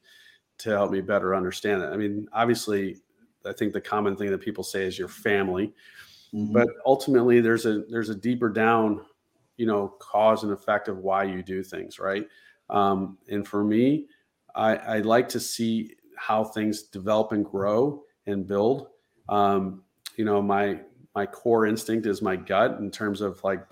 to 0.60 0.70
help 0.70 0.90
me 0.90 1.00
better 1.00 1.34
understand 1.34 1.82
it. 1.82 1.86
I 1.86 1.96
mean, 1.96 2.28
obviously, 2.32 2.96
I 3.46 3.52
think 3.52 3.72
the 3.72 3.80
common 3.80 4.16
thing 4.16 4.30
that 4.30 4.40
people 4.40 4.64
say 4.64 4.84
is 4.84 4.98
your 4.98 5.08
family 5.08 5.72
Mm-hmm. 6.34 6.52
But 6.52 6.68
ultimately, 6.86 7.40
there's 7.40 7.66
a 7.66 7.82
there's 7.88 8.08
a 8.08 8.14
deeper 8.14 8.48
down, 8.48 9.04
you 9.56 9.66
know, 9.66 9.94
cause 9.98 10.44
and 10.44 10.52
effect 10.52 10.88
of 10.88 10.98
why 10.98 11.24
you 11.24 11.42
do 11.42 11.62
things, 11.62 11.98
right? 11.98 12.26
Um, 12.68 13.18
and 13.28 13.46
for 13.46 13.64
me, 13.64 14.06
I, 14.54 14.76
I 14.76 14.98
like 15.00 15.28
to 15.30 15.40
see 15.40 15.94
how 16.16 16.44
things 16.44 16.84
develop 16.84 17.32
and 17.32 17.44
grow 17.44 18.04
and 18.26 18.46
build. 18.46 18.88
Um, 19.28 19.82
you 20.16 20.24
know, 20.24 20.40
my 20.40 20.80
my 21.16 21.26
core 21.26 21.66
instinct 21.66 22.06
is 22.06 22.22
my 22.22 22.36
gut 22.36 22.78
in 22.78 22.90
terms 22.90 23.20
of 23.20 23.42
like 23.42 23.66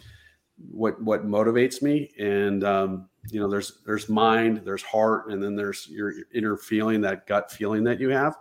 what 0.69 1.01
what 1.01 1.27
motivates 1.27 1.81
me 1.81 2.11
and 2.19 2.65
um, 2.65 3.09
you 3.31 3.41
know 3.41 3.49
there's 3.49 3.81
there's 3.85 4.09
mind 4.09 4.63
there's 4.65 4.83
heart 4.83 5.31
and 5.31 5.43
then 5.43 5.55
there's 5.55 5.89
your, 5.91 6.13
inner 6.33 6.57
feeling 6.57 7.01
that 7.01 7.27
gut 7.27 7.51
feeling 7.51 7.85
that 7.85 8.01
you 8.01 8.09
have 8.09 8.37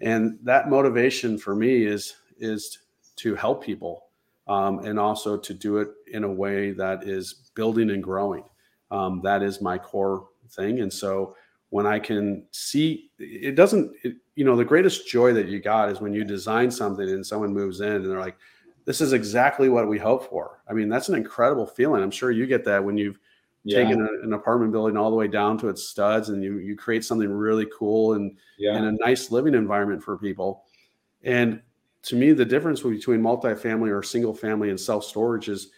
and 0.00 0.38
that 0.42 0.68
motivation 0.68 1.38
for 1.38 1.54
me 1.54 1.84
is 1.84 2.16
is 2.38 2.78
to 3.16 3.34
help 3.34 3.62
people 3.62 4.04
um, 4.48 4.80
and 4.80 4.98
also 4.98 5.36
to 5.36 5.54
do 5.54 5.78
it 5.78 5.88
in 6.12 6.24
a 6.24 6.32
way 6.32 6.72
that 6.72 7.04
is 7.04 7.50
building 7.54 7.90
and 7.90 8.02
growing. 8.02 8.44
Um, 8.90 9.20
that 9.22 9.42
is 9.42 9.60
my 9.60 9.76
core 9.76 10.28
thing. 10.50 10.80
And 10.80 10.92
so 10.92 11.36
when 11.70 11.86
I 11.86 11.98
can 11.98 12.46
see 12.50 13.10
it 13.18 13.54
doesn't, 13.54 13.92
it, 14.02 14.16
you 14.34 14.44
know, 14.44 14.56
the 14.56 14.64
greatest 14.64 15.06
joy 15.06 15.34
that 15.34 15.48
you 15.48 15.60
got 15.60 15.90
is 15.90 16.00
when 16.00 16.14
you 16.14 16.24
design 16.24 16.70
something 16.70 17.08
and 17.08 17.26
someone 17.26 17.52
moves 17.52 17.80
in 17.80 17.92
and 17.92 18.10
they're 18.10 18.20
like, 18.20 18.38
this 18.86 19.02
is 19.02 19.12
exactly 19.12 19.68
what 19.68 19.86
we 19.86 19.98
hope 19.98 20.30
for. 20.30 20.62
I 20.68 20.72
mean, 20.72 20.88
that's 20.88 21.10
an 21.10 21.14
incredible 21.14 21.66
feeling. 21.66 22.02
I'm 22.02 22.10
sure 22.10 22.30
you 22.30 22.46
get 22.46 22.64
that 22.64 22.82
when 22.82 22.96
you've 22.96 23.18
yeah. 23.64 23.82
taken 23.82 24.00
a, 24.00 24.24
an 24.24 24.32
apartment 24.32 24.72
building 24.72 24.96
all 24.96 25.10
the 25.10 25.16
way 25.16 25.28
down 25.28 25.58
to 25.58 25.68
its 25.68 25.88
studs 25.88 26.28
and 26.28 26.42
you, 26.42 26.58
you 26.58 26.76
create 26.76 27.04
something 27.04 27.30
really 27.30 27.66
cool 27.76 28.14
and, 28.14 28.36
yeah. 28.58 28.76
and 28.76 28.86
a 28.86 29.04
nice 29.04 29.30
living 29.30 29.54
environment 29.54 30.02
for 30.02 30.16
people. 30.16 30.64
And 31.22 31.60
to 32.02 32.16
me, 32.16 32.32
the 32.32 32.44
difference 32.44 32.80
between 32.80 33.20
multifamily 33.20 33.90
or 33.90 34.02
single 34.02 34.34
family 34.34 34.70
and 34.70 34.78
self 34.78 35.04
storage 35.04 35.48
is 35.48 35.70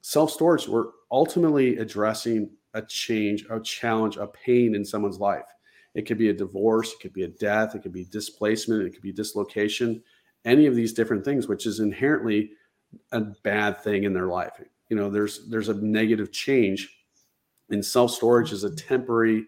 self 0.00 0.30
storage, 0.30 0.68
we're 0.68 0.86
ultimately 1.10 1.78
addressing 1.78 2.50
a 2.74 2.82
change, 2.82 3.44
a 3.50 3.60
challenge, 3.60 4.16
a 4.16 4.26
pain 4.26 4.74
in 4.74 4.84
someone's 4.84 5.18
life. 5.18 5.44
It 5.94 6.06
could 6.06 6.18
be 6.18 6.30
a 6.30 6.34
divorce, 6.34 6.92
it 6.92 7.00
could 7.00 7.12
be 7.12 7.22
a 7.22 7.28
death, 7.28 7.74
it 7.74 7.82
could 7.82 7.92
be 7.92 8.04
displacement, 8.04 8.82
it 8.82 8.92
could 8.92 9.02
be 9.02 9.12
dislocation, 9.12 10.02
any 10.44 10.66
of 10.66 10.74
these 10.74 10.92
different 10.92 11.24
things, 11.24 11.46
which 11.46 11.66
is 11.66 11.80
inherently 11.80 12.50
a 13.12 13.20
bad 13.20 13.80
thing 13.80 14.04
in 14.04 14.12
their 14.12 14.26
life. 14.26 14.60
You 14.88 14.96
know, 14.96 15.08
there's 15.08 15.48
there's 15.48 15.68
a 15.68 15.74
negative 15.74 16.32
change, 16.32 16.88
and 17.70 17.84
self 17.84 18.10
storage 18.10 18.52
is 18.52 18.64
a 18.64 18.74
temporary 18.74 19.46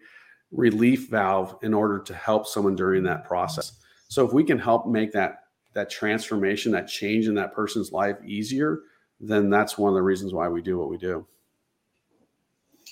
relief 0.51 1.09
valve 1.09 1.57
in 1.61 1.73
order 1.73 1.99
to 1.99 2.13
help 2.13 2.47
someone 2.47 2.75
during 2.75 3.03
that 3.03 3.25
process. 3.25 3.73
So 4.07 4.25
if 4.25 4.33
we 4.33 4.43
can 4.43 4.57
help 4.57 4.87
make 4.87 5.11
that 5.13 5.43
that 5.73 5.89
transformation, 5.89 6.71
that 6.71 6.87
change 6.87 7.27
in 7.27 7.35
that 7.35 7.53
person's 7.53 7.91
life 7.91 8.17
easier, 8.25 8.79
then 9.19 9.49
that's 9.49 9.77
one 9.77 9.89
of 9.89 9.95
the 9.95 10.01
reasons 10.01 10.33
why 10.33 10.47
we 10.47 10.61
do 10.61 10.77
what 10.77 10.89
we 10.89 10.97
do. 10.97 11.25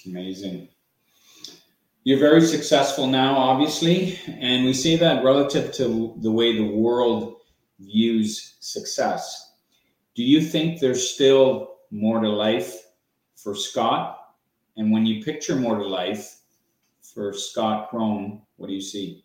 Amazing. 0.06 0.68
You're 2.04 2.20
very 2.20 2.42
successful 2.42 3.08
now, 3.08 3.36
obviously, 3.36 4.20
and 4.28 4.66
we 4.66 4.74
see 4.74 4.96
that 4.98 5.24
relative 5.24 5.72
to 5.74 6.14
the 6.22 6.32
way 6.32 6.56
the 6.56 6.76
world 6.76 7.38
views 7.80 8.58
success. 8.60 9.54
Do 10.14 10.24
you 10.24 10.42
think 10.42 10.80
there's 10.80 11.10
still 11.10 11.78
more 11.90 12.20
to 12.22 12.30
life 12.30 12.76
for 13.36 13.56
Scott? 13.56 14.20
And 14.78 14.92
when 14.92 15.06
you 15.06 15.24
picture 15.24 15.56
more 15.56 15.78
to 15.78 15.86
life 15.86 16.40
for 17.02 17.34
Scott 17.34 17.90
Krone, 17.90 18.42
what 18.58 18.68
do 18.68 18.74
you 18.74 18.82
see? 18.82 19.24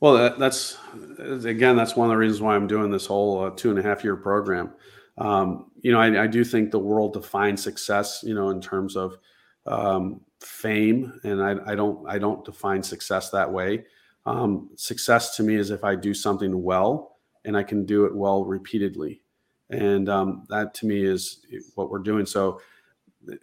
Well, 0.00 0.14
that, 0.14 0.38
that's 0.38 0.76
again, 1.18 1.76
that's 1.76 1.96
one 1.96 2.06
of 2.06 2.10
the 2.10 2.16
reasons 2.16 2.42
why 2.42 2.54
I'm 2.54 2.66
doing 2.66 2.90
this 2.90 3.06
whole 3.06 3.44
uh, 3.44 3.50
two 3.50 3.70
and 3.70 3.78
a 3.78 3.82
half 3.82 4.04
year 4.04 4.16
program. 4.16 4.72
Um, 5.18 5.70
you 5.80 5.92
know, 5.92 6.00
I, 6.00 6.24
I, 6.24 6.26
do 6.26 6.44
think 6.44 6.70
the 6.70 6.78
world 6.78 7.14
defines 7.14 7.62
success, 7.62 8.22
you 8.22 8.34
know, 8.34 8.50
in 8.50 8.60
terms 8.60 8.96
of 8.96 9.16
um, 9.64 10.20
fame, 10.40 11.18
and 11.24 11.42
I, 11.42 11.56
I, 11.72 11.74
don't 11.74 12.06
I 12.06 12.18
don't 12.18 12.44
define 12.44 12.82
success 12.82 13.30
that 13.30 13.50
way. 13.50 13.84
Um, 14.26 14.68
success 14.76 15.34
to 15.36 15.42
me 15.42 15.54
is 15.54 15.70
if 15.70 15.84
I 15.84 15.94
do 15.94 16.12
something 16.12 16.62
well 16.62 17.16
and 17.46 17.56
I 17.56 17.62
can 17.62 17.86
do 17.86 18.04
it 18.04 18.14
well 18.14 18.44
repeatedly. 18.44 19.22
And 19.70 20.08
um, 20.08 20.44
that 20.48 20.74
to 20.74 20.86
me 20.86 21.02
is 21.02 21.46
what 21.74 21.90
we're 21.90 22.00
doing. 22.00 22.26
So 22.26 22.60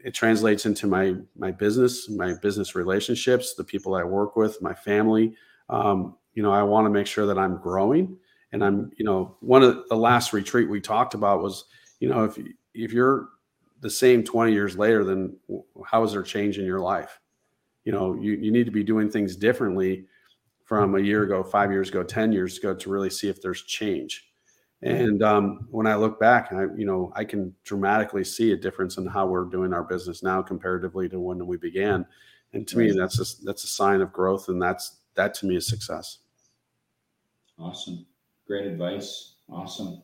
it 0.03 0.13
translates 0.13 0.65
into 0.65 0.87
my 0.87 1.15
my 1.37 1.51
business, 1.51 2.09
my 2.09 2.33
business 2.41 2.75
relationships, 2.75 3.55
the 3.55 3.63
people 3.63 3.95
I 3.95 4.03
work 4.03 4.35
with, 4.35 4.61
my 4.61 4.73
family. 4.73 5.35
Um, 5.69 6.15
you 6.33 6.43
know, 6.43 6.51
I 6.51 6.63
want 6.63 6.85
to 6.85 6.89
make 6.89 7.07
sure 7.07 7.25
that 7.25 7.37
I'm 7.37 7.57
growing. 7.57 8.17
And 8.51 8.63
I'm, 8.63 8.91
you 8.97 9.05
know, 9.05 9.35
one 9.39 9.63
of 9.63 9.87
the 9.89 9.95
last 9.95 10.31
retreat 10.31 10.69
we 10.69 10.79
talked 10.79 11.15
about 11.15 11.41
was, 11.41 11.65
you 11.99 12.09
know, 12.09 12.23
if 12.23 12.37
if 12.73 12.93
you're 12.93 13.29
the 13.81 13.89
same 13.89 14.23
20 14.23 14.53
years 14.53 14.77
later, 14.77 15.03
then 15.03 15.35
how 15.85 16.03
is 16.03 16.13
there 16.13 16.23
change 16.23 16.57
in 16.57 16.65
your 16.65 16.79
life? 16.79 17.19
You 17.83 17.91
know, 17.91 18.15
you, 18.15 18.33
you 18.33 18.51
need 18.51 18.65
to 18.65 18.71
be 18.71 18.83
doing 18.83 19.09
things 19.09 19.35
differently 19.35 20.05
from 20.63 20.95
a 20.95 20.99
year 21.01 21.23
ago, 21.23 21.43
five 21.43 21.69
years 21.71 21.89
ago, 21.89 22.01
10 22.01 22.31
years 22.31 22.57
ago 22.57 22.73
to 22.73 22.89
really 22.89 23.09
see 23.09 23.27
if 23.27 23.41
there's 23.41 23.63
change. 23.63 24.32
And 24.83 25.23
um, 25.23 25.67
when 25.71 25.87
I 25.87 25.95
look 25.95 26.19
back, 26.19 26.51
I, 26.51 26.63
you 26.75 26.85
know, 26.85 27.13
I 27.15 27.23
can 27.23 27.55
dramatically 27.63 28.23
see 28.25 28.51
a 28.51 28.57
difference 28.57 28.97
in 28.97 29.05
how 29.05 29.25
we're 29.25 29.45
doing 29.45 29.73
our 29.73 29.83
business 29.83 30.23
now 30.23 30.41
comparatively 30.41 31.07
to 31.09 31.19
when 31.19 31.45
we 31.47 31.55
began. 31.55 32.05
And 32.51 32.67
to 32.67 32.77
right. 32.77 32.89
me, 32.89 32.97
that's 32.97 33.19
a, 33.19 33.45
that's 33.45 33.63
a 33.63 33.67
sign 33.67 34.01
of 34.01 34.11
growth, 34.11 34.49
and 34.49 34.61
that's 34.61 34.97
that 35.15 35.33
to 35.35 35.45
me 35.45 35.55
is 35.55 35.67
success. 35.67 36.19
Awesome, 37.57 38.05
great 38.45 38.65
advice. 38.65 39.35
Awesome. 39.49 40.03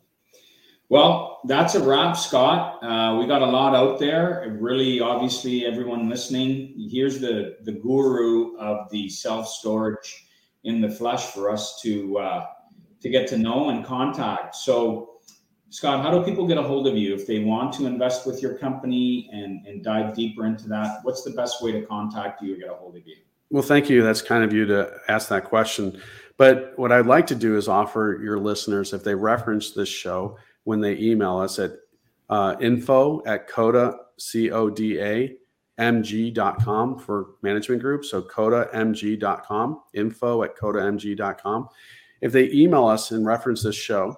Well, 0.87 1.41
that's 1.43 1.75
a 1.75 1.83
wrap, 1.83 2.17
Scott. 2.17 2.83
Uh, 2.83 3.17
we 3.19 3.27
got 3.27 3.43
a 3.43 3.45
lot 3.45 3.75
out 3.75 3.99
there. 3.99 4.57
Really, 4.59 4.99
obviously, 5.01 5.65
everyone 5.65 6.09
listening, 6.09 6.73
here's 6.89 7.19
the 7.19 7.57
the 7.63 7.73
guru 7.73 8.57
of 8.57 8.89
the 8.89 9.09
self 9.09 9.47
storage 9.47 10.25
in 10.63 10.79
the 10.79 10.89
flesh 10.89 11.27
for 11.27 11.51
us 11.51 11.79
to 11.81 12.17
uh, 12.17 12.45
to 13.01 13.09
get 13.09 13.27
to 13.27 13.37
know 13.37 13.69
and 13.69 13.85
contact. 13.85 14.55
So, 14.55 15.11
Scott, 15.69 16.03
how 16.03 16.11
do 16.11 16.23
people 16.23 16.47
get 16.47 16.57
a 16.57 16.63
hold 16.63 16.87
of 16.87 16.97
you 16.97 17.13
if 17.13 17.27
they 17.27 17.39
want 17.39 17.73
to 17.73 17.85
invest 17.85 18.25
with 18.25 18.41
your 18.41 18.57
company 18.57 19.29
and 19.31 19.65
and 19.67 19.83
dive 19.83 20.15
deeper 20.15 20.45
into 20.45 20.67
that? 20.69 20.99
What's 21.03 21.23
the 21.23 21.31
best 21.31 21.63
way 21.63 21.71
to 21.71 21.81
contact 21.85 22.41
you 22.41 22.55
or 22.55 22.57
get 22.57 22.69
a 22.69 22.73
hold 22.73 22.95
of 22.95 23.05
you? 23.05 23.15
Well, 23.51 23.63
thank 23.63 23.89
you. 23.89 24.03
That's 24.03 24.21
kind 24.21 24.43
of 24.43 24.53
you 24.53 24.65
to 24.67 24.91
ask 25.07 25.29
that 25.29 25.45
question. 25.45 26.01
But 26.37 26.73
what 26.77 26.91
I'd 26.91 27.07
like 27.07 27.27
to 27.27 27.35
do 27.35 27.57
is 27.57 27.67
offer 27.67 28.19
your 28.23 28.39
listeners, 28.39 28.93
if 28.93 29.03
they 29.03 29.15
reference 29.15 29.71
this 29.71 29.89
show 29.89 30.37
when 30.63 30.81
they 30.81 30.97
email 30.97 31.37
us 31.37 31.59
at 31.59 31.73
uh, 32.29 32.55
info 32.61 33.23
at 33.25 33.47
coda 33.47 33.95
c-o-d-a 34.17 35.35
mg.com 35.79 36.99
for 36.99 37.27
management 37.41 37.81
group 37.81 38.03
so 38.05 38.21
codamg.com 38.21 39.81
info 39.93 40.43
at 40.43 40.55
codamg.com 40.55 41.67
if 42.21 42.31
they 42.31 42.51
email 42.51 42.85
us 42.85 43.11
and 43.11 43.25
reference 43.25 43.63
this 43.63 43.75
show 43.75 44.15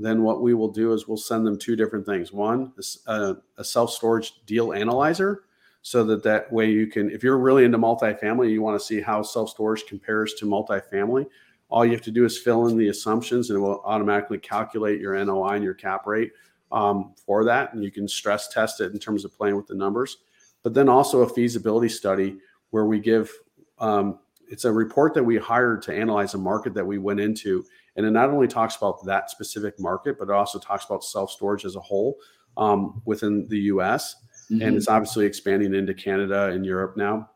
then 0.00 0.22
what 0.22 0.42
we 0.42 0.54
will 0.54 0.70
do 0.70 0.92
is 0.92 1.08
we'll 1.08 1.16
send 1.16 1.44
them 1.44 1.58
two 1.58 1.76
different 1.76 2.06
things 2.06 2.32
one 2.32 2.72
a, 3.06 3.36
a 3.56 3.64
self-storage 3.64 4.44
deal 4.46 4.72
analyzer 4.72 5.44
so 5.82 6.04
that 6.04 6.22
that 6.22 6.50
way 6.52 6.70
you 6.70 6.86
can 6.86 7.10
if 7.10 7.22
you're 7.22 7.38
really 7.38 7.64
into 7.64 7.78
multifamily 7.78 8.50
you 8.50 8.62
want 8.62 8.78
to 8.78 8.84
see 8.84 9.00
how 9.00 9.22
self-storage 9.22 9.86
compares 9.86 10.34
to 10.34 10.44
multifamily 10.44 11.26
all 11.70 11.84
you 11.84 11.92
have 11.92 12.02
to 12.02 12.10
do 12.10 12.24
is 12.24 12.38
fill 12.38 12.66
in 12.66 12.76
the 12.76 12.88
assumptions 12.88 13.50
and 13.50 13.58
it 13.58 13.60
will 13.60 13.82
automatically 13.84 14.38
calculate 14.38 15.00
your 15.00 15.22
NOI 15.22 15.54
and 15.54 15.64
your 15.64 15.74
cap 15.74 16.06
rate 16.06 16.32
um, 16.72 17.14
for 17.24 17.44
that. 17.44 17.74
And 17.74 17.84
you 17.84 17.90
can 17.90 18.08
stress 18.08 18.48
test 18.48 18.80
it 18.80 18.92
in 18.92 18.98
terms 18.98 19.24
of 19.24 19.36
playing 19.36 19.56
with 19.56 19.66
the 19.66 19.74
numbers. 19.74 20.18
But 20.62 20.74
then 20.74 20.88
also 20.88 21.22
a 21.22 21.28
feasibility 21.28 21.88
study 21.88 22.38
where 22.70 22.86
we 22.86 23.00
give 23.00 23.30
um, 23.78 24.18
it's 24.50 24.64
a 24.64 24.72
report 24.72 25.14
that 25.14 25.22
we 25.22 25.36
hired 25.36 25.82
to 25.82 25.94
analyze 25.94 26.34
a 26.34 26.38
market 26.38 26.74
that 26.74 26.86
we 26.86 26.98
went 26.98 27.20
into. 27.20 27.64
And 27.96 28.06
it 28.06 28.10
not 28.10 28.30
only 28.30 28.48
talks 28.48 28.76
about 28.76 29.04
that 29.06 29.30
specific 29.30 29.78
market, 29.78 30.18
but 30.18 30.28
it 30.28 30.34
also 30.34 30.58
talks 30.58 30.84
about 30.84 31.04
self 31.04 31.30
storage 31.30 31.64
as 31.64 31.76
a 31.76 31.80
whole 31.80 32.16
um, 32.56 33.02
within 33.04 33.46
the 33.48 33.58
US. 33.60 34.16
Mm-hmm. 34.50 34.62
And 34.62 34.76
it's 34.76 34.88
obviously 34.88 35.26
expanding 35.26 35.74
into 35.74 35.94
Canada 35.94 36.46
and 36.46 36.64
Europe 36.64 36.96
now. 36.96 37.30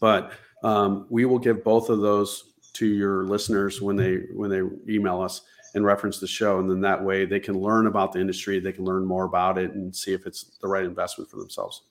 But 0.00 0.32
um, 0.62 1.06
we 1.08 1.24
will 1.24 1.38
give 1.38 1.64
both 1.64 1.88
of 1.88 2.00
those 2.00 2.54
to 2.74 2.86
your 2.86 3.24
listeners 3.24 3.80
when 3.80 3.96
they 3.96 4.16
when 4.34 4.50
they 4.50 4.62
email 4.92 5.20
us 5.20 5.42
and 5.74 5.84
reference 5.84 6.20
the 6.20 6.26
show 6.26 6.60
and 6.60 6.70
then 6.70 6.80
that 6.80 7.02
way 7.02 7.24
they 7.24 7.40
can 7.40 7.58
learn 7.58 7.86
about 7.86 8.12
the 8.12 8.20
industry 8.20 8.60
they 8.60 8.72
can 8.72 8.84
learn 8.84 9.04
more 9.04 9.24
about 9.24 9.58
it 9.58 9.72
and 9.72 9.94
see 9.94 10.12
if 10.12 10.26
it's 10.26 10.56
the 10.60 10.68
right 10.68 10.84
investment 10.84 11.28
for 11.28 11.38
themselves 11.38 11.82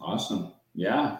awesome 0.00 0.52
yeah 0.74 1.18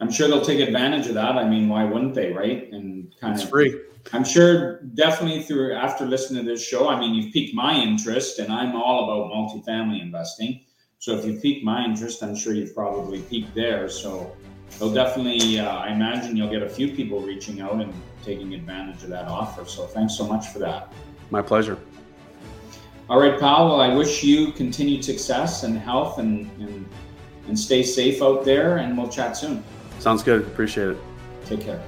i'm 0.00 0.10
sure 0.10 0.28
they'll 0.28 0.44
take 0.44 0.60
advantage 0.60 1.06
of 1.06 1.14
that 1.14 1.36
i 1.36 1.48
mean 1.48 1.68
why 1.68 1.84
wouldn't 1.84 2.14
they 2.14 2.32
right 2.32 2.72
and 2.72 3.14
kind 3.20 3.34
it's 3.34 3.44
of 3.44 3.50
free 3.50 3.80
i'm 4.12 4.24
sure 4.24 4.82
definitely 4.94 5.42
through 5.42 5.74
after 5.74 6.04
listening 6.04 6.44
to 6.44 6.50
this 6.50 6.64
show 6.64 6.88
i 6.88 6.98
mean 6.98 7.14
you've 7.14 7.32
piqued 7.32 7.54
my 7.54 7.74
interest 7.74 8.38
and 8.38 8.52
i'm 8.52 8.74
all 8.74 9.04
about 9.04 9.32
multifamily 9.32 10.00
investing 10.00 10.60
so 10.98 11.16
if 11.16 11.24
you 11.24 11.38
piqued 11.40 11.64
my 11.64 11.84
interest 11.84 12.22
i'm 12.22 12.36
sure 12.36 12.52
you've 12.54 12.74
probably 12.74 13.20
piqued 13.22 13.54
theirs 13.54 14.00
so 14.00 14.36
they'll 14.78 14.92
definitely, 14.92 15.58
uh, 15.58 15.76
I 15.76 15.92
imagine 15.92 16.36
you'll 16.36 16.50
get 16.50 16.62
a 16.62 16.68
few 16.68 16.94
people 16.94 17.20
reaching 17.20 17.60
out 17.60 17.74
and 17.74 17.92
taking 18.22 18.54
advantage 18.54 19.02
of 19.02 19.10
that 19.10 19.26
offer. 19.26 19.64
So 19.64 19.86
thanks 19.86 20.16
so 20.16 20.26
much 20.26 20.48
for 20.48 20.58
that. 20.60 20.92
My 21.30 21.42
pleasure. 21.42 21.78
All 23.08 23.20
right, 23.20 23.38
pal. 23.38 23.68
Well, 23.68 23.80
I 23.80 23.94
wish 23.94 24.22
you 24.22 24.52
continued 24.52 25.04
success 25.04 25.62
and 25.62 25.78
health 25.78 26.18
and, 26.18 26.50
and, 26.60 26.88
and 27.46 27.58
stay 27.58 27.82
safe 27.82 28.20
out 28.20 28.44
there, 28.44 28.78
and 28.78 28.98
we'll 28.98 29.08
chat 29.08 29.36
soon. 29.36 29.62
Sounds 29.98 30.22
good. 30.22 30.42
Appreciate 30.42 30.88
it. 30.88 30.98
Take 31.44 31.60
care. 31.62 31.82